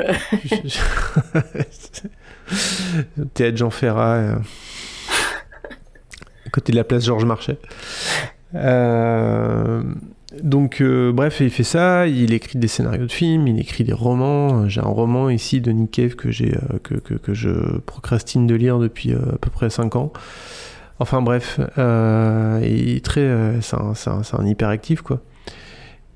[3.34, 4.36] Théâtre Jean Ferrat, euh,
[6.46, 7.58] à côté de la place Georges Marchais.
[8.56, 9.84] Euh,
[10.44, 12.08] donc, euh, bref, il fait ça.
[12.08, 14.68] Il écrit des scénarios de films, il écrit des romans.
[14.68, 17.52] J'ai un roman ici de Nick Cave que, j'ai, que, que, que je
[17.86, 20.12] procrastine de lire depuis à peu près 5 ans.
[21.00, 22.62] Enfin, bref, euh,
[23.18, 25.22] euh, c'est, un, hyperactif, quoi.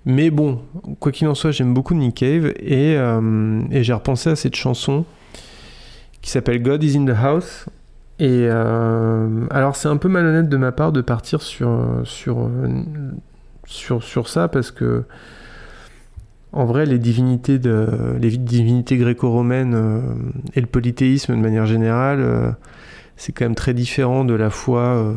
[0.05, 0.61] Mais bon,
[0.99, 5.05] quoi qu'il en soit, j'aime beaucoup Nick Cave et, euh, j'ai repensé à cette chanson
[6.21, 7.65] qui s'appelle God is in the House.
[8.21, 12.03] Et alors c'est un peu malhonnête de ma part de partir sur,
[14.25, 15.05] ça parce que
[16.51, 20.03] en vrai les divinités, de, les divinités gréco-romaines
[20.53, 22.57] et le polythéisme de manière générale,
[23.19, 25.13] c'est quand même très différent de la foi, euh,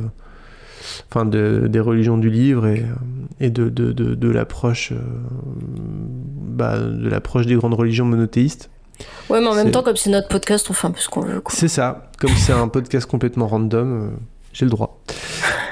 [1.10, 2.84] enfin de- des religions du livre et,
[3.40, 4.96] et de, de, de, de l'approche euh,
[5.76, 8.68] bah, de l'approche des grandes religions monothéistes
[9.30, 11.22] Ouais, mais en même temps, comme c'est notre podcast, on fait un peu ce qu'on
[11.22, 11.42] veut.
[11.48, 12.10] C'est ça.
[12.20, 14.10] Comme c'est un podcast complètement random, euh,
[14.52, 15.00] j'ai le droit.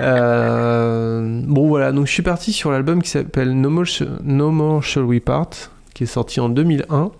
[0.00, 4.50] Euh, bon voilà, donc je suis parti sur l'album qui s'appelle No More, Sh- no
[4.50, 5.50] More Shall We Part,
[5.92, 7.10] qui est sorti en 2001,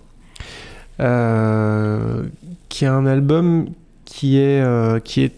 [1.01, 2.23] euh,
[2.71, 3.67] qui est un album
[4.11, 5.33] qui est, euh, qui est,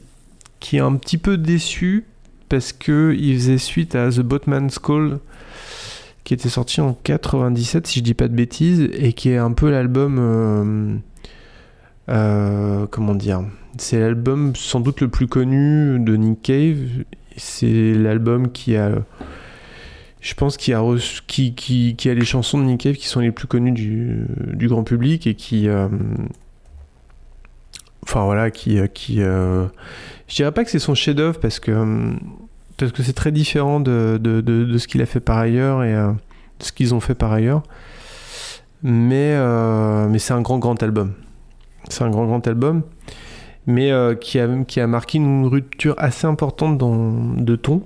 [0.59, 2.07] qui est un petit peu déçu
[2.49, 5.19] parce que il faisait suite à The Boatman's Call
[6.25, 9.53] qui était sorti en 97 si je dis pas de bêtises et qui est un
[9.53, 10.97] peu l'album euh,
[12.09, 13.45] euh, comment dire
[13.77, 17.05] c'est l'album sans doute le plus connu de Nick Cave.
[17.37, 18.93] C'est l'album qui a
[20.21, 20.83] je pense qui a
[21.27, 24.69] qui, qui, a les chansons de Nick Cave qui sont les plus connues du, du
[24.69, 25.69] grand public et qui
[28.05, 29.67] enfin voilà qui euh, qui euh,
[30.29, 32.13] je dirais pas que c'est son chef-d'œuvre parce que euh,
[32.77, 35.95] parce que c'est très différent de, de, de, ce qu'il a fait par ailleurs et
[35.95, 37.63] euh, de ce qu'ils ont fait par ailleurs.
[38.83, 39.37] Mais
[40.09, 41.13] mais c'est un grand grand album.
[41.89, 42.83] C'est un grand grand album
[43.67, 47.83] mais qui a qui a marqué une rupture assez importante dans de ton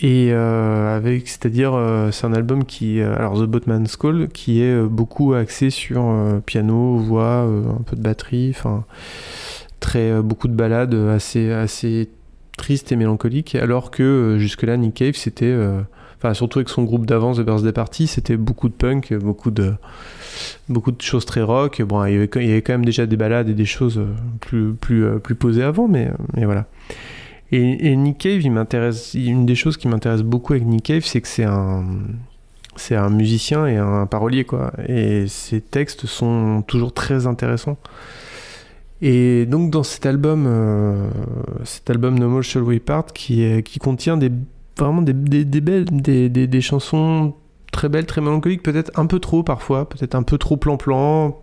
[0.00, 4.62] et euh, avec c'est-à-dire euh, c'est un album qui euh, alors The Boatman's Call qui
[4.62, 6.14] est euh, beaucoup axé sur
[6.46, 8.84] piano voix un peu de batterie enfin
[9.80, 12.10] très beaucoup de ballades assez assez
[12.56, 13.54] tristes et mélancoliques.
[13.54, 15.56] Alors que jusque-là Nick Cave c'était
[16.18, 19.74] enfin surtout avec son groupe d'avant The Birthday Party c'était beaucoup de punk beaucoup de
[20.68, 21.82] beaucoup de choses très rock.
[21.82, 24.00] Bon il y avait, quand même déjà des ballades et des choses
[24.40, 26.66] plus plus plus posées avant mais mais voilà
[27.50, 31.44] et, Nick Cave une des choses qui m'intéresse beaucoup avec Nick Cave c'est que c'est
[31.44, 34.72] un musicien et un parolier quoi.
[34.86, 37.78] Et ses textes sont toujours très intéressants.
[39.00, 41.08] Et donc dans cet album euh,
[41.64, 44.18] cet album No More Shall We Part qui contient
[44.76, 47.34] vraiment des, belles des chansons
[47.72, 51.40] très belles très mélancoliques peut-être un peu trop parfois peut-être un peu trop plan-plan.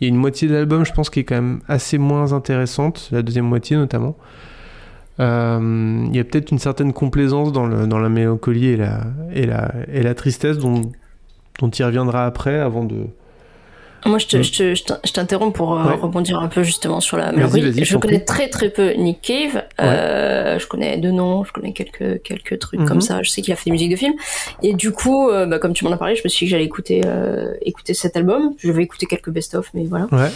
[0.00, 2.32] Il y a une moitié de l'album je pense qui est quand même assez moins
[2.32, 4.16] intéressante la deuxième moitié notamment
[5.20, 9.02] euh, il y a peut-être une certaine complaisance dans, le, dans la mélancolie et la,
[9.34, 10.90] et la, et la tristesse dont,
[11.60, 12.96] dont il reviendra après avant de.
[14.06, 14.42] Moi, je Mm.
[14.42, 15.94] je je je t'interromps pour euh, Ouais.
[15.94, 17.60] rebondir un peu justement sur la mélancolie.
[17.70, 19.62] vas-y, je Je t'en connais très très peu Nick Cave.
[19.78, 22.88] Euh, je connais deux noms, je connais quelques quelques trucs Mhm.
[22.88, 23.22] comme ça.
[23.22, 24.14] Je sais qu'il a fait des musiques de films.
[24.62, 26.52] Et du coup, euh, bah, comme tu m'en as parlé, je me suis dit que
[26.52, 28.54] j'allais écouter euh, écouter cet album.
[28.56, 30.06] Je vais écouter quelques best-of, mais voilà.
[30.12, 30.30] Ouais.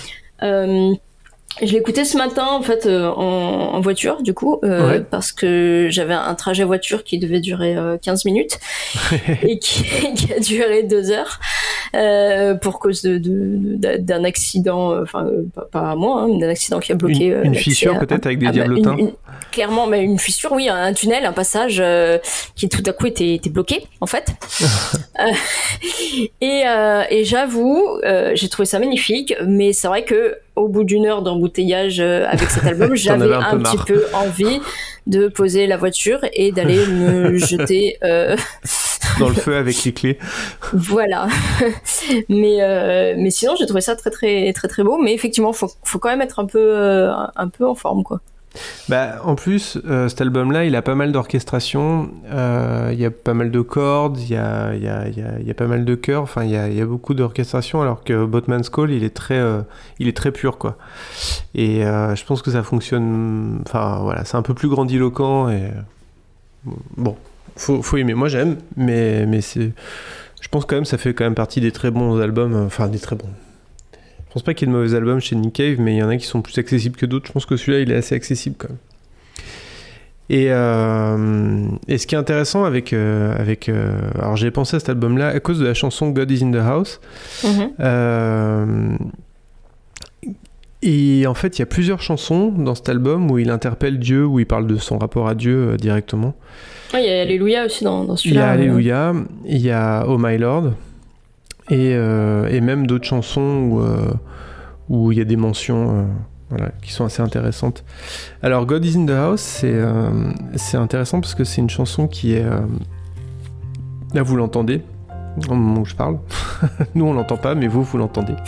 [1.63, 5.01] Je écouté ce matin en fait euh, en, en voiture du coup euh, Ouais.
[5.09, 8.59] parce que j'avais un trajet voiture qui devait durer euh, 15 minutes
[9.43, 9.85] et qui,
[10.17, 11.39] qui a duré deux heures
[11.95, 13.19] euh, pour cause de,
[13.99, 17.27] d'un accident euh, enfin euh, pas, pas à moi hein, d'un accident qui a bloqué
[17.27, 19.13] Une- une fissure, peut-être, avec des ah bah, une- diablotins une-
[19.53, 22.19] clairement mais une fissure oui un tunnel un passage euh,
[22.57, 24.33] qui tout à coup était, était bloqué en fait
[26.41, 30.85] et, euh, et j'avoue, euh, j'ai trouvé ça magnifique, mais c'est vrai que au bout
[30.85, 34.61] d'une heure d'embouteillage euh, avec cet album, j'avais avais un un, petit peu envie
[35.07, 37.99] de poser la voiture et d'aller me jeter.
[38.05, 38.37] euh,
[39.19, 40.19] Dans le feu avec les clés.
[40.73, 41.29] voilà.
[42.29, 44.99] mais euh, mais sinon, j'ai trouvé ça très très très très beau.
[44.99, 48.21] Mais effectivement, faut faut quand même être un peu euh, un peu en forme quoi.
[48.89, 52.11] Bah, en plus, euh, cet album-là, il a pas mal d'orchestration.
[52.31, 56.23] euh, Il y a pas mal de cordes, il y a, pas mal de chœurs.
[56.23, 59.63] Enfin, il y a, beaucoup d'orchestration, alors que Botman's Call, il est très, euh,
[59.99, 60.77] il est très pur, quoi.
[61.55, 63.63] Et je pense que ça fonctionne.
[63.67, 65.51] Enfin, voilà, c'est un peu plus grandiloquent
[66.97, 67.17] bon,
[67.57, 68.15] faut, faut aimer.
[68.15, 69.27] Moi, j'aime, mais.
[70.41, 72.55] Je pense quand même, ça fait quand même partie des très bons albums.
[72.67, 73.31] Enfin, des très bons.
[74.35, 76.03] Je pense pas qu'il y ait de mauvais albums chez Nick Cave, mais il y
[76.03, 77.29] en a qui sont plus accessibles que d'autres.
[77.29, 78.79] Je pense que celui-là, il est assez accessible quand même.
[80.29, 82.93] Et, euh, et ce qui est intéressant avec.
[82.93, 86.31] euh, avec euh, alors j'ai pensé à cet album-là à cause de la chanson God
[86.33, 87.01] is in the House.
[87.45, 88.99] Mhm.
[90.87, 94.27] Et en fait, il y a plusieurs chansons dans cet album où il interpelle Dieu,
[94.27, 96.35] où il parle de son rapport à Dieu directement.
[96.93, 98.49] Ouais, Il y a Alléluia aussi dans, dans Il y a celui-là.
[98.51, 98.53] euh.
[98.53, 99.15] Alléluia,
[99.47, 100.73] il y a Oh My Lord,
[101.71, 104.13] et, euh, et même d'autres chansons où, euh,
[104.89, 106.07] où il y a des mentions
[106.53, 107.85] euh, qui sont assez intéressantes.
[108.43, 112.45] Alors God is in the House, c'est intéressant parce que c'est une chanson qui est...
[114.13, 114.83] là, vous l'entendez
[115.49, 116.19] au moment où je parle.
[116.95, 118.35] Nous, on l'entend pas, mais vous, vous l'entendez.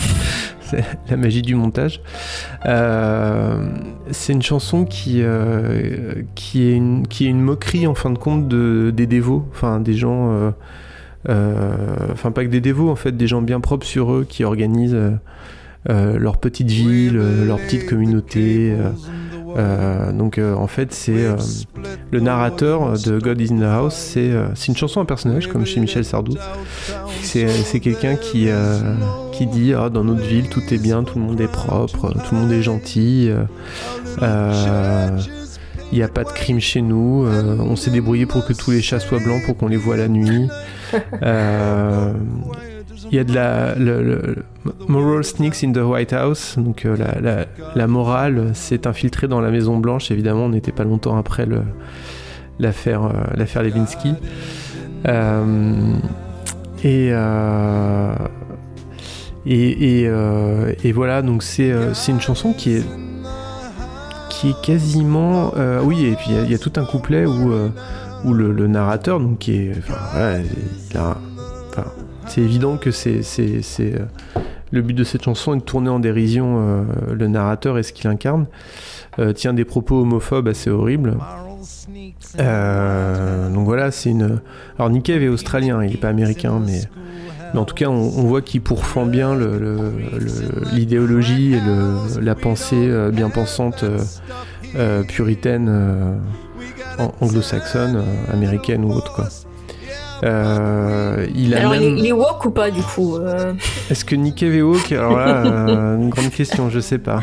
[0.61, 2.01] C'est la magie du montage.
[2.65, 5.23] C'est une chanson qui,
[6.35, 9.47] qui, est une, moquerie, en fin de compte, de, des dévots.
[9.53, 10.53] Enfin, des gens...
[11.29, 14.95] enfin, pas que des dévots, en fait, des gens bien propres sur eux qui organisent...
[14.95, 15.11] euh,
[15.89, 18.91] euh, leur petite ville, euh, leur petite communauté, euh,
[19.57, 21.37] Euh, donc euh, en fait c'est euh,
[22.11, 25.65] le narrateur de God is in the House, c'est euh, une chanson à personnage comme
[25.65, 26.37] chez Michel Sardou.
[27.23, 28.79] C'est quelqu'un qui euh,
[29.33, 32.35] qui dit ah, dans notre ville tout est bien, tout le monde est propre, tout
[32.35, 33.31] le monde est gentil.
[35.87, 37.25] Euh, euh, il n'y a pas de crime chez nous.
[37.27, 39.97] euh, on s'est débrouillé pour que tous les chats soient blancs pour qu'on les voit
[39.97, 40.49] la nuit.
[41.23, 42.13] Euh,
[43.11, 44.37] Il y a de la le, le-
[44.89, 46.57] moral sneaks in the White House.
[46.59, 50.11] Donc euh, la, la, la morale s'est infiltrée dans la Maison Blanche.
[50.11, 51.63] Évidemment, on n'était pas longtemps après le-
[52.59, 54.15] l'affaire euh, l'affaire Levinsky.
[55.09, 55.95] Euh,
[56.85, 58.15] et, euh,
[59.45, 62.85] et, et, euh, et voilà, donc c'est euh, c'est une chanson qui est
[64.37, 67.69] qui est quasiment euh, oui et puis il y a- tout un couplet où euh,
[68.25, 69.73] où le, narrateur donc qui est
[72.27, 73.23] c'est évident que c'est
[73.81, 74.05] euh,
[74.73, 78.09] le but de cette chanson est de tourner en dérision le narrateur et ce qu'il
[78.11, 78.47] incarne.
[79.37, 81.17] Tient des propos homophobes assez horribles.
[82.37, 84.41] Donc voilà c'est une
[84.77, 86.83] alors Nick Cave est australien il est pas américain mais
[87.55, 91.61] mais en tout cas, on, on voit qu'il pourfend bien le- le- le- l'idéologie et
[92.21, 93.99] la pensée euh, bien pensante euh,
[94.77, 95.69] euh, puritaine
[96.99, 99.29] an- anglo-saxonne, américaine ou autre quoi.
[100.25, 101.97] Euh, il a Alors, il, même...
[101.97, 103.53] est, il est woke ou pas, du coup euh,
[103.91, 104.91] Est-ce que Cave est woke?
[104.93, 107.21] Alors là, euh, une grande question, je sais pas.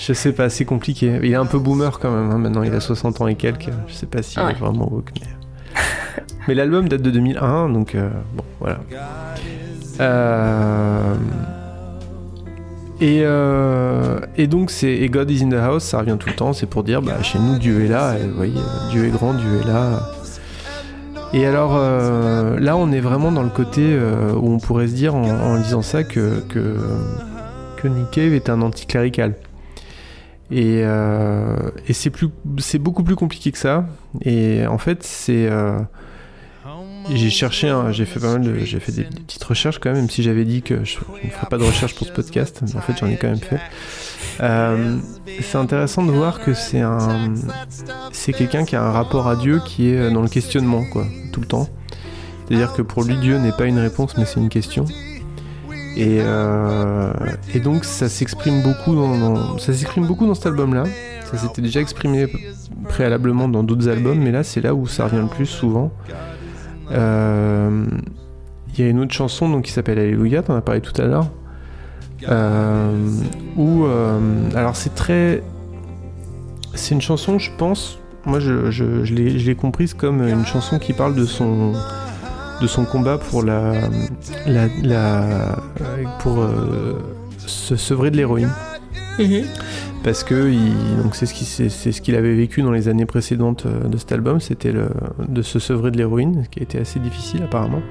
[0.00, 1.18] Je sais pas, c'est compliqué.
[1.24, 3.70] Il est un peu boomer quand même, hein, maintenant il a 60 ans et quelques.
[3.88, 4.52] Je sais pas s'il Ah ouais.
[4.52, 5.10] est vraiment woke.
[5.20, 5.26] Mais,
[6.46, 8.80] mais l'album date de 2001, donc euh, bon, voilà.
[10.00, 11.14] Euh,
[13.00, 16.34] Et, euh, et donc c'est et God is in the house, ça revient tout le
[16.34, 18.60] temps, c'est pour dire bah chez nous Dieu est là, vous voyez,
[18.90, 20.02] Dieu est grand, Dieu est là.
[21.32, 21.78] Et alors
[22.58, 23.96] là on est vraiment dans le côté
[24.36, 29.34] où on pourrait se dire en, disant ça que, que, Nick Cave est un anticlérical.
[30.50, 33.84] Et, et c'est beaucoup plus compliqué que ça.
[34.24, 35.48] Et en fait c'est
[37.16, 40.10] j'ai cherché, un- j'ai fait pas mal j'ai fait des, petites recherches quand même, même
[40.10, 42.80] si j'avais dit que je ne ferais pas de recherche pour ce podcast, mais en
[42.80, 43.60] fait j'en ai quand même fait.
[44.40, 44.96] Euh,
[45.40, 47.34] c'est intéressant de voir que c'est un,
[48.12, 51.40] c'est quelqu'un qui a un rapport à Dieu qui est dans le questionnement, quoi, tout
[51.40, 51.68] le temps.
[52.46, 54.84] C'est-à-dire que pour lui Dieu n'est pas une réponse, mais c'est une question.
[55.96, 57.12] Et, euh,
[57.64, 60.84] donc ça s'exprime beaucoup dans- ça s'exprime beaucoup dans cet album-là.
[61.30, 62.26] Ça s'était déjà exprimé
[62.88, 65.90] préalablement dans d'autres albums, mais là c'est là où ça revient le plus souvent.
[66.90, 67.86] Euh,
[68.74, 71.06] Il y a une autre chanson donc, qui s'appelle Alléluia, t'en as parlé tout à
[71.06, 71.28] l'heure.
[72.28, 73.10] Euh,
[73.56, 74.18] où, euh,
[74.54, 75.42] alors c'est très.
[76.74, 80.92] C'est une chanson, je pense, moi je, je, je l'ai comprise comme une chanson qui
[80.92, 81.72] parle de son,
[82.60, 83.72] de son combat pour la.
[84.46, 85.56] la,
[86.20, 86.44] pour
[87.38, 88.50] se sevrer de l'héroïne
[89.18, 89.44] mhm.
[90.08, 90.50] Parce que
[91.12, 95.42] c'est ce qu'il avait vécu dans les années précédentes euh, de cet album, c'était de
[95.42, 97.82] se sevrer de l'héroïne, ce qui été assez difficile apparemment.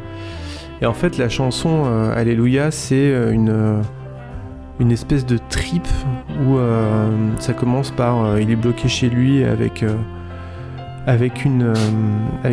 [0.82, 3.80] Et en fait, la chanson euh, Alléluia, c'est euh,
[4.80, 5.88] une espèce de trip
[6.47, 6.57] où
[7.38, 9.84] ça commence par il est bloqué chez lui avec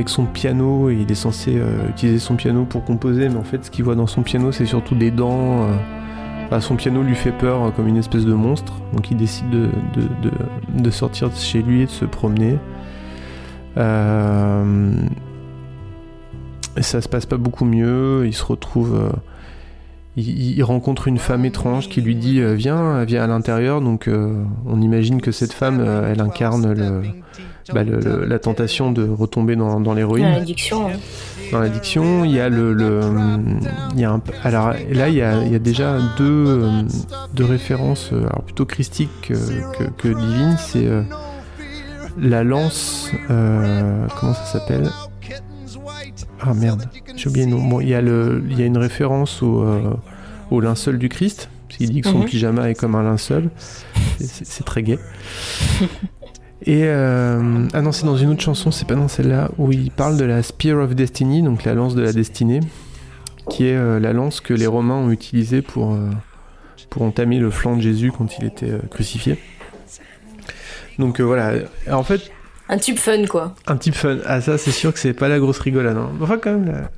[0.08, 1.58] son piano et il est censé
[1.88, 4.66] utiliser son piano pour composer, mais en fait, ce qu'il voit dans son piano, c'est
[4.66, 5.66] surtout des dents.
[6.46, 9.48] Enfin, son piano lui fait peur euh, comme une espèce de monstre, donc il décide
[9.50, 10.30] de, de,
[10.82, 12.58] de- sortir de chez lui et de se promener.
[13.76, 14.92] Euh,
[16.76, 18.94] et ça se passe pas beaucoup mieux, il se retrouve...
[18.94, 19.10] euh,
[20.16, 23.80] il, rencontre une femme étrange qui lui dit euh, viens, viens à l'intérieur.
[23.80, 24.08] Donc
[24.66, 26.72] on imagine que cette femme, elle incarne
[27.72, 30.88] bah, le- la tentation de retomber dans, l'héroïne L'addiction.
[31.52, 32.24] Dans l'addiction.
[32.24, 33.00] Il y a le, le-
[33.94, 36.82] il y a un, alors là il y a, il y a déjà deux, euh,
[37.34, 39.34] deux références, euh, alors plutôt christiques que,
[39.78, 40.56] que, que divines.
[40.58, 41.02] C'est euh,
[42.18, 44.88] la lance, euh, comment ça s'appelle?
[46.40, 47.62] Ah merde, j'ai oublié le nom.
[47.66, 49.94] Bon, il y a le, il y a une référence au, euh,
[50.50, 51.48] au linceul du Christ.
[51.68, 52.24] Parce qu'il dit que son Mhm.
[52.26, 53.50] pyjama est comme un linceul.
[54.20, 54.98] C'est très gai.
[56.66, 59.90] Et euh, ah non, c'est dans une autre chanson, c'est pas dans celle-là, où il
[59.90, 62.60] parle de la Spear of Destiny, donc la lance de la destinée,
[63.50, 66.08] qui est euh, la lance que les Romains ont utilisée pour, euh,
[66.88, 69.38] pour entamer le flanc de Jésus quand il était crucifié.
[70.98, 71.52] Donc voilà,
[71.90, 72.30] en fait,
[72.70, 73.54] Un tube fun, quoi.
[73.66, 74.18] un type fun.
[74.24, 75.96] Ah ça, c'est sûr que c'est pas la grosse rigolade.
[75.98, 76.10] hein.
[76.22, 76.88] Enfin quand même,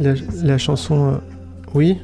[0.00, 1.20] la, la, la chanson...
[1.74, 1.98] Oui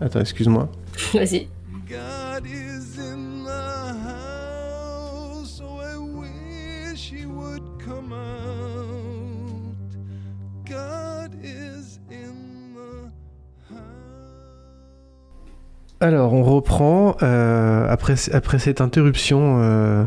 [0.00, 0.68] Attends, excuse-moi.
[1.14, 1.46] Vas-y.
[16.04, 20.04] Alors, on reprend euh, après, après cette interruption euh,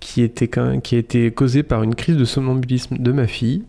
[0.00, 0.48] qui, était,
[0.82, 3.62] qui a été causée par une crise de somnambulisme de ma fille.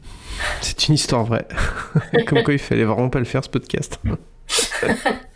[0.62, 1.46] C'est une histoire vraie.
[2.26, 4.00] Comme quoi, il fallait vraiment pas le faire ce podcast.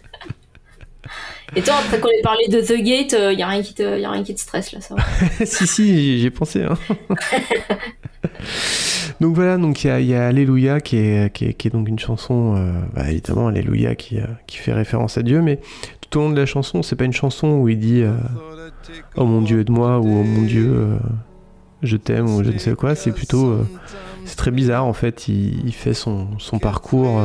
[1.56, 4.00] Et toi, après qu'on ait parlé de The Gate, il y a rien qui te,
[4.00, 5.04] y a rien qui te stresse là, ça va.
[5.46, 6.64] si, si, j'y- ai pensé.
[6.64, 6.78] hein.
[9.22, 11.68] donc voilà, donc il y a, il y a Alléluia qui est, qui, est, qui
[11.68, 15.42] est donc une chanson, euh, bah, évidemment, Alléluia qui, euh, qui fait référence à Dieu,
[15.42, 15.60] mais
[16.10, 18.14] tout au long de la chanson, c'est pas une chanson où il dit euh,
[19.16, 20.98] Oh mon Dieu, aide-moi ou Oh mon Dieu, euh,
[21.84, 22.96] je t'aime ou je ne sais quoi.
[22.96, 23.48] C'est plutôt.
[23.50, 23.68] euh,
[24.26, 25.28] c'est très bizarre en fait.
[25.28, 27.22] Il, il fait son, son parcours.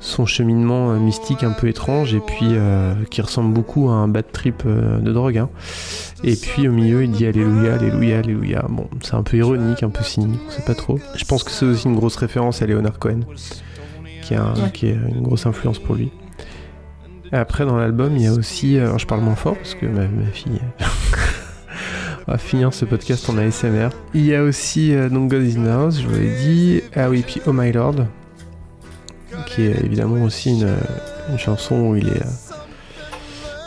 [0.00, 4.06] Son cheminement euh, mystique un peu étrange et puis euh, qui ressemble beaucoup à un
[4.08, 5.38] bad trip euh, de drogue.
[5.38, 5.48] hein.
[6.24, 8.64] Et puis au milieu, il dit Alléluia, Alléluia, Alléluia.
[8.68, 10.98] Bon, c'est un peu ironique, un peu cynique, on sait pas trop.
[11.16, 13.20] Je pense que c'est aussi une grosse référence à Leonard Cohen,
[14.22, 14.70] qui, a un- Ouais.
[14.72, 16.10] qui est une grosse influence pour lui.
[17.32, 18.78] Et après, dans l'album, il y a aussi.
[18.78, 20.60] euh, alors, je parle moins fort parce que ma, ma fille.
[22.26, 23.88] On va finir ce podcast en ASMR.
[24.14, 26.80] Il y a aussi donc God is in the House, je vous l'ai dit.
[26.96, 27.96] Ah oui, puis Oh My Lord,
[29.46, 30.68] qui est évidemment aussi une,
[31.30, 32.22] une chanson où il est.
[32.22, 32.54] euh,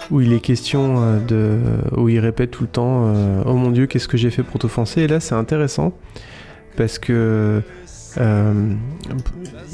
[0.10, 1.58] où il est question euh, de.
[1.98, 4.60] où il répète tout le temps euh, Oh mon Dieu, qu'est-ce que j'ai fait pour
[4.60, 5.02] t'offenser?
[5.04, 5.94] Et là, c'est intéressant
[6.78, 7.62] parce que.
[8.18, 8.54] euh,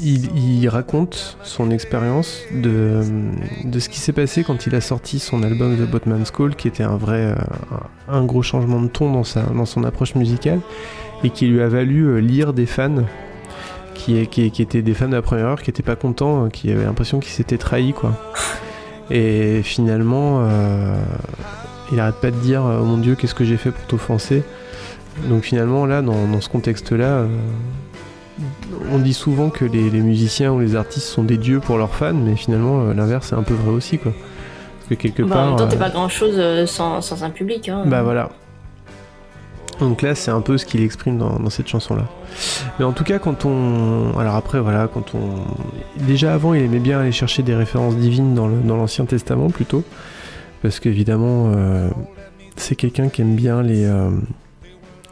[0.00, 3.00] il, raconte son expérience de,
[3.64, 6.68] de ce qui s'est passé quand il a sorti son album The Botman's Call, qui
[6.68, 7.34] était un vrai, euh,
[8.08, 10.60] un, gros changement de ton dans, sa, dans son approche musicale,
[11.24, 13.02] et qui lui a valu euh, lire des fans
[13.98, 16.48] qui, qui, qui étaient des fans de la première heure, qui étaient pas contents, euh,
[16.48, 18.12] qui avaient l'impression qu'ils s'étaient trahis, quoi.
[19.10, 20.94] Et finalement, euh,
[21.92, 24.42] il arrête pas de dire Oh mon Dieu, qu'est-ce que j'ai fait pour t'offenser?
[25.28, 27.26] Donc finalement, là, dans, dans ce contexte-là, euh,
[28.92, 31.94] on dit souvent que les, les musiciens ou les artistes sont des dieux pour leurs
[31.94, 34.12] fans, mais finalement, euh, l'inverse est un peu vrai aussi, quoi.
[34.78, 35.46] Parce que quelque Bah, en part.
[35.48, 37.68] même temps, t'es euh, pas grand chose sans, sans un public.
[37.68, 37.82] Hein.
[37.86, 38.30] bah voilà.
[39.80, 42.04] Donc là, c'est un peu ce qu'il exprime dans, cette chanson-là.
[42.78, 44.18] Mais en tout cas, quand on.
[44.18, 46.02] Alors après, voilà, quand on.
[46.02, 49.84] Déjà avant, il aimait bien aller chercher des références divines dans l'Ancien Testament plutôt.
[50.62, 51.88] Parce qu'évidemment, euh,
[52.56, 53.84] c'est quelqu'un qui aime bien les.
[53.84, 54.10] euh,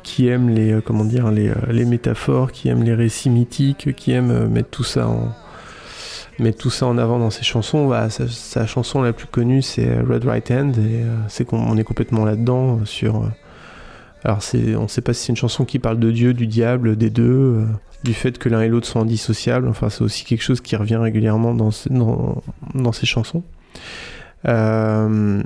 [0.03, 0.73] qui aime les.
[0.73, 5.09] euh, comment dire les, métaphores, qui aime les récits mythiques, qui aime mettre tout ça
[5.09, 5.33] en.
[6.39, 7.89] Mettre tout ça en avant dans ses chansons.
[7.89, 10.77] Bah, sa, sa chanson la plus connue, c'est Red Right Hand.
[10.77, 13.31] Et c'est qu'on on est complètement là-dedans sur.
[14.27, 14.41] Alors
[14.75, 17.11] on ne sait pas si c'est une chanson qui parle de Dieu, du diable, des
[17.11, 17.65] deux, euh,
[18.03, 19.69] du fait que l'un et l'autre sont indissociables.
[19.69, 22.43] Enfin, c'est aussi quelque chose qui revient régulièrement dans, ce- dans,
[22.75, 23.45] dans ces chansons.
[24.49, 25.41] Euh,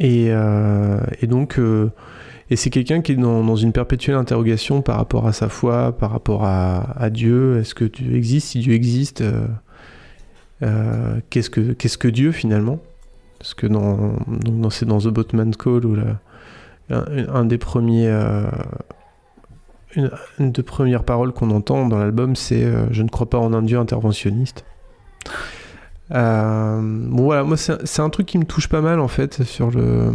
[0.00, 1.60] et, euh, et donc,
[2.50, 6.10] et c'est quelqu'un qui est dans, une perpétuelle interrogation par rapport à sa foi, par
[6.10, 7.58] rapport à, Dieu.
[7.60, 8.48] Est-ce que Dieu existe?
[8.48, 9.22] Si Dieu existe,
[10.60, 12.80] qu'est-ce que Dieu finalement?
[13.38, 16.18] Parce que dans, dans, dans The Boatman's Call où la,
[16.90, 18.44] un, un des premiers euh,
[19.94, 23.38] une, une des premières paroles qu'on entend dans l'album c'est euh, je ne crois pas
[23.38, 24.64] en un dieu interventionniste
[26.10, 29.70] Euh, bon voilà moi c'est un truc qui me touche pas mal en fait sur
[29.70, 30.10] le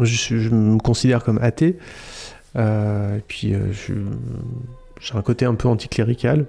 [0.00, 1.78] je, me considère comme athée.
[2.56, 6.46] Et puis j'ai un côté un peu anticlérical.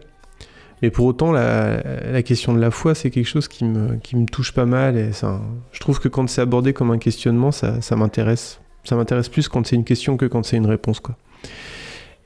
[0.81, 4.15] Mais pour autant la, la question de la foi c'est quelque chose qui me, qui
[4.15, 4.97] me touche pas mal.
[4.97, 5.39] Et ça,
[5.71, 9.47] je trouve que quand c'est abordé comme un questionnement ça, ça m'intéresse ça m'intéresse plus
[9.47, 11.15] quand c'est une question que quand c'est une réponse quoi.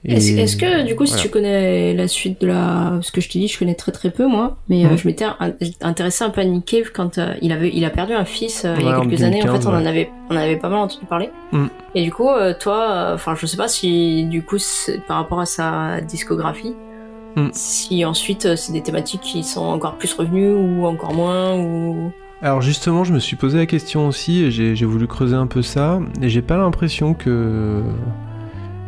[0.06, 3.38] Est-ce que du coup, si tu connais la suite de la, ce que je te
[3.38, 6.42] dis, je connais très très peu moi, mais euh, je m'étais in- intéressé un peu
[6.42, 8.90] à Nick Cave quand euh, il avait, il a perdu un fils euh, il y
[8.90, 9.42] a quelques années.
[9.42, 11.30] En 2015, fait, on en avait, on en avait pas mal entendu parler.
[11.54, 11.70] Mhm.
[11.96, 12.28] Et du coup,
[12.60, 14.58] toi, enfin, je sais pas si du coup,
[15.08, 16.74] par rapport à sa discographie,
[17.38, 17.50] Mhm.
[17.54, 22.12] si ensuite c'est des thématiques qui sont encore plus revenues ou encore moins ou.
[22.44, 25.62] Alors justement, je me suis posé la question aussi, et j'ai voulu creuser un peu
[25.62, 27.82] ça, et j'ai pas l'impression que...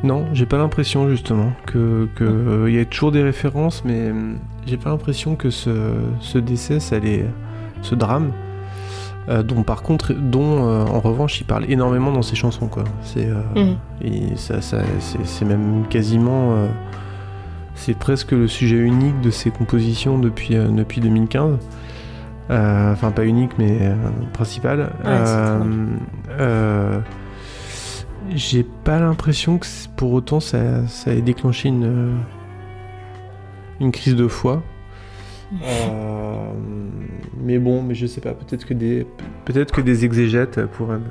[0.04, 4.12] Non, j'ai pas l'impression justement que que, euh, il y a toujours des références, mais
[4.12, 6.98] hum, j'ai pas l'impression que ce, ce décès, ça
[7.82, 8.34] ce drame,
[9.30, 12.84] euh, dont par contre, dont euh, en revanche, il parle énormément dans ses chansons, quoi.
[13.04, 16.68] C'est euh, et ça, ça c'est même quasiment, euh,
[17.74, 21.58] c'est presque le sujet unique de ses compositions depuis euh, depuis 2015.
[22.52, 23.96] Euh, Enfin, pas unique, mais euh,
[24.34, 24.92] principal.
[26.40, 27.00] Euh,
[28.36, 29.66] J'ai pas l'impression que
[29.98, 32.18] pour autant ça, ça ait déclenché une,
[33.80, 34.64] une crise de foi.
[35.64, 36.52] Euh,
[37.40, 38.34] mais bon, mais je sais pas.
[38.34, 39.06] Peut-être que des
[39.46, 41.04] peut-être que des exégètes pourraient me-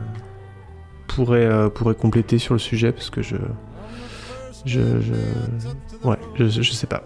[1.07, 3.37] pourraient pourraient compléter sur le sujet parce que je
[4.65, 5.15] je je
[6.09, 7.05] ouais je, je sais pas.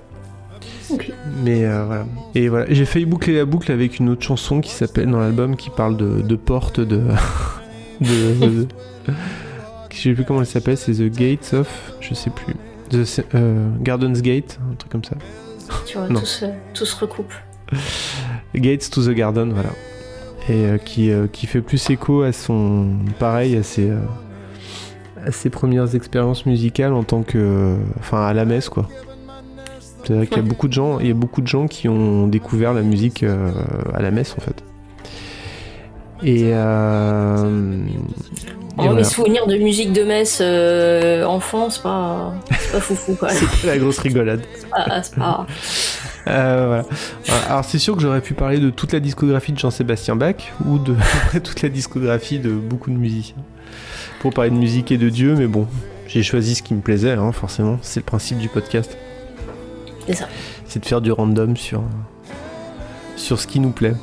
[1.45, 2.07] Mais euh, voilà.
[2.35, 5.57] Et voilà, j'ai failli boucler la boucle avec une autre chanson qui s'appelle dans l'album
[5.57, 7.03] qui parle de, de porte de.
[8.01, 8.47] de.
[8.47, 8.67] de-
[9.91, 11.93] je sais plus comment elle s'appelle, c'est The Gates of.
[12.01, 12.55] Je sais plus.
[12.91, 15.17] The euh, Garden's Gate, un truc comme ça.
[15.87, 16.21] Tu vois, Non.
[16.21, 17.33] tout se, tout se recoupe.
[18.55, 19.71] Gates to the Garden, voilà.
[20.49, 22.89] Et euh, qui, qui fait plus écho à son.
[23.19, 23.91] Pareil, à ses.
[25.27, 27.77] à ses premières expériences musicales en tant que.
[27.99, 28.89] Enfin, à la messe, quoi.
[30.05, 31.89] C'est vrai qu'il y a beaucoup de gens, il y a beaucoup de gens qui
[31.89, 33.51] ont découvert la musique euh,
[33.95, 34.63] à la messe, en fait.
[36.23, 36.51] Et.
[36.55, 37.93] Euh, et
[38.81, 38.99] Oh, voilà.
[38.99, 43.29] Mes souvenirs de musique de messe euh, enfant, c'est pas, c'est pas foufou quoi.
[43.31, 44.43] C'est la grosse rigolade.
[44.55, 45.47] C'est pas- c'est pas-
[46.29, 46.67] Euh.
[46.67, 46.85] Voilà.
[47.49, 50.79] Alors c'est sûr que j'aurais pu parler de toute la discographie de Jean-Sébastien Bach ou
[50.79, 50.95] de
[51.43, 53.35] toute la discographie de beaucoup de musiciens
[54.21, 55.67] pour parler de musique et de Dieu, mais bon,
[56.07, 57.79] j'ai choisi ce qui me plaisait, hein, forcément.
[57.83, 58.97] C'est le principe du podcast.
[60.09, 60.29] C'est ça.
[60.67, 61.83] C'est de faire du random sur
[63.17, 63.95] sur ce qui nous plaît.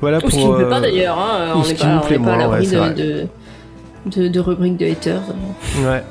[0.00, 0.30] Voilà Ou pour.
[0.30, 1.52] ce qui ne plaît euh, pas d'ailleurs, hein.
[1.54, 3.26] on n'est pas, nous pas à l'abri de, de,
[4.06, 5.20] de, de rubriques de haters.
[5.84, 6.02] Ouais.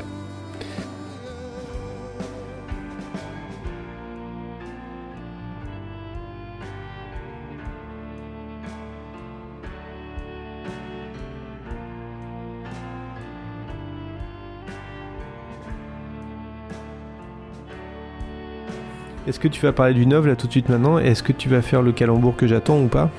[19.27, 20.97] Est-ce que tu vas parler du neuf là tout de suite maintenant?
[20.97, 23.09] Est-ce que tu vas faire le calembour que j'attends ou pas?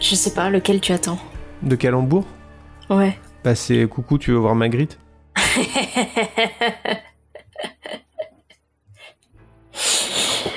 [0.00, 1.18] Je sais pas lequel tu attends.
[1.62, 2.24] De calembour?
[2.88, 3.16] Ouais.
[3.44, 4.98] Bah c'est coucou, tu veux voir Magritte?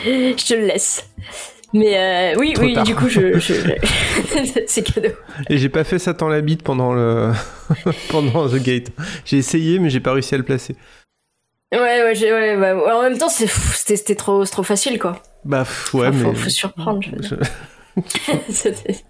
[0.05, 1.09] Je te le laisse.
[1.73, 2.83] Mais euh, oui, Trop oui, tard.
[2.83, 3.53] du coup, je, je...
[4.67, 5.09] c'est cadeau.
[5.49, 7.31] Et j'ai pas fait ça tant la bite pendant le
[8.09, 8.91] pendant The Gate.
[9.25, 10.75] J'ai essayé mais j'ai pas réussi à le placer.
[11.73, 15.21] Ouais, ouais, ouais, ouais, En même temps, c'était trop, trop facile, quoi.
[15.43, 17.01] Bah ouais Enfin, faut, mais faut surprendre.
[17.01, 17.37] je veux dire.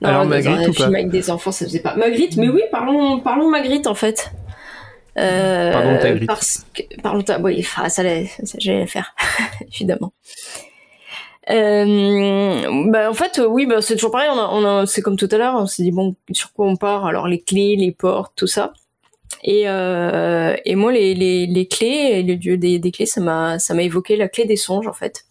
[0.00, 1.96] non, Alors, Magritte ou pas avec des enfants, ça faisait pas.
[1.96, 4.32] Magritte, mais oui, parlons, parlons Magritte en fait.
[5.18, 6.26] Euh, Pardon, ta grite.
[6.26, 8.02] Parce que, parlons ta, oui, enfin, ça,
[8.44, 9.14] ça j'allais le faire,
[9.74, 10.12] évidemment.
[11.50, 14.28] Euh, bah, en fait, oui, bah, c'est toujours pareil.
[14.32, 15.54] On a, on a, c'est comme tout à l'heure.
[15.56, 18.72] On s'est dit bon, sur quoi on part Alors les clés, les portes, tout ça.
[19.42, 23.58] Et, euh, et moi, les, les, les clés, le dieu des, des clés, ça m'a,
[23.58, 25.24] ça m'a évoqué la clé des songes, en fait,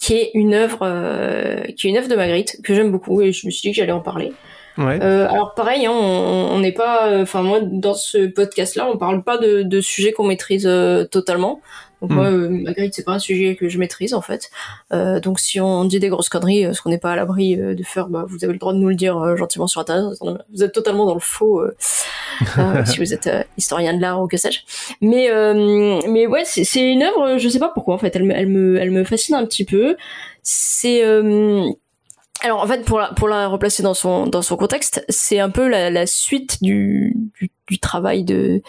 [0.00, 3.32] qui est une œuvre, euh, qui est une œuvre de Magritte que j'aime beaucoup, et
[3.32, 4.32] je me suis dit que j'allais en parler.
[4.78, 4.98] Ouais.
[5.02, 8.96] Euh, alors pareil, hein, on on n'est pas, euh, enfin moi dans ce podcast-là, on
[8.96, 11.60] parle pas de, de sujets qu'on maîtrise euh, totalement.
[12.02, 14.50] Donc moi, euh, Magritte, c'est pas un sujet que je maîtrise en fait.
[14.92, 17.58] Euh, donc si on dit des grosses conneries, euh, ce qu'on n'est pas à l'abri
[17.60, 19.80] euh, de faire, bah, vous avez le droit de nous le dire euh, gentiment sur
[19.80, 20.18] internet.
[20.52, 21.76] Vous êtes totalement dans le faux euh,
[22.58, 24.60] euh, si vous êtes euh, historien de l'art ou que sais-je.
[25.00, 28.34] Mais euh, mais ouais, c'est une œuvre, je sais pas pourquoi en fait, elle me
[28.34, 29.96] elle me elle me fascine un petit peu.
[30.42, 31.64] C'est euh,
[32.40, 35.50] alors en fait pour la pour la replacer dans son dans son contexte, c'est un
[35.50, 38.60] peu la, la suite du, du du travail de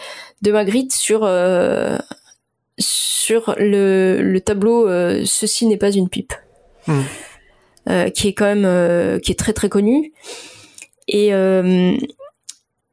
[0.42, 1.98] de Magritte sur euh,
[2.78, 6.32] sur le le tableau euh, ceci n'est pas une pipe.
[6.86, 7.04] Mhm.
[7.90, 10.12] Euh, qui est quand même euh, qui est très très connu
[11.08, 11.28] et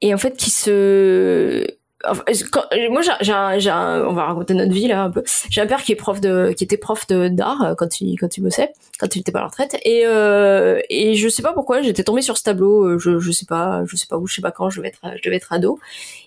[0.01, 1.65] et en fait qui se
[2.03, 5.21] Enfin, quand- moi j'ai un, un- on va raconter notre vie là un peu
[5.51, 8.38] j'ai un père qui est prof de qui était prof de d'art quand il quand
[8.38, 11.53] il bossait quand il était pas à la retraite et euh, et je sais pas
[11.53, 14.34] pourquoi j'étais tombée sur ce tableau je je sais pas je sais pas où je
[14.34, 15.79] sais pas quand je devais être je devais être ado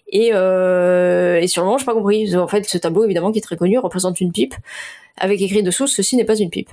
[0.08, 2.36] et euh, et sur le moment j'ai pas compris.
[2.36, 4.54] En fait ce tableau évidemment qui est très connu représente une pipe.
[5.16, 6.70] Avec écrit dessous ceci n'est pas une pipe.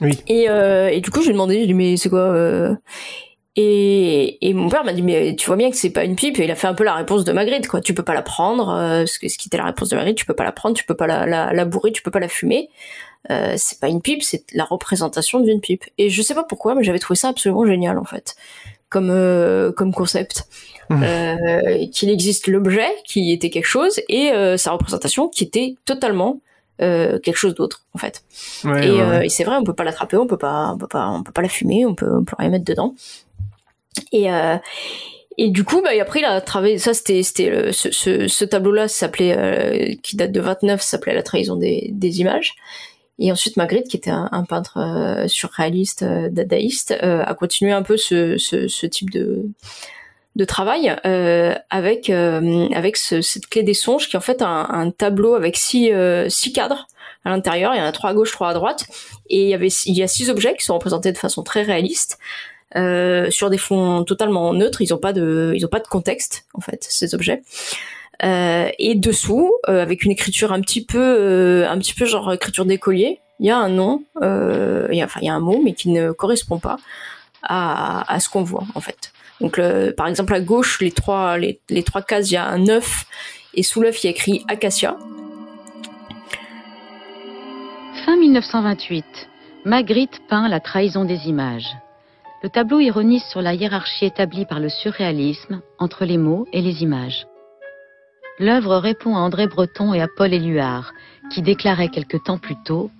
[0.00, 0.18] Oui.
[0.26, 2.74] et euh, et du coup j'ai demandé j'ai dit mais c'est quoi euh,
[3.54, 6.38] et, et mon père m'a dit mais tu vois bien que c'est pas une pipe.
[6.38, 7.80] Et il a fait un peu la réponse de Magritte quoi.
[7.80, 10.34] Tu peux pas la prendre euh, ce, qui était la réponse de Magritte tu peux
[10.34, 12.70] pas la prendre tu peux pas la, la, la bourrer tu peux pas la fumer.
[13.30, 15.84] Euh, c'est pas une pipe c'est la représentation d'une pipe.
[15.98, 18.36] Et je sais pas pourquoi mais j'avais trouvé ça absolument génial en fait
[18.92, 20.44] comme euh, comme concept
[20.90, 21.02] Mhm.
[21.04, 26.40] euh, qu'il existe l'objet qui était quelque chose et euh, sa représentation qui était totalement
[26.78, 28.24] quelque chose d'autre en fait
[28.64, 29.26] Ouais, et, ouais, ouais.
[29.26, 31.30] et c'est vrai, on peut pas l'attraper, on peut pas, on peut pas, on peut
[31.30, 32.94] pas la fumer, on peut, on peut rien mettre dedans.
[34.10, 34.26] Et
[35.38, 36.78] et du coup, bah, après, il a travaillé.
[36.78, 41.54] Ça, c'était, c'était ce, ce, ce tableau-là s'appelait, qui date de 29, s'appelait La trahison
[41.56, 42.54] des, des images.
[43.22, 47.82] Et ensuite, Magritte, qui était un, peintre euh, surréaliste, euh, dadaïste, euh, a continué un
[47.82, 50.88] peu ce, type de travail
[51.70, 55.92] avec avec ce- cette clé des songes qui est en fait un, tableau avec six
[56.28, 56.88] six cadres
[57.24, 57.74] à l'intérieur.
[57.74, 58.86] Il y en a trois à gauche trois à droite.
[59.30, 61.62] Et il y avait il y a six objets qui sont représentés de façon très
[61.62, 62.18] réaliste
[62.74, 64.82] sur des fonds totalement neutres.
[64.82, 67.42] Ils ont pas de pas de contexte en fait ces objets
[68.22, 72.64] et dessous, euh, avec une écriture un petit peu, euh, un petit peu genre écriture
[72.64, 75.60] d'écolier, il y a un nom, euh, y a, enfin il y a un mot,
[75.62, 76.76] mais qui ne correspond pas
[77.42, 79.12] à, ce qu'on voit en fait.
[79.40, 79.60] Donc
[79.96, 83.06] par exemple à gauche, les trois, les, les trois cases, il y a un œuf,
[83.54, 84.96] et sous l'œuf il y a écrit acacia.
[88.06, 89.04] Fin 1928,
[89.64, 91.76] Magritte peint La trahison des images.
[92.42, 96.82] Le tableau ironise sur la hiérarchie établie par le surréalisme entre les mots et les
[96.82, 97.26] images.
[98.38, 100.92] L'œuvre répond à André Breton et à Paul Éluard,
[101.30, 102.90] qui déclaraient quelque temps plus tôt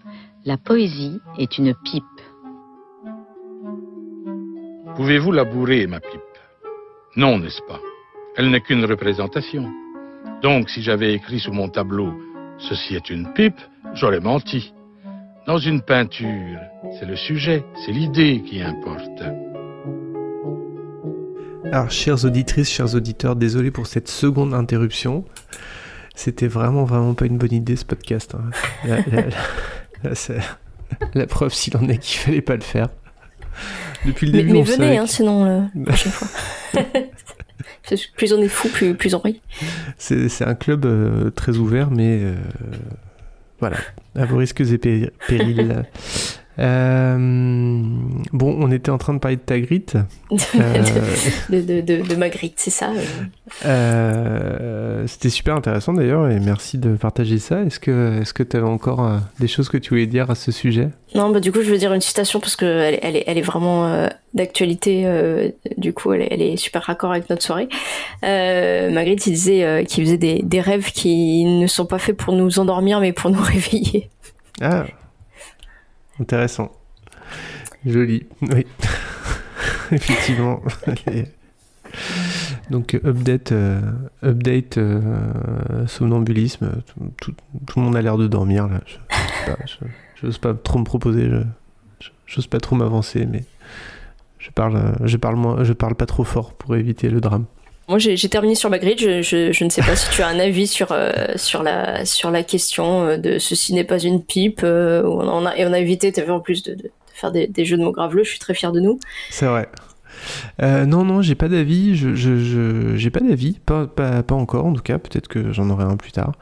[0.44, 2.04] La poésie est une pipe.
[4.96, 6.20] Pouvez-vous labourer, ma pipe?
[7.16, 7.80] Non, n'est-ce pas?
[8.36, 9.70] Elle n'est qu'une représentation.
[10.42, 12.12] Donc, si j'avais écrit sur mon tableau
[12.58, 13.60] Ceci est une pipe,
[13.94, 14.72] j'aurais menti.
[15.46, 16.58] Dans une peinture,
[16.98, 19.22] c'est le sujet, c'est l'idée qui importe.
[21.72, 25.24] Alors, chères auditrices, chers auditeurs, désolé pour cette seconde interruption.
[26.14, 28.34] C'était vraiment, vraiment pas une bonne idée ce podcast.
[28.34, 28.50] hein.
[28.86, 30.38] La, la- la- là, c'est
[31.14, 32.88] la preuve s'il en est qu'il fallait pas le faire.
[34.04, 36.28] Depuis le Mais, début, mais on venez, savait hein, sinon euh, la prochaine fois.
[38.16, 39.40] Plus on est fou, plus, plus on rit.
[39.98, 42.34] c'est un club euh, très ouvert, mais euh,
[43.60, 43.76] voilà,
[44.14, 45.82] à vos risques et péri- périls.
[46.58, 47.16] Euh,
[48.32, 49.84] bon, on était en train de parler de Tagrit.
[50.54, 50.82] Euh,
[51.50, 52.90] de, de, de, de Magritte, c'est ça.
[53.66, 55.04] euh.
[55.06, 57.62] C'était super intéressant d'ailleurs et merci de partager ça.
[57.62, 60.88] Est-ce que tu avais encore des choses que tu voulais dire à ce sujet?
[61.14, 63.42] Non, bah du coup, je veux dire une citation parce que elle, est, elle est
[63.42, 65.06] vraiment d'actualité.
[65.76, 67.68] du coup, elle, est- elle est super raccord avec notre soirée.
[68.24, 72.34] Euh, Magritte, il disait qu'il faisait des, des rêves qui ne sont pas faits pour
[72.34, 74.08] nous endormir, mais pour nous réveiller.
[74.60, 74.84] Ah,
[76.22, 76.72] intéressant,
[77.84, 78.66] joli, oui,
[79.92, 80.60] effectivement.
[81.12, 81.24] Et-
[82.70, 83.80] Donc euh, update, euh,
[84.24, 86.82] update, euh, somnambulisme.
[86.86, 87.34] Tout, tout-
[87.66, 88.80] tout le monde a l'air de dormir là.
[90.16, 91.28] Je, sais pas, trop me proposer.
[92.00, 93.44] Je, j'ose pas trop m'avancer, mais
[94.38, 97.44] je parle, je parle moins, je parle pas trop fort pour éviter le drame.
[97.92, 99.00] Moi, j'ai terminé sur Magritte.
[99.00, 102.30] Je, je, ne sais pas si tu as un avis sur euh, sur la sur
[102.30, 104.62] la question euh, de ceci n'est pas une pipe.
[104.64, 107.82] euh, on a, et on a évité, vu en plus de, faire des, jeux de
[107.82, 108.24] mots graveleux.
[108.24, 108.98] Je suis très fier de nous.
[109.28, 109.68] C'est vrai.
[110.58, 111.94] Non, non, j'ai pas d'avis.
[111.94, 114.96] Je, pas d'avis, pas, pas, encore en tout cas.
[114.98, 116.32] Peut-être que j'en aurai un plus tard.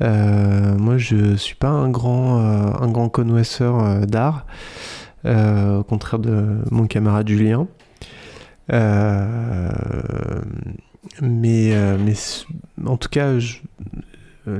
[0.00, 4.44] Moi, je suis pas un grand, un grand connoisseur d'art,
[5.24, 7.68] au contraire de mon camarade Julien.
[8.72, 9.70] Euh,
[11.22, 11.96] mais, euh,
[12.86, 13.32] en tout cas,
[14.48, 14.58] euh,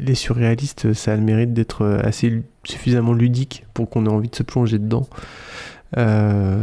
[0.00, 4.36] les, surréalistes, ça a le mérite d'être assez suffisamment ludique pour qu'on ait envie de
[4.36, 5.08] se plonger dedans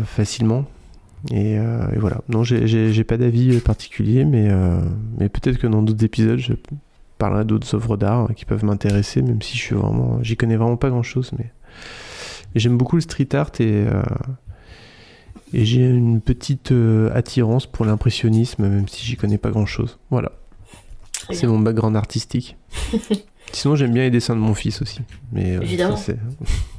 [0.05, 0.65] facilement.
[1.31, 1.57] Et,
[1.97, 2.21] voilà.
[2.29, 4.49] Non, j'ai- pas d'avis particulier, mais,
[5.29, 6.53] peut-être que dans d'autres épisodes, je
[7.17, 9.75] parlerai d'autres œuvres d'art hein, qui peuvent m'intéresser, même si je
[10.21, 11.31] j'y connais vraiment pas grand-chose.
[11.37, 11.51] Mais,
[12.55, 13.85] j'aime beaucoup le street art et,
[15.53, 19.97] et j'ai une petite euh, attirance pour l'impressionnisme, même si j'y connais pas grand-chose.
[20.09, 20.31] Voilà.
[21.13, 22.57] Très C'est mon background artistique.
[23.53, 24.99] Sinon, j'aime bien les dessins de mon fils aussi.
[25.31, 25.95] Mais, euh, Évidemment.
[25.95, 26.13] ça,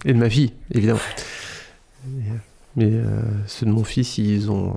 [0.05, 1.01] et de ma fille, évidemment.
[2.07, 2.37] Mais, euh,
[2.77, 2.91] mais,
[3.47, 4.77] ceux de mon fils, ils ont,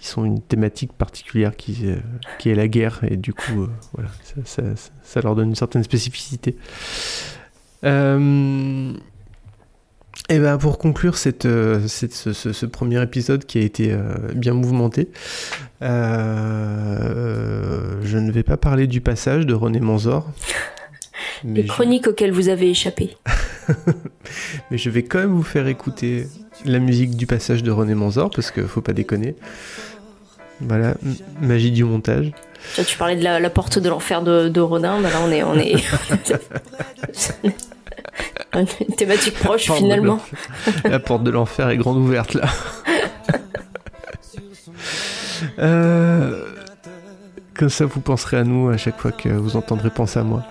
[0.00, 1.86] ils sont une thématique particulière qui,
[2.38, 4.10] qui est la guerre, et du coup, voilà,
[4.44, 4.62] ça-
[5.02, 6.56] ça leur donne une certaine spécificité.
[7.84, 8.92] Euh,
[10.28, 13.92] et ben pour conclure cette, euh, cette- ce, ce- ce premier épisode qui a été
[13.92, 15.08] euh, bien mouvementé,
[15.82, 20.30] euh, je ne vais pas parler du passage de René Manzor.
[21.44, 23.16] Les je- chroniques auxquelles vous avez échappé.
[24.70, 26.26] mais je vais quand même vous faire écouter
[26.64, 29.34] la musique du passage de René Manzor parce que faut pas déconner.
[30.60, 30.94] Voilà,
[31.42, 32.32] magie du montage.
[32.74, 35.00] Tu, parlais de la, la porte de l'enfer de, de Rodin.
[35.02, 35.76] Bah là, on est on est
[38.54, 40.14] une thématique proche finalement.
[40.14, 40.38] l'enfer.
[40.84, 42.46] La porte de l'enfer est grande ouverte là.
[45.58, 46.42] Euh,
[47.54, 50.44] Comme ça, vous penserez à nous à chaque fois que vous entendrez penser à moi.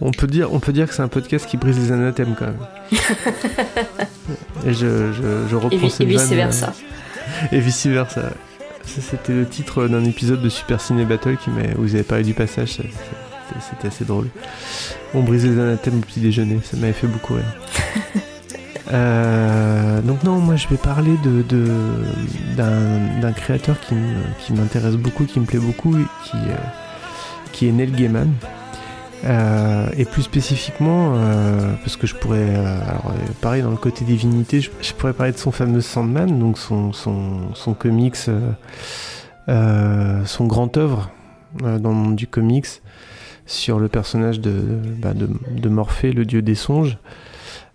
[0.00, 2.46] On peut dire, on peut dire que c'est un podcast qui brise les anathèmes quand
[2.46, 2.58] même.
[4.66, 6.72] Et je, je, je Et, reprends vi- cette et vice versa.
[7.42, 8.30] euh, Et vice versa.
[8.84, 12.74] C'était le titre d'un épisode de Super Ciné Battle qui vous avez parlé du passage.
[12.76, 12.82] ça-
[13.70, 14.28] C'était assez drôle.
[15.14, 16.60] On brise les anathèmes au petit déjeuner.
[16.62, 17.44] Ça m'avait fait beaucoup rire.
[18.92, 21.42] Euh, donc non, moi je vais parler de
[22.56, 23.94] d'un d'un créateur qui
[24.38, 25.94] qui m'intéresse beaucoup, qui me plaît beaucoup,
[26.24, 26.56] qui euh,
[27.52, 28.32] qui est Neil Gaiman.
[29.24, 31.14] Euh, et plus spécifiquement,
[31.82, 35.38] parce que je pourrais, alors pareil dans le côté divinité, je, je pourrais parler de
[35.38, 38.16] son fameux Sandman, donc son son, son comics,
[39.48, 41.10] son grand œuvre
[41.58, 42.68] dans le monde du comics,
[43.46, 46.98] sur le personnage de, bah, de, de Morphée, le dieu des songes.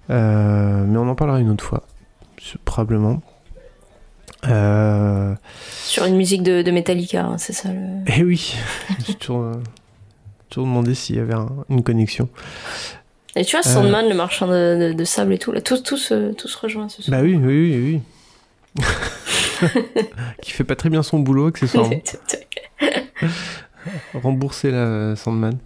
[0.09, 1.83] Euh, mais on en parlera une autre fois,
[2.65, 3.21] probablement.
[4.47, 5.33] Euh,
[5.83, 7.79] Sur une musique de, de Metallica, hein, c'est ça le...
[8.07, 8.55] Eh oui,
[9.07, 9.53] j'ai toujours, euh,
[10.49, 12.27] toujours demandé s'il y avait un- une connexion.
[13.35, 13.73] Et tu vois, Euh.
[13.73, 16.89] Sandman, le marchand de, sable et tout, là, tous, tous, tous ce soir.
[17.07, 18.01] Bah oui, oui, oui,
[18.77, 18.83] oui.
[20.41, 21.93] Qui fait pas très bien son boulot, accessoirement.
[24.13, 25.57] Rembourser la Sandman.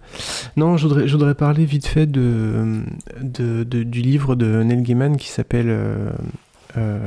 [0.56, 2.82] Non, je voudrais, je parler vite fait de,
[3.20, 6.10] de, du livre de Neil Gaiman qui s'appelle euh,
[6.76, 6.98] euh,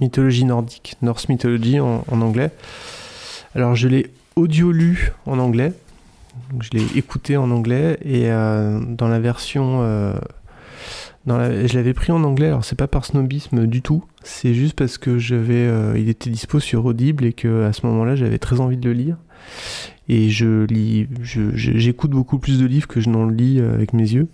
[0.00, 2.50] Mythologie nordique, Norse Mythology en, anglais.
[3.54, 5.72] Alors, je l'ai audio lu en anglais.
[6.52, 9.80] Donc, je l'ai écouté en anglais et euh, dans la version.
[9.82, 10.14] euh,
[11.26, 14.54] dans la- je l'avais pris en anglais, alors c'est pas par snobisme du tout, c'est
[14.54, 18.38] juste parce que j'avais, il était dispo sur Audible et que à ce moment-là j'avais
[18.38, 19.16] très envie de le lire.
[20.10, 21.06] Et je lis,
[21.54, 24.26] j'écoute beaucoup plus de livres que je n'en lis euh, avec mes yeux.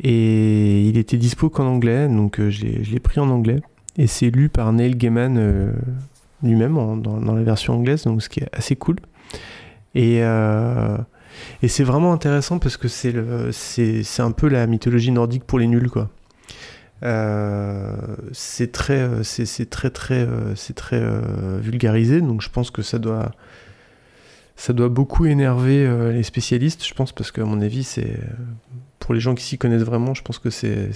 [0.00, 3.60] Et il était dispo qu'en anglais, donc euh, je l'ai pris en anglais.
[3.96, 5.72] Et c'est lu par Neil Gaiman euh,
[6.44, 8.98] lui-même dans, la version anglaise, donc ce qui est assez cool.
[9.96, 10.22] Et,
[11.66, 13.12] c'est vraiment intéressant parce que c'est
[14.20, 16.08] un peu la mythologie nordique pour les nuls, quoi.
[18.30, 21.02] C'est très, c'est très, très, c'est très
[21.60, 23.32] vulgarisé, donc je pense que ça doit,
[24.58, 28.18] ça doit beaucoup énerver euh, les spécialistes, je pense, parce qu'à mon avis, c'est
[28.98, 30.90] pour les gens qui s'y connaissent vraiment, je pense que c'est,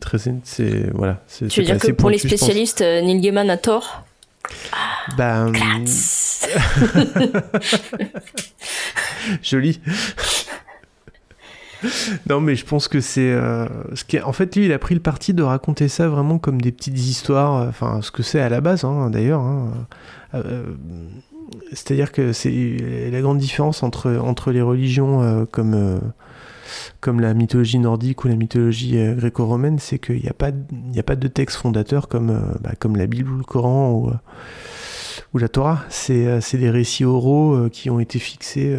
[0.00, 1.22] très, c'est voilà.
[1.38, 4.04] Tu veux dire que pour les pointu, spécialistes, euh, Neil Gaiman a tort?
[5.18, 5.54] Hum,
[9.42, 9.80] Joli.
[12.28, 13.30] non, mais je pense que c'est.
[13.32, 16.38] euh, ce qui En fait, lui, il a pris le parti de raconter ça vraiment
[16.38, 17.68] comme des petites histoires.
[17.68, 19.40] Enfin, ce que c'est à la base, hein, d'ailleurs.
[19.40, 19.86] hein.
[20.34, 20.64] Euh,
[21.72, 25.98] C'est-à-dire que c'est la grande différence entre, entre les religions euh, comme, euh,
[27.00, 31.02] comme la mythologie nordique ou la mythologie euh, gréco-romaine, c'est qu'il n'y a, pas a
[31.02, 35.84] pas de texte fondateur comme, bah, comme la Bible ou le Coran ou, la Torah.
[35.88, 38.76] C'est des récits oraux qui ont été fixés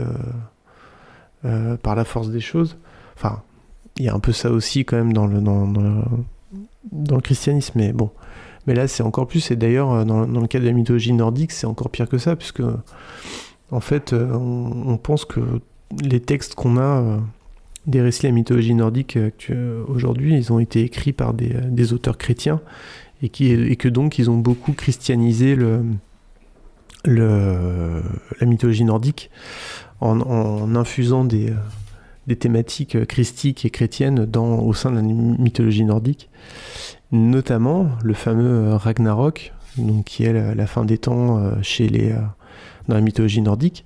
[1.41, 2.77] par la force des choses.
[3.15, 3.41] Enfin,
[3.97, 6.01] il y a un peu ça aussi quand même dans le, dans le,
[6.91, 8.11] dans le christianisme, mais bon.
[8.67, 11.51] Mais là, c'est encore plus, et d'ailleurs, euh, dans, le cas de la mythologie nordique,
[11.51, 12.61] c'est encore pire que ça, puisque,
[13.71, 15.39] en fait, euh, on, pense que
[16.03, 17.17] les textes qu'on a euh,
[17.87, 19.17] des récits de la mythologie nordique
[19.87, 22.61] aujourd'hui, ils ont été écrits par des, auteurs chrétiens,
[23.23, 25.81] et, que donc, ils ont beaucoup christianisé le,
[27.05, 29.31] la mythologie nordique
[29.99, 31.53] en, infusant des,
[32.39, 36.29] thématiques christiques et chrétiennes au sein de la mythologie nordique,
[37.11, 39.53] notamment le fameux euh, Ragnarok,
[40.05, 42.19] qui est la, la fin des temps euh, chez les, euh,
[42.87, 43.85] dans la mythologie nordique.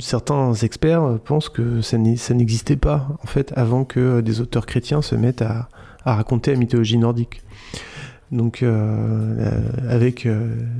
[0.00, 5.14] Certains experts pensent que ça n'existait pas en fait avant que des auteurs chrétiens se
[5.14, 5.68] mettent à,
[6.04, 7.42] raconter la mythologie nordique.
[8.30, 8.64] Donc,
[9.88, 10.26] avec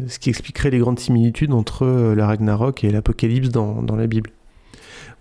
[0.09, 4.31] ce qui expliquerait les grandes similitudes entre euh, le Ragnarok et l'Apocalypse dans la Bible.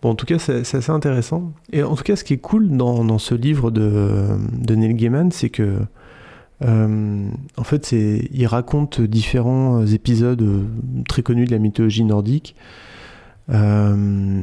[0.02, 1.54] Bon, en tout cas, c'est assez intéressant.
[1.72, 4.26] Et en tout cas, ce qui est cool dans, ce livre de,
[4.76, 5.78] Neil Gaiman, c'est que,
[6.64, 10.64] euh, en fait, il raconte différents épisodes euh,
[11.08, 12.56] très connus de la mythologie nordique.
[13.50, 14.42] Euh,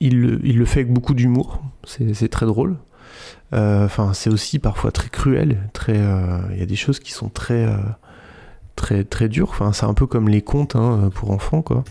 [0.00, 2.76] il, le- fait avec beaucoup d'humour, c'est très drôle.
[3.52, 5.58] Euh, Enfin, c'est aussi parfois très cruel.
[5.88, 7.76] Euh, il y a des choses qui sont très, euh,
[8.76, 9.50] très, très dures.
[9.50, 11.84] Enfin, c'est un peu comme les contes hein, pour enfants, quoi.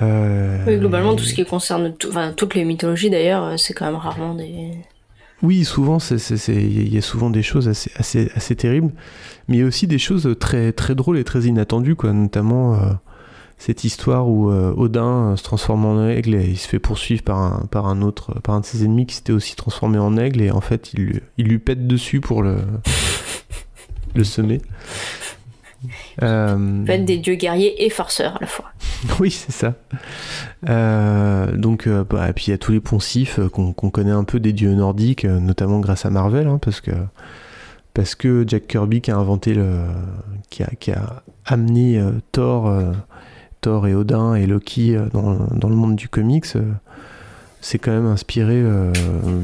[0.00, 3.74] Euh, Oui, globalement, tout ce qui concerne tout- enfin, toutes les mythologies d'ailleurs, euh, c'est
[3.74, 4.70] quand même rarement des.
[5.42, 5.98] Oui, souvent,
[6.48, 8.92] il y a souvent des choses assez, assez, assez terribles,
[9.48, 12.12] mais il y a aussi des choses très, très drôles et très inattendues, quoi.
[12.12, 12.92] Notamment euh,
[13.58, 17.38] cette histoire où euh, Odin se transforme en aigle et il se fait poursuivre par
[17.38, 20.42] un, par un autre, par un de ses ennemis qui s'était aussi transformé en aigle
[20.42, 22.58] et en fait, il, lui- il lui pète dessus pour le,
[24.14, 24.60] le semer.
[26.22, 28.72] Euh, des dieux guerriers et farceurs à la fois.
[29.20, 29.74] oui, c'est ça.
[30.68, 34.10] Euh, donc, euh, bah, et puis il y a tous les poncifs euh, qu'on connaît
[34.12, 36.92] un peu des dieux nordiques, notamment grâce à Marvel, hein, parce que
[37.94, 39.84] parce que Jack Kirby qui a inventé le,
[40.48, 42.72] qui a, qui a amené euh, Thor,
[43.60, 46.46] Thor et Odin et Loki dans, dans le monde du comics.
[47.60, 48.64] c'est quand même inspiré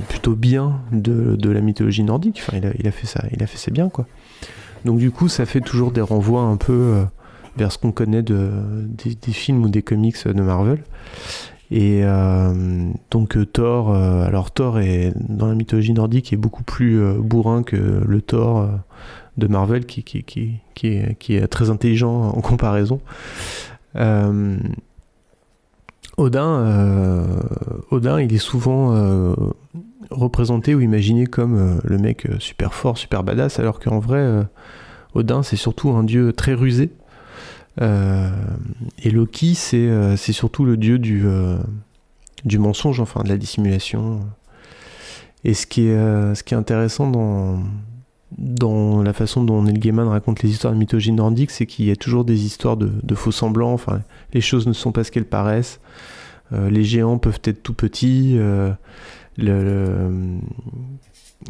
[0.09, 2.43] plutôt bien de, de la mythologie nordique.
[2.43, 4.07] Enfin, il a, il a fait ça, il a fait ça bien, quoi.
[4.85, 7.05] Donc du coup, ça fait toujours des renvois un peu euh,
[7.57, 8.51] vers ce qu'on connaît de,
[8.87, 10.83] des, films ou des comics de Marvel.
[11.71, 16.63] Et euh, donc euh, Thor, euh, alors Thor est dans la mythologie nordique est beaucoup
[16.63, 18.69] plus euh, bourrin que le Thor euh,
[19.37, 20.03] de Marvel qui,
[20.83, 23.01] est, très intelligent en comparaison.
[23.97, 24.57] Euh,
[26.17, 27.25] Odin, euh,
[27.91, 29.35] Odin, il est souvent euh,
[30.11, 34.19] représenté ou imaginé comme euh, le mec euh, super fort, super badass, alors qu'en vrai,
[34.19, 34.43] euh,
[35.15, 36.91] Odin, c'est surtout un dieu très rusé.
[37.81, 41.23] Et Loki, c'est surtout le dieu du,
[42.59, 44.19] mensonge, enfin de la dissimulation.
[45.45, 47.09] Et ce qui est, intéressant
[48.37, 51.93] dans, la façon dont Neil Gaiman raconte les histoires de mythologie nordique, c'est qu'il y
[51.93, 53.77] a toujours des histoires de, faux semblants.
[54.33, 55.79] Les choses ne sont pas ce qu'elles paraissent.
[56.51, 58.37] Les géants peuvent être tout petits.
[59.39, 60.41] Il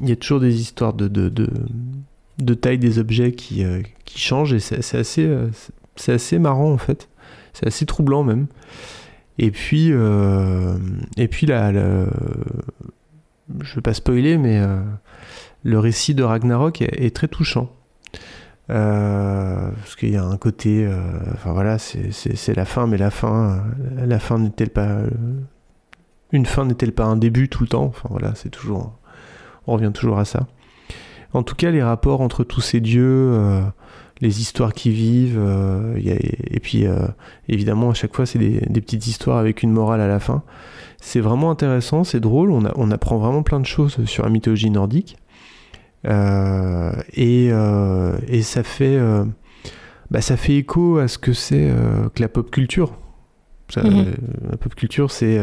[0.02, 1.28] y a toujours des histoires de, de,
[2.38, 5.48] de, taille des objets qui, euh, qui changent et c'est assez, euh,
[6.06, 7.08] assez marrant en fait.
[7.54, 8.46] C'est assez troublant même.
[9.38, 10.76] Et puis, euh,
[11.16, 11.72] et puis là,
[13.60, 14.60] je vais pas spoiler, mais
[15.62, 17.72] le récit de Ragnarok est, très touchant.
[18.66, 20.88] Parce qu'il y a un côté,
[21.34, 23.64] enfin voilà, c'est- la fin, mais la fin,
[23.96, 24.98] la fin n'est-elle pas,
[26.32, 27.84] une fin n'est-elle pas un début tout le temps?
[27.84, 28.92] Enfin voilà, c'est toujours,
[29.66, 30.46] on revient toujours à ça.
[31.32, 33.60] En tout cas, les rapports entre tous ces dieux, euh,
[34.20, 37.06] les histoires qui vivent, euh, il y a- et puis euh,
[37.48, 40.42] évidemment à chaque fois c'est des, des petites histoires avec une morale à la fin.
[41.00, 44.30] C'est vraiment intéressant, c'est drôle, on, a- on apprend vraiment plein de choses sur la
[44.30, 45.16] mythologie nordique.
[46.04, 47.46] Et,
[48.28, 48.98] et ça fait
[50.10, 51.70] bah, ça fait écho à ce que c'est
[52.14, 52.94] que la pop culture.
[53.68, 53.98] Ça, Mhm.
[53.98, 54.12] euh,
[54.50, 55.38] la pop culture, c'est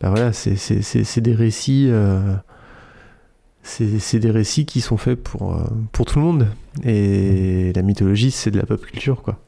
[0.00, 1.88] bah voilà, c'est des récits.
[1.90, 2.20] euh,
[3.62, 6.48] c'est des récits qui sont faits pour, euh, pour tout le monde.
[6.84, 9.38] Et la mythologie, c'est de la pop culture, quoi.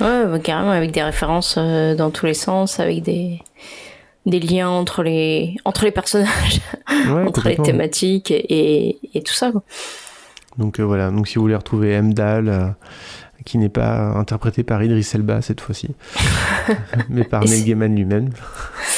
[0.00, 3.40] Ouais, bah, carrément, avec des références euh, dans tous les sens, avec des,
[4.26, 9.50] des liens entre les, entre les personnages, Ouais, entre les thématiques et, et tout ça.
[9.50, 9.62] Quoi.
[10.56, 12.68] Donc euh, voilà, donc si vous voulez retrouver Emdal, euh,
[13.44, 15.88] qui n'est pas interprété par Idris Elba cette fois-ci,
[17.08, 18.30] mais par Neil Gaiman lui-même.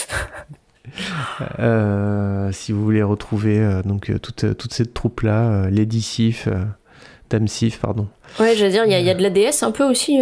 [1.59, 6.49] Euh, si vous voulez retrouver euh, donc euh, toute, toute cette troupe-là, euh, Lady Sif,
[7.29, 8.09] Dame Sif, pardon.
[8.39, 10.19] Ouais, j'allais dire, il y, y a de la DS un peu aussi.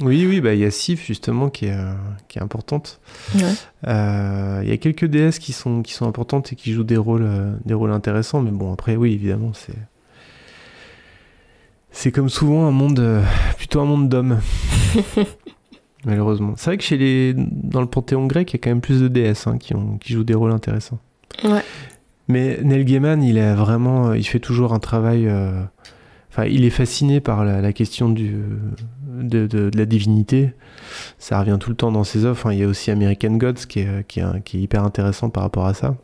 [0.00, 1.76] Oui, oui, bah il y a Sif justement qui est,
[2.28, 3.00] qui est importante.
[3.34, 3.52] Ouais.
[4.62, 7.28] Il y a quelques DS qui sont, qui sont importantes et qui jouent des rôles,
[7.64, 9.76] des rôles intéressants, mais bon, après, oui, évidemment, c'est.
[11.92, 13.20] C'est comme souvent un monde,
[13.56, 14.38] plutôt un monde d'hommes.
[16.04, 16.54] Malheureusement.
[16.56, 19.00] C'est vrai que chez les, dans le panthéon grec, il y a quand même plus
[19.02, 20.98] de DS hein, qui, ont, qui jouent des rôles intéressants.
[21.44, 21.62] Ouais.
[22.28, 25.26] Mais Neil Gaiman, il a vraiment, il fait toujours un travail.
[25.26, 25.62] euh,
[26.32, 28.36] Enfin, il est fasciné par la, la question du,
[29.08, 30.54] de, de- de la divinité.
[31.18, 32.38] Ça revient tout le temps dans ses œuvres.
[32.38, 34.84] Enfin, il y a aussi American Gods qui est, qui, est, un- qui est hyper
[34.84, 35.96] intéressant par rapport à ça.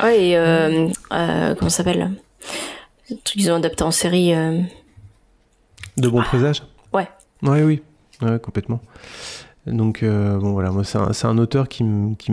[0.00, 2.12] Ouais, et euh, euh, comment ça s'appelle?
[3.10, 4.32] Le truc qu'ils ont adapté en série.
[4.32, 4.60] euh,
[5.96, 6.62] De bons présages?
[6.92, 7.08] Ouais.
[7.42, 7.82] Ouais, oui,
[8.22, 8.80] ouais, complètement.
[9.66, 12.32] Donc, euh, bon, voilà, moi, c'est un, un auteur qui me qui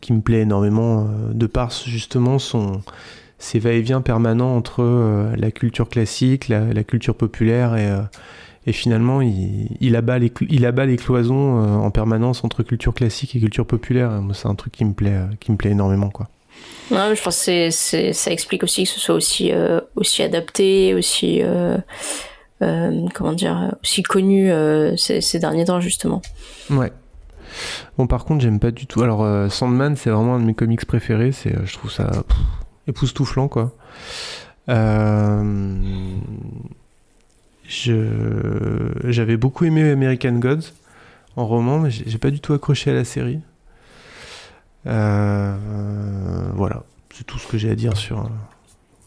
[0.00, 2.80] qui plaît énormément, euh, de par justement son,
[3.38, 7.90] ses va-et-vient permanents entre euh, la culture classique, la, culture populaire, et,
[8.66, 13.36] et finalement, il, il, abat les, il abat les cloisons en permanence entre culture classique
[13.36, 14.10] et culture populaire.
[14.22, 16.28] Moi, c'est un truc qui me plaît, qui me plaît énormément, quoi.
[16.90, 19.50] Je pense que ça explique aussi que ce soit aussi,
[19.96, 21.42] aussi adapté, aussi,
[23.14, 26.22] comment dire, aussi connu euh, ces, derniers temps, justement.
[26.70, 26.92] Ouais.
[27.98, 29.02] Bon, par contre, j'aime pas du tout.
[29.02, 31.32] Alors, euh, Sandman, c'est vraiment un de mes comics préférés.
[31.32, 32.10] C'est, euh, je trouve ça
[32.86, 33.72] époustouflant, quoi.
[34.68, 35.74] Euh,
[39.04, 40.72] j'avais beaucoup aimé American Gods
[41.36, 43.40] en roman, mais j'ai pas du tout accroché à la série.
[44.86, 45.56] Euh,
[46.54, 46.82] voilà,
[47.14, 48.28] c'est tout ce que j'ai à dire sur, euh,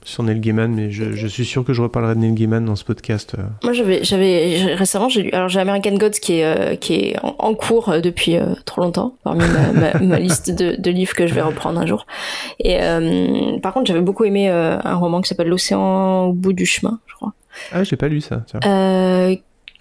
[0.06, 2.76] sur Neil Gaiman, mais je, je suis sûr que je reparlerai de Neil Gaiman dans
[2.78, 3.36] ce podcast.
[3.38, 3.42] euh.
[3.64, 7.16] Moi, j'avais, j'avais récemment, j'ai lu, alors j'ai American Gods qui est, euh, qui est
[7.24, 10.92] en, en cours euh, depuis euh, trop longtemps, parmi ma, ma, ma liste de, de
[10.92, 12.06] livres que je vais reprendre un jour.
[12.60, 16.66] Et euh, par contre, j'avais beaucoup aimé un roman qui s'appelle L'océan au bout du
[16.66, 17.34] chemin, je crois.
[17.72, 18.44] Ah, j'ai pas lu ça.
[18.48, 18.60] tiens.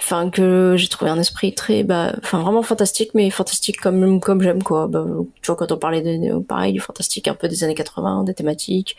[0.01, 4.43] Enfin, que j'ai trouvé un esprit très, bah, enfin vraiment fantastique, mais fantastique comme comme
[4.43, 4.89] j'aime quoi.
[4.89, 5.05] Bah,
[5.41, 8.35] tu vois, quand on parlait de, pareil du fantastique un peu des années 80, des
[8.35, 8.97] thématiques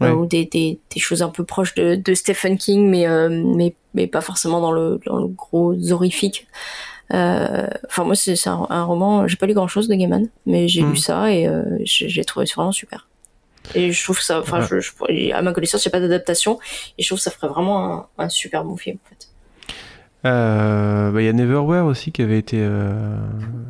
[0.00, 0.08] Ouais.
[0.08, 3.28] euh, ou des, des des choses un peu proches de, de Stephen King, mais euh,
[3.28, 6.46] mais mais pas forcément dans le dans le gros horrifique.
[7.12, 9.26] Euh, Enfin, moi, c'est c'est un, un roman.
[9.26, 10.90] J'ai pas lu grand chose de Gaiman, mais j'ai Mm.
[10.90, 13.08] lu ça et euh, j'ai trouvé vraiment super.
[13.74, 14.66] Et je trouve ça, enfin, Ouais.
[14.70, 16.60] je, je- à ma connaissance, il n'y a pas d'adaptation,
[16.98, 19.28] et je trouve que ça ferait vraiment un, un super bon film, en fait.
[20.24, 23.16] Euh, bah, Il y a Neverwhere aussi qui avait été euh,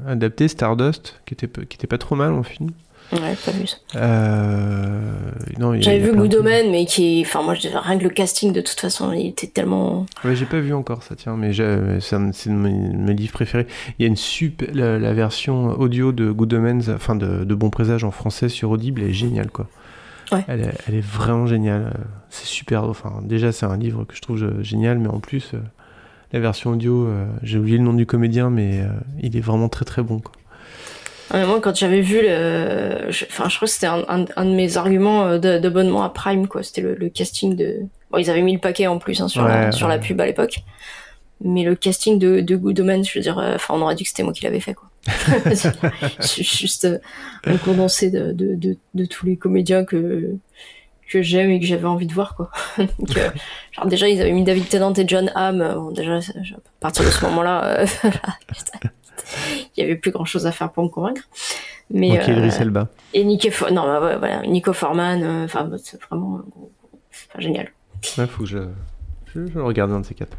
[0.07, 2.71] adapté, Stardust, qui était, qui était pas trop mal en film.
[3.13, 3.77] Ouais, pas vu ça.
[3.95, 6.35] Euh, a- J'avais vu Good.
[6.37, 7.25] Omen, mais qui est.
[7.25, 10.07] Enfin, moi, je- rien que le casting, de toute façon, il était tellement.
[10.25, 11.53] Ouais, j'ai pas vu encore ça, tiens, mais
[12.01, 13.69] c'est un, de mes, livres préférés.
[13.99, 14.69] Il y a une super.
[14.75, 18.71] La, la version audio de Good Omens, enfin de, de Bon Présage en français sur
[18.71, 19.69] Audible, elle est géniale, quoi.
[20.33, 20.45] Ouais.
[20.49, 21.93] Elle, est, elle est vraiment géniale.
[22.29, 22.83] C'est super.
[22.85, 25.53] Enfin, déjà, c'est un livre que je trouve génial, mais en plus,
[26.33, 28.87] la version audio, euh, j'ai oublié le nom du comédien, mais euh,
[29.23, 30.33] il est vraiment très très bon, quoi.
[31.31, 33.07] Ah, mais moi, quand j'avais vu le.
[33.11, 36.09] je- Enfin, je crois que c'était un, un- un de mes arguments euh, d'abonnement à
[36.11, 36.63] Prime, quoi.
[36.63, 37.79] C'était le, le casting de.
[38.11, 40.21] Bon, ils avaient mis le paquet en plus hein, sur, la, Ouais, sur la pub
[40.21, 40.61] à l'époque.
[41.45, 44.09] Mais le casting de, de Good Omens, je veux dire, enfin, on aurait dit que
[44.09, 44.89] c'était moi qui l'avais fait, quoi.
[46.21, 46.89] Juste
[47.45, 50.31] un condensé de, de, de, de tous les comédiens que,
[51.09, 52.51] que j'aime et que j'avais envie de voir, quoi.
[52.79, 53.31] Donc, euh,
[53.73, 55.61] genre, déjà, ils avaient mis David Tennant et John Hamm.
[55.61, 56.21] euh, Bon, déjà, à
[56.81, 57.87] partir de ce moment-là, euh,
[59.77, 61.23] il y avait plus grand chose à faire pour me convaincre.
[61.91, 62.89] Mais, Ok, euh, Idris Elba.
[63.15, 66.41] et Nico, For- non, bah, ouais, voilà, Nico Forman, euh, enfin, bah, c'est vraiment
[67.39, 67.69] génial.
[68.19, 68.59] Ouais, faut que je,
[69.35, 70.37] je, regarde un de ces quatre.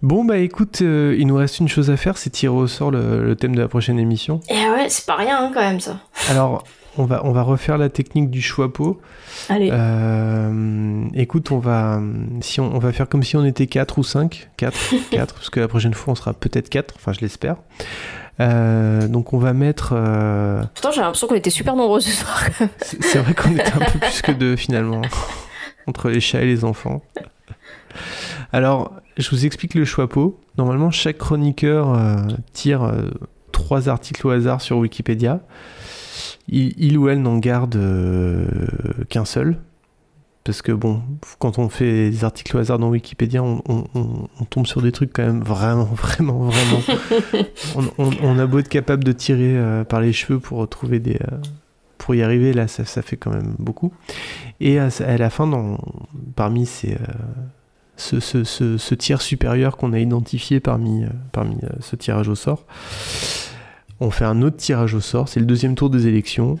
[0.00, 2.92] Bon, bah écoute, euh, il nous reste une chose à faire, c'est tirer au sort
[2.92, 4.40] le, le thème de la prochaine émission.
[4.48, 5.98] Et ouais, c'est pas rien hein, quand même ça.
[6.30, 6.62] Alors,
[6.96, 9.00] on va, on va refaire la technique du choix pot.
[9.48, 9.70] Allez.
[9.72, 12.00] Euh, écoute, on va,
[12.40, 14.50] si on, on va faire comme si on était 4 ou 5.
[14.56, 14.76] 4,
[15.10, 17.56] 4, parce que la prochaine fois on sera peut-être 4, enfin je l'espère.
[18.40, 19.92] Euh, donc on va mettre...
[19.96, 22.40] euh, Pourtant, j'ai l'impression qu'on était super nombreux ce soir.
[22.80, 25.02] c'est vrai qu'on était un peu plus que deux finalement,
[25.86, 27.02] entre les chats et les enfants.
[28.52, 30.38] Alors, je vous explique le choix pot.
[30.56, 32.16] Normalement, chaque chroniqueur euh,
[32.52, 32.90] tire
[33.52, 35.40] trois articles au hasard sur Wikipédia.
[36.50, 38.46] Il, ou elle n'en garde euh,
[39.08, 39.58] qu'un seul.
[40.44, 41.02] Parce que bon,
[41.38, 43.58] quand on fait des articles au hasard dans Wikipédia, on,
[44.48, 46.80] tombe sur des trucs quand même vraiment, vraiment, vraiment.
[47.98, 51.36] on, a beau être capable de tirer euh, par les cheveux pour trouver des, euh,
[51.98, 53.92] pour y arriver, là, ça, fait quand même beaucoup.
[54.60, 54.88] Et à,
[55.18, 55.76] la fin,
[56.34, 56.96] parmi ces,
[57.98, 62.64] ce, ce- ce- ce tiers supérieur qu'on a identifié parmi, parmi ce tirage au sort,
[64.00, 65.28] on fait un autre tirage au sort.
[65.28, 66.58] C'est le deuxième tour des élections.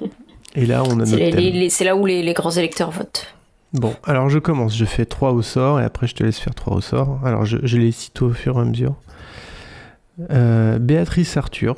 [0.56, 3.26] Et là, on a C'est là où les, les grands électeurs votent.
[3.72, 4.76] Bon, alors je commence.
[4.76, 7.20] Je fais 3 au sort et après je te laisse faire 3 au sort.
[7.24, 8.96] Alors je, je les cite au fur et à mesure.
[10.30, 11.76] Euh, Béatrice Arthur,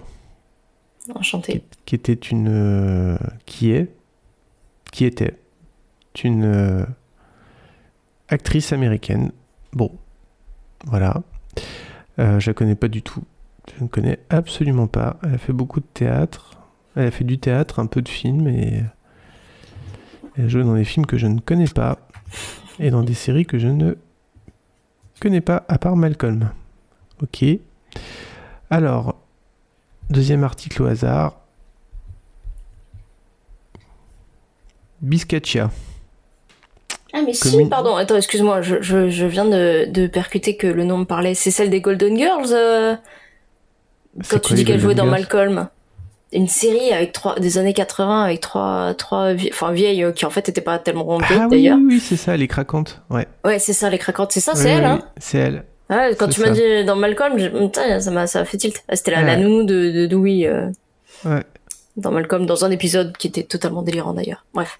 [1.15, 1.63] Enchanté.
[1.85, 3.89] qui était une euh, qui est
[4.91, 5.37] qui était
[6.25, 6.85] une euh,
[8.29, 9.33] actrice américaine.
[9.73, 9.93] Bon,
[10.87, 11.23] voilà.
[12.19, 13.23] Je la connais pas du tout.
[13.77, 15.19] Je ne connais absolument pas.
[15.23, 16.59] Elle a fait beaucoup de théâtre.
[16.97, 18.83] Elle a fait du théâtre, un peu de film et
[20.37, 21.99] elle a joué dans des films que je ne connais pas
[22.79, 23.95] et dans des séries que je ne
[25.21, 26.51] connais pas à part Malcolm.
[27.23, 27.45] Ok.
[28.71, 29.17] Alors,
[30.11, 31.39] deuxième article au hasard.
[35.01, 35.71] Biscaccia.
[37.13, 40.85] Ah, mais si, pardon, attends, excuse-moi, je, je, je viens de, de percuter que le
[40.85, 41.35] nom me parlait.
[41.35, 42.97] C'est celle des Golden Girls euh,
[44.29, 45.69] Quand tu dis qu'elle jouait dans Malcolm.
[46.35, 50.25] Une série avec trois, des années 80 avec trois, trois vie- enfin, vieilles euh, qui
[50.25, 51.77] en fait étaient pas tellement vieilles Ah d'ailleurs.
[51.79, 53.03] oui, oui, c'est ça, les craquantes.
[53.11, 53.27] Ouais.
[53.45, 54.33] Ouais, c'est ça, les craquantes.
[54.33, 55.65] C'est ça, c'est Oui, elle, oui, hein C'est elle.
[56.19, 58.83] Quand tu m'as dit dans Malcolm, je- putain, ça m'a ça a fait tilt.
[58.89, 59.43] Ah, C'était la, la Ouais.
[59.43, 60.71] nounou de, de Dewey euh,
[61.27, 61.43] Ouais.
[61.99, 64.47] dans Malcolm, dans un épisode qui était totalement délirant d'ailleurs.
[64.55, 64.79] Bref.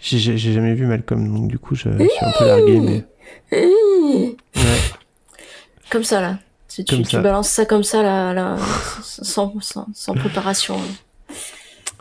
[0.00, 3.04] J'ai jamais vu Malcolm, donc du coup, je, je suis un peu largué, mais.
[3.50, 4.36] Ouais.
[5.90, 6.38] Comme ça là.
[6.74, 8.56] Tu, tu, balances ça comme ça là, là
[9.02, 10.76] sans, sans, sans préparation.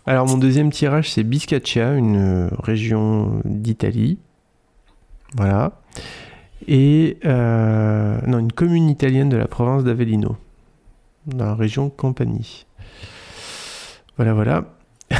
[0.05, 4.17] Alors, mon deuxième tirage, c'est Biscaccia, une euh, région d'Italie.
[5.35, 5.73] Voilà.
[6.67, 7.17] Et.
[7.25, 10.37] euh, non, une commune italienne de la province d'Avellino,
[11.25, 12.65] dans la région Campanie.
[14.17, 14.65] Voilà, voilà.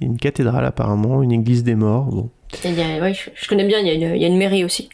[0.00, 2.06] Une cathédrale, apparemment, une église des morts.
[2.06, 2.30] Bon.
[2.64, 4.28] Il y a- ouais, je, je connais bien, il y, a une, il y a
[4.28, 4.88] une mairie aussi.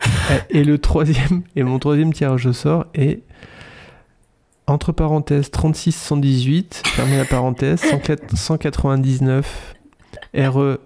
[0.50, 3.22] Et le troisième, et mon troisième tirage au sort est
[4.66, 9.74] entre parenthèses 36 118, fermez la parenthèse, 104 199
[10.34, 10.78] RE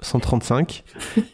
[0.00, 0.82] 135,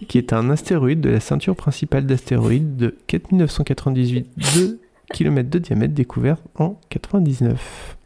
[0.07, 4.81] qui est un astéroïde de la ceinture principale d'astéroïdes de 4998 2
[5.13, 7.97] km de diamètre découvert en 99.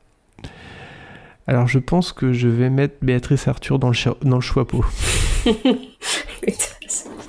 [1.49, 4.85] Alors je pense que je vais mettre Béatrice Arthur dans le, dans le choix pot.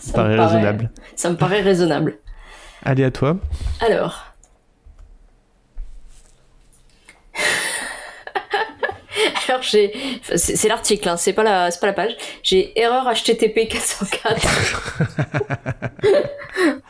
[0.03, 0.91] Ça, Ça paraît raisonnable.
[1.15, 2.17] Ça me paraît raisonnable.
[2.83, 3.37] Allez à toi.
[3.79, 4.25] Alors.
[9.47, 12.15] Alors j'ai, enfin, c'est l'article, hein, c'est pas la, c'est pas la page.
[12.41, 15.03] J'ai erreur HTTP 404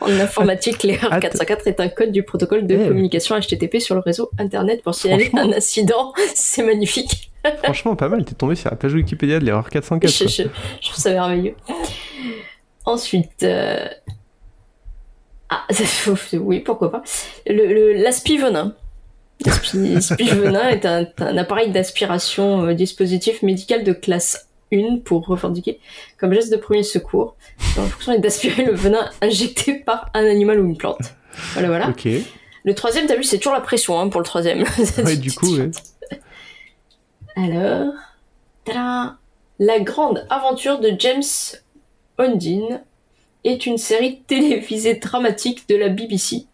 [0.00, 2.88] En informatique, l'erreur Att- 404 est un code du protocole de Eh.
[2.88, 6.14] communication HTTP sur le réseau Internet pour signaler un incident.
[6.34, 7.30] C'est magnifique.
[7.62, 8.24] Franchement, pas mal.
[8.24, 10.10] T'es tombé sur la page Wikipédia de l'erreur 404.
[10.10, 10.26] Je, quoi.
[10.28, 10.42] je-
[10.80, 11.54] je trouve ça merveilleux.
[12.84, 13.86] Ensuite, euh,
[15.48, 15.66] ah,
[16.34, 17.02] oui, pourquoi pas.
[17.46, 18.74] Le, le- L'aspi-venin.
[19.44, 25.80] L'aspi- L'aspi-venin est un, un appareil d'aspiration euh, dispositif médical de classe 1 pour revendiquer
[26.18, 27.36] comme geste de premier secours.
[27.76, 31.14] La fonction est d'aspirer le venin injecté par un animal ou une plante.
[31.52, 31.86] Voilà, voilà.
[32.64, 34.64] Le troisième, t'as vu, c'est toujours la pression hein, pour le troisième.
[35.04, 35.70] Ouais, du coup, ouais.
[37.36, 37.92] Alors,
[38.64, 39.16] tada
[39.58, 41.22] La grande aventure de James
[42.18, 42.82] Ondine
[43.44, 46.46] est une série télévisée dramatique de la BBC.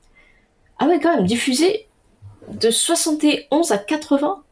[0.78, 1.86] Ah ouais, quand même, diffusée
[2.48, 4.42] de 71 à 80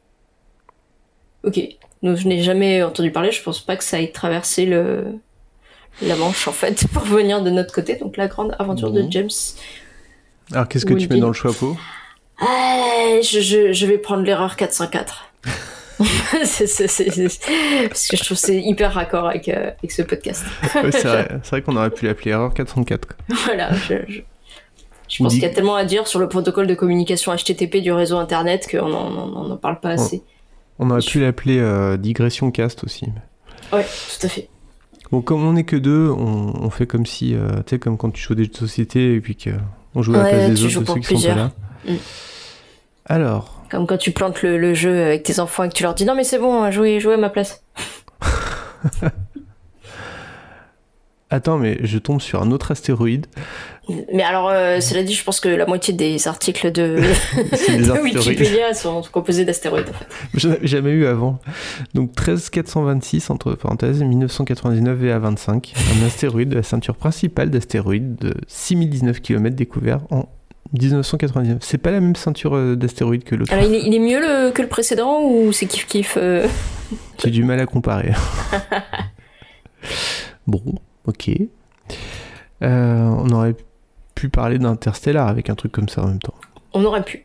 [1.45, 1.61] Ok,
[2.03, 5.05] donc je n'ai jamais entendu parler, je pense pas que ça ait traversé le...
[6.03, 7.97] la Manche en fait pour venir de notre côté.
[7.97, 9.05] Donc la grande aventure de.
[9.11, 9.31] James.
[10.53, 11.77] Alors, qu'est-ce que tu mets dans le chapeau?
[12.41, 15.28] Ah, je, je, je vais prendre l'erreur 404.
[17.89, 20.45] Parce que je trouve que c'est hyper raccord avec, euh, avec ce podcast.
[20.75, 23.07] Ouais, C'est vrai, c'est vrai qu'on aurait pu l'appeler erreur 404.
[23.07, 23.17] quoi.
[23.47, 24.21] voilà, je, je,
[25.09, 27.93] je pense qu'il y a tellement à dire sur le protocole de communication HTTP du
[27.93, 30.23] réseau Internet qu'on n'en parle pas assez.
[30.79, 33.07] On aurait pu l'appeler euh, digression cast aussi.
[33.73, 34.49] Ouais, tout à fait.
[35.11, 37.97] Bon, comme on est que deux, on, on fait comme si, euh, tu sais, comme
[37.97, 40.49] quand tu joues des jeux de société et puis qu'on joue à la Ouais, place
[40.51, 41.51] des autres de ceux qui sont pas là.
[41.87, 41.95] Mm.
[43.07, 45.95] Alors, Comme quand tu plantes le, le jeu avec tes enfants et que tu leur
[45.95, 47.63] dis non mais c'est bon, jouez, jouez à ma place.
[51.31, 53.27] attends, mais je tombe sur un autre astéroïde.
[54.13, 58.03] Mais alors, euh, cela dit, je pense que la moitié des articles de, de.
[58.03, 60.07] Wikipédia sont composés d'astéroïdes en fait.
[60.35, 61.39] Je n'avais jamais eu avant.
[61.95, 65.73] Donc 13426 entre parenthèses 1999 VA25,
[66.03, 70.29] un astéroïde de la ceinture principale d'astéroïdes de 6019 km découvert en
[70.73, 71.59] 1999.
[71.63, 73.53] C'est pas la même ceinture euh, d'astéroïdes que l'autre.
[73.53, 76.47] Alors, il est, il est mieux le- que le précédent ou c'est kiff kiff euh
[77.23, 78.13] J'ai du mal à comparer.
[80.47, 80.63] bon,
[81.07, 81.31] ok.
[82.63, 83.55] Euh, on aurait
[84.15, 86.35] pu parler d'Interstellar avec un truc comme ça en même temps.
[86.75, 87.25] On aurait pu.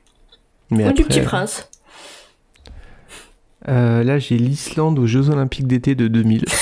[0.69, 1.69] Mais ou du Petit Prince.
[3.67, 6.45] euh, là, j'ai l'Islande aux Jeux Olympiques d'été de 2000.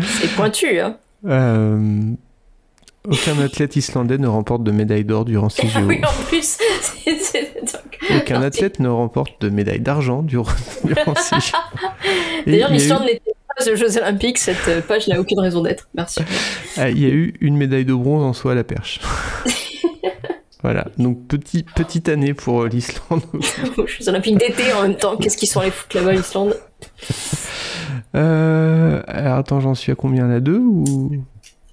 [0.00, 0.96] C'est pointu, hein.
[1.26, 2.12] Euh,
[3.08, 5.86] aucun athlète islandais ne remporte de médaille d'or durant ces Ah JO.
[5.86, 6.42] oui, en plus.
[6.82, 10.50] c'est- c'est- donc- Aucun athlète ne remporte de médaille d'argent durant,
[10.84, 11.36] durant ces.
[12.46, 13.22] Et D'ailleurs, eu- n'était
[13.56, 14.38] pas aux Jeux Olympiques.
[14.38, 15.88] Cette euh, page n'a aucune raison d'être.
[15.94, 16.20] Merci.
[16.76, 19.00] ah, il y a eu une médaille de bronze en saut à la perche.
[20.62, 23.22] voilà, donc petit, petite année pour euh, l'Islande.
[23.78, 25.16] aux Jeux Olympiques d'été en même temps.
[25.16, 26.56] Qu'est-ce qu'ils sont allés foutre là-bas, l'Islande?
[28.14, 31.10] Euh, alors attends, j'en suis à combien là Deux ou...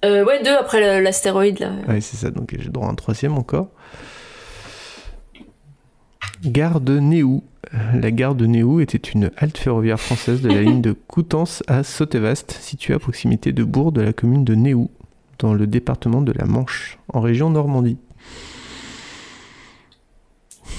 [0.04, 1.72] euh, Ouais, deux après l'astéroïde là.
[1.88, 3.68] Ouais, c'est ça, donc j'ai droit à un troisième encore.
[6.44, 7.42] Gare de Néou.
[7.94, 11.82] La gare de Néou était une halte ferroviaire française de la ligne de Coutances à
[11.82, 14.90] Sautevast, située à proximité de Bourg de la commune de Néou,
[15.38, 17.98] dans le département de la Manche, en région Normandie.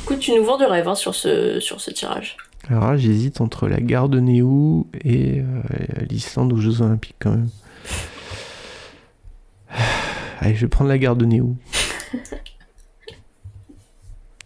[0.03, 2.37] Écoute, tu nous vends du rêve hein, sur, ce, sur ce tirage.
[2.69, 5.43] Alors j'hésite entre la gare de Néou et euh,
[6.09, 7.49] l'Islande aux Jeux Olympiques quand même.
[10.41, 11.55] Allez, je vais prendre la gare de Néou.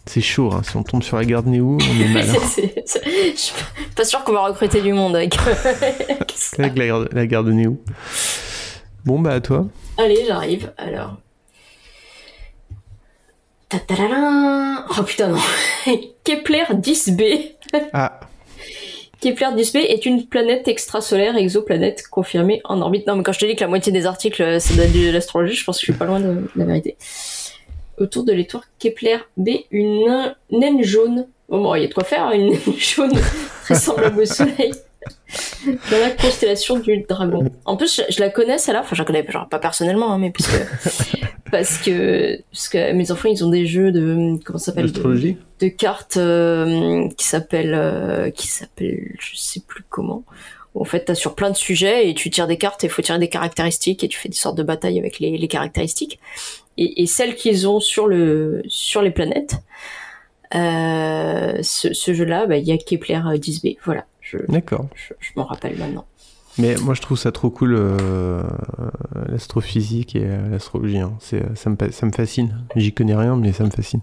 [0.06, 0.62] C'est chaud, hein.
[0.64, 2.30] si on tombe sur la gare de Néou, on est mal.
[2.30, 2.34] hein.
[2.56, 3.54] Je suis
[3.96, 5.38] pas sûr qu'on va recruter du monde avec.
[6.60, 7.82] avec la gare, la gare de Néou.
[9.06, 9.66] Bon, bah à toi.
[9.98, 10.74] Allez, j'arrive.
[10.78, 11.18] Alors.
[13.70, 14.86] Ta-ta-la-la.
[15.00, 15.40] Oh putain, non.
[16.24, 17.54] Kepler 10b.
[17.94, 18.20] Ah,
[19.24, 23.08] Kepler 10b est une planète extrasolaire, exoplanète, confirmée en orbite.
[23.08, 25.12] Non, mais quand je te dis que la moitié des articles, euh, ça être de
[25.12, 26.98] l'astrologie, je pense que je suis pas loin de, la vérité.
[27.98, 31.28] Autour de l'étoile Kepler B, une nain- naine jaune.
[31.48, 33.14] Bon, il y a de quoi faire, hein, une naine jaune
[33.64, 34.74] très semblable au Soleil.
[35.66, 37.50] Dans la constellation du dragon.
[37.66, 38.82] En plus, je, je la connais, celle-là.
[38.82, 40.58] Enfin, je la connais, genre, pas personnellement, hein, mais parce que,
[41.52, 44.92] parce que, parce que mes enfants, ils ont des jeux de, comment ça s'appelle?
[44.92, 50.26] de- cartes euh, qui s'appelle euh, qui s'appelle je sais plus comment
[50.76, 52.90] où en fait t'as sur plein de sujets et tu tires des cartes et il
[52.90, 56.20] faut tirer des caractéristiques et tu fais des sortes de batailles avec les, les caractéristiques
[56.78, 59.56] et, et celles qu'ils ont sur le sur les planètes
[60.54, 64.88] euh, ce, ce jeu là il y a Kepler euh, 10b voilà je, D'accord.
[64.96, 66.06] je, je m'en rappelle maintenant
[66.58, 68.42] Mais moi, je trouve ça trop cool, euh,
[69.28, 71.00] l'astrophysique et euh, l'astrologie.
[71.00, 71.14] hein.
[71.20, 72.66] C'est, ça, me, pa- ça me fascine.
[72.76, 74.02] J'y connais rien, mais ça me fascine.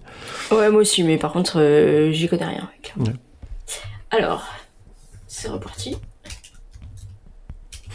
[0.50, 2.68] ouais moi aussi mais par contre euh, j'y connais rien.
[2.98, 3.12] Ouais.
[4.10, 4.44] alors
[5.26, 5.96] c'est reparti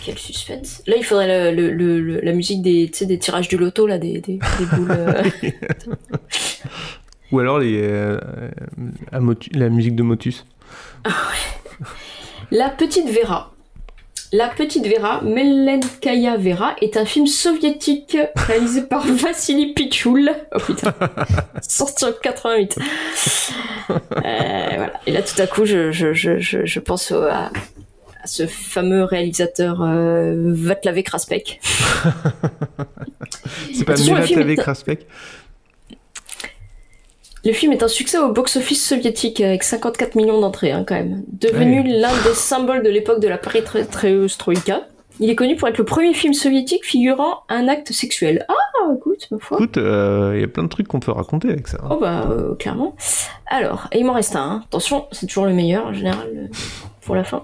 [0.06, 0.84] quel suspense.
[0.86, 4.38] Là, il faudrait le, le- le- la musique des, tirages du loto, là, des, des,
[4.60, 4.92] des boules.
[4.92, 5.24] euh.
[7.32, 8.20] Ou alors les, euh,
[9.12, 10.46] la musique de Motus.
[12.52, 13.52] La petite Vera.
[14.32, 20.32] La petite Vera, Melenkaya Vera, est un film soviétique réalisé par Vassili Pichoul.
[20.54, 20.94] Oh putain.
[21.62, 22.78] Sorti en 88.
[22.80, 24.94] Euh, voilà.
[25.06, 27.52] Et là, tout à coup, je, je, je, je, je pense au- à,
[28.24, 31.60] à ce fameux réalisateur euh, Vatlavé Kraspek.
[33.74, 33.94] C'est pas
[34.54, 35.08] est- Kraspek?
[37.46, 41.24] Le film est un succès au box-office soviétique avec 54 millions d'entrées hein, quand même.
[41.32, 41.88] Devenu Ouais.
[42.00, 44.88] l'un des symboles de l'époque de la perestroïka,
[45.20, 48.46] il est connu pour être le premier film soviétique figurant un acte sexuel.
[48.50, 49.58] Ah, écoute, ma foi.
[49.58, 51.78] Écoute, euh, il y a plein de trucs qu'on peut raconter avec ça.
[51.90, 52.96] Oh bah, euh, clairement.
[53.48, 54.42] Alors, et il m'en reste un.
[54.42, 54.62] hein.
[54.66, 56.48] Attention, c'est toujours le meilleur en général euh,
[57.02, 57.44] pour la fin.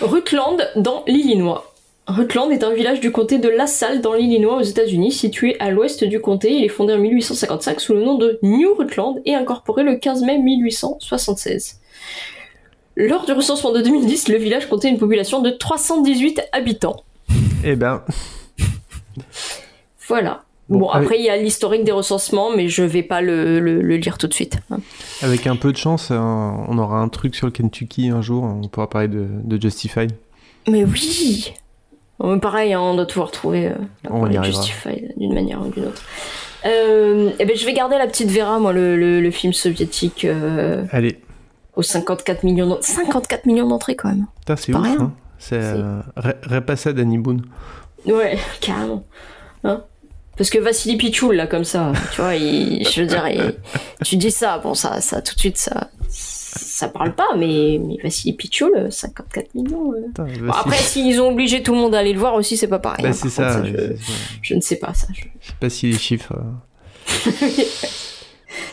[0.00, 1.72] Rutland dans l'Illinois.
[2.06, 6.04] Rutland est un village du comté de LaSalle dans l'Illinois aux États-Unis, situé à l'ouest
[6.04, 6.52] du comté.
[6.52, 10.22] Il est fondé en 1855 sous le nom de New Rutland et incorporé le 15
[10.22, 11.80] mai 1876.
[12.96, 17.02] Lors du recensement de 2010, le village comptait une population de 318 habitants.
[17.64, 18.04] Eh ben,
[20.06, 20.44] Voilà.
[20.68, 23.58] Bon, Bon, avec- après, il y a l'historique des recensements, mais je vais pas le,
[23.58, 24.58] le- le lire tout de suite.
[24.70, 24.78] hein.
[25.22, 28.42] avec un peu de chance, euh, on aura un truc sur le Kentucky un jour.
[28.44, 30.12] On pourra parler de, de Justified.
[30.68, 31.54] Mais oui
[32.18, 33.74] Bon, mais Pareil, hein, on doit toujours trouver euh,
[34.04, 34.60] la On y parole arrivera.
[34.62, 36.02] Justified d'une manière ou d'une autre.
[36.66, 41.20] Euh, eh ben, je vais garder la petite Vera, moi, le, film soviétique euh, Allez,
[41.76, 44.26] aux 54 millions d'en- 54 millions d'entrées quand même.
[44.40, 44.82] putain, c'est ouf.
[44.82, 44.96] rien.
[45.00, 45.12] Hein.
[45.38, 45.60] C'est
[46.50, 47.42] Repassade d'Annie Boone.
[48.06, 49.04] Ouais, carrément.
[49.64, 49.84] Hein
[50.38, 53.54] Parce que Vassili Pichoul, là, comme ça, tu vois, il- je veux dire, il-
[54.04, 57.96] tu dis ça, bon, ça, ça, tout de suite, ça, ça parle pas, mais, mais
[58.02, 59.92] Vassili Pichoul, euh, 54 millions.
[59.92, 60.06] euh.
[60.14, 62.68] Bon, Vassili- après, s'ils ont obligé tout le monde à aller le voir aussi, c'est
[62.68, 63.02] pas pareil.
[63.02, 63.62] Bah, hein, c'est ça.
[64.42, 65.08] je, ne sais pas ça.
[65.12, 66.34] je- Je sais pas si les chiffres.
[66.36, 67.30] euh,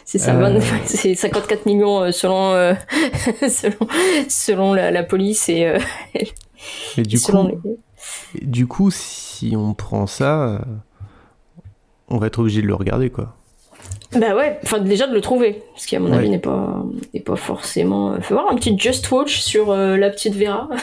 [0.06, 0.60] C'est ça, Euh.
[0.60, 2.74] 20 c'est 54 millions euh, selon, euh,
[3.50, 3.88] selon,
[4.30, 5.80] selon la, la police et, euh,
[6.98, 7.78] du selon coup,
[8.36, 8.46] les...
[8.46, 10.60] du coup, si on prend ça, euh,
[12.10, 13.36] on va être obligé de le regarder, quoi.
[14.14, 16.18] Bah ouais, enfin déjà de le trouver, ce qui à mon Ouais.
[16.18, 16.84] avis n'est pas,
[17.14, 18.14] n'est pas forcément...
[18.14, 20.70] euh, Fais voir un petit Just Watch sur euh, la petite Vera.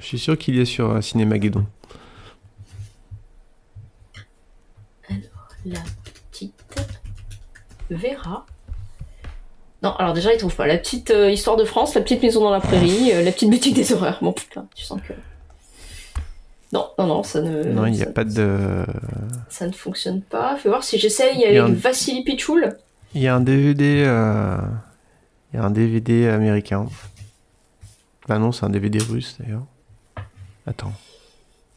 [0.00, 1.64] Je suis sûr qu'il y est sur euh, Cinémageddon.
[5.66, 5.80] La
[6.30, 6.54] petite
[7.90, 8.46] Vera.
[9.82, 10.66] Non, alors déjà, ils trouvent pas.
[10.66, 13.50] La petite euh, Histoire de France, la petite Maison dans la Prairie, euh, la petite
[13.50, 14.18] Boutique des Horreurs.
[14.22, 15.12] Bon, putain, tu sens que...
[16.72, 17.64] Non, non, non, ça ne...
[17.64, 18.84] non, il n'y a pas de.
[19.48, 20.56] Ça ne fonctionne pas.
[20.56, 22.76] Fais voir si j'essaye Il y avec a un- Vassili Pichoul.
[23.14, 24.04] Il y a un DVD.
[24.06, 24.56] euh,
[25.52, 26.86] Il y a un DVD américain.
[28.28, 29.64] Bah non, c'est un DVD russe d'ailleurs.
[30.66, 30.92] Attends.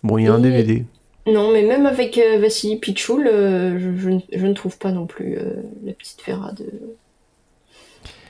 [0.03, 0.85] Bon, il y a un DVD.
[1.27, 5.37] Non, mais même avec euh, Vassili Pichoul, euh, je, je ne trouve pas non plus
[5.37, 6.65] euh, la petite Vera de.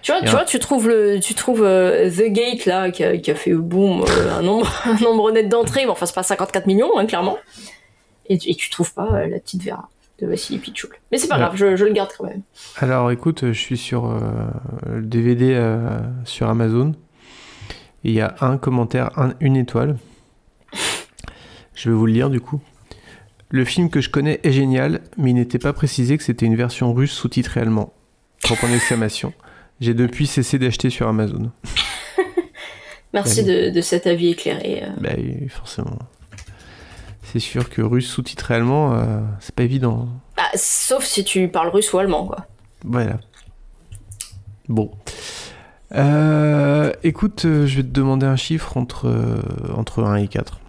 [0.01, 3.17] Tu vois, tu vois, tu trouves le, tu trouves euh, The Gate là qui a,
[3.17, 6.23] qui a fait boum euh, un nombre, un nombre net d'entrées, mais enfin c'est pas
[6.23, 7.37] 54 millions hein, clairement.
[8.27, 10.91] Et, tu- et tu trouves pas euh, la petite Vera de Vassili Pichoul.
[11.11, 12.41] Mais c'est pas grave, je, je le garde quand même.
[12.77, 14.19] Alors écoute, je suis sur euh,
[14.87, 15.59] le DVD
[16.25, 16.93] sur Amazon.
[18.03, 19.97] Il y a un commentaire, un- une étoile.
[21.75, 22.59] Je vais vous le lire du coup.
[23.49, 26.55] Le film que je connais est génial, mais il n'était pas précisé que c'était une
[26.55, 27.93] version russe sous-titrée allemand.
[28.41, 29.33] Trois points d'exclamation.
[29.81, 31.51] J'ai depuis cessé d'acheter sur Amazon.
[33.13, 34.83] Merci de, de cet avis éclairé.
[34.83, 34.89] euh.
[35.01, 35.97] Bah oui, forcément.
[37.23, 40.07] C'est sûr que russe sous-titré allemand, euh, c'est pas évident.
[40.37, 42.45] Bah, sauf si tu parles russe ou allemand quoi.
[42.85, 43.19] Voilà.
[44.69, 44.91] Bon.
[45.93, 49.11] Euh, écoute, je vais te demander un chiffre entre,
[49.75, 50.59] entre 1 et 4.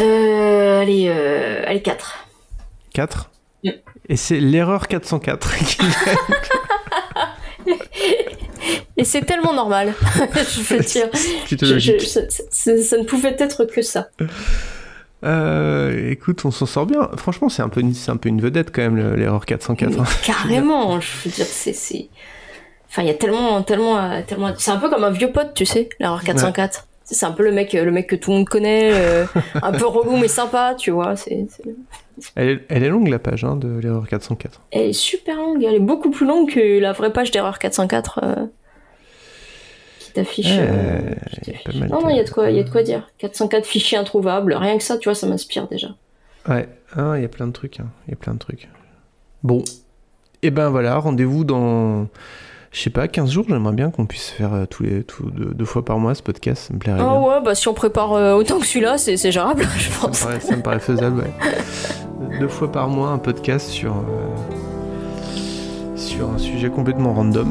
[0.00, 2.26] Euh, allez, euh, allez 4.
[2.94, 3.30] 4
[3.64, 3.70] Mm.
[4.08, 5.78] Et c'est l'erreur 404 qui
[8.96, 9.94] Et c'est tellement normal,
[10.34, 11.08] je veux dire.
[11.78, 12.20] Je- je- ça,
[12.50, 14.08] ça- ça ne pouvait être que ça.
[15.24, 17.08] Euh, écoute, on s'en sort bien.
[17.16, 20.00] Franchement, c'est un, peu une- un peu une vedette quand même, le- l'erreur 404.
[20.00, 20.04] hein.
[20.24, 22.08] Carrément, je veux dire, c'est.
[22.90, 24.52] Enfin, il y a tellement, tellement, tellement.
[24.58, 26.87] C'est un peu comme un vieux pote, tu sais, l'erreur 404.
[27.10, 29.24] C'est un peu le mec, le mec que tout le monde connaît, euh,
[29.62, 31.16] un peu relou mais sympa, tu vois.
[31.16, 31.46] C'est,
[32.36, 34.60] Elle, est, elle est longue la page hein, de l'erreur 404.
[34.72, 38.20] Elle est super longue, elle est beaucoup plus longue que la vraie page d'erreur 404
[38.22, 38.46] euh,
[40.00, 40.46] qui t'affiche.
[40.58, 41.14] euh,
[41.74, 43.08] non, non, il y a de quoi, il y a de quoi dire.
[43.18, 45.88] 404 fichiers introuvables, rien que ça, tu vois, ça m'inspire déjà.
[46.48, 47.80] Ouais, Ah, il y a plein de trucs.
[47.80, 47.88] hein.
[48.06, 48.68] Il y a plein de trucs.
[49.42, 49.62] Bon.
[50.42, 52.06] Et ben voilà, rendez-vous dans,
[52.72, 53.44] je sais pas, 15 jours.
[53.48, 56.22] J'aimerais bien qu'on puisse faire euh, tous les, tous, deux, deux fois par mois ce
[56.22, 56.64] podcast.
[56.68, 57.20] Ça me plairait Ah bien.
[57.20, 60.06] ouais, bah si on prépare euh, autant que celui-là, c'est c'est gérable, je Ça me
[60.06, 60.20] pense.
[60.24, 62.38] paraît- ça me paraît faisable, ouais.
[62.40, 67.50] Deux fois par mois, un podcast sur, euh, sur un sujet complètement random.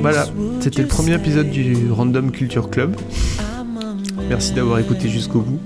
[0.00, 0.24] Voilà,
[0.62, 2.96] c'était le premier épisode du Random Culture Club.
[4.28, 5.60] Merci d'avoir écouté jusqu'au bout.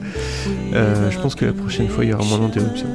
[0.75, 2.87] Euh, je pense que la prochaine fois, il y aura moins d'interruptions.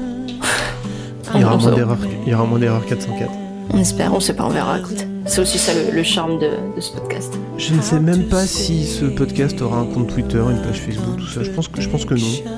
[1.35, 3.31] Il y aura moins d'erreurs il y aura moins d'erreurs 404.
[3.73, 5.05] On espère, on sait pas, on verra, écoute.
[5.27, 7.33] C'est aussi ça le, le charme de, de ce podcast.
[7.57, 11.17] Je ne sais même pas si ce podcast aura un compte Twitter, une page Facebook,
[11.19, 11.43] tout ça.
[11.43, 12.51] Je pense que, je pense que non.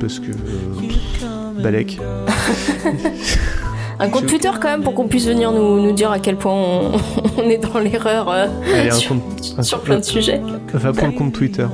[0.00, 0.30] Parce que.
[0.32, 2.00] euh, Balek.
[3.98, 6.52] Un compte Twitter quand même pour qu'on puisse venir nous, nous dire à quel point
[6.52, 6.92] on,
[7.38, 8.46] on est dans l'erreur euh,
[8.92, 10.40] sur, compte- un- sur plein de sujets.
[10.74, 11.66] Va pour le compte Twitter.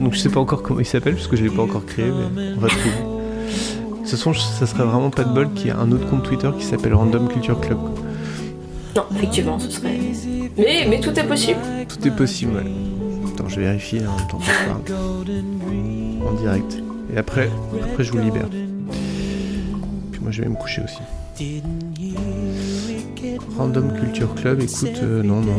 [0.00, 2.06] Donc je sais pas encore comment il s'appelle parce que je l'ai pas encore créé,
[2.06, 2.90] mais on va trouver.
[2.90, 6.24] De toute façon, ça serait vraiment pas de bol qu'il y ait un autre compte
[6.24, 7.78] Twitter qui s'appelle Random Culture Club.
[8.96, 9.98] Non, effectivement, ce serait.
[10.58, 11.60] Mais, mais tout est possible.
[11.88, 12.64] Tout est possible, ouais.
[13.32, 16.26] Attends, je vérifie en même temps que je parle.
[16.28, 16.82] En direct.
[17.14, 17.48] Et après,
[17.84, 18.48] après je vous libère.
[18.50, 20.98] Puis moi je vais me coucher aussi.
[23.56, 25.52] Random Culture Club, écoute, euh, non, non.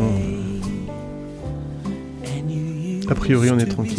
[2.25, 3.97] euh, A priori, on est tranquille.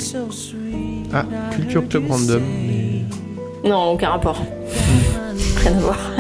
[1.12, 3.02] Ah, Culture Club Random, mais.
[3.68, 4.40] Non, aucun rapport.
[5.58, 5.98] Rien à voir.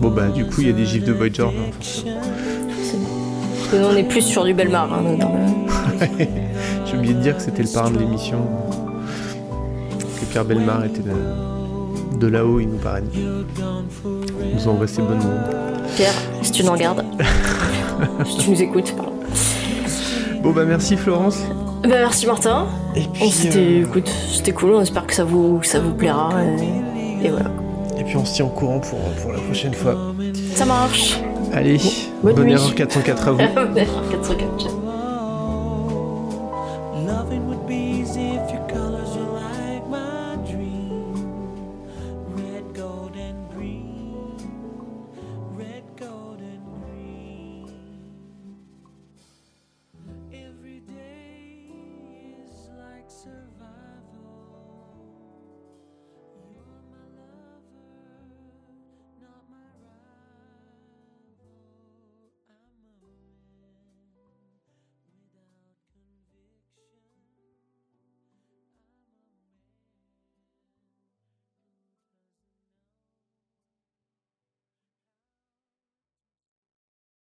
[0.00, 2.16] Bon, bah, du coup, il y a des gifs de Voyager, hein, forcément.
[2.18, 4.92] Parce que nous, on est plus sur du Belmar.
[4.92, 6.26] Hein, le-
[6.90, 8.38] J'ai oublié de dire que c'était le parrain de l'émission.
[10.18, 13.06] Que Pierre Belmar était de, de là-haut, il nous parraine.
[14.54, 15.56] Nous bonnes ondes.
[15.96, 16.12] Pierre,
[16.42, 17.04] si tu nous regardes,
[18.26, 19.12] si tu nous écoutes, pardon.
[20.42, 21.38] Bon, bah, merci Florence.
[21.82, 22.66] Bah, merci Martin.
[22.94, 26.30] Et C'était écoute, c'était cool, on espère que ça vous, que ça vous plaira.
[27.22, 27.50] Et, et voilà.
[27.98, 29.96] Et puis on se tient au courant pour, pour la prochaine fois.
[30.54, 31.18] Ça marche.
[31.52, 31.78] Allez,
[32.22, 32.52] Bonne bonne nuit.
[32.52, 33.38] erreur 404 à vous.
[33.54, 34.81] Bonne erreur 404.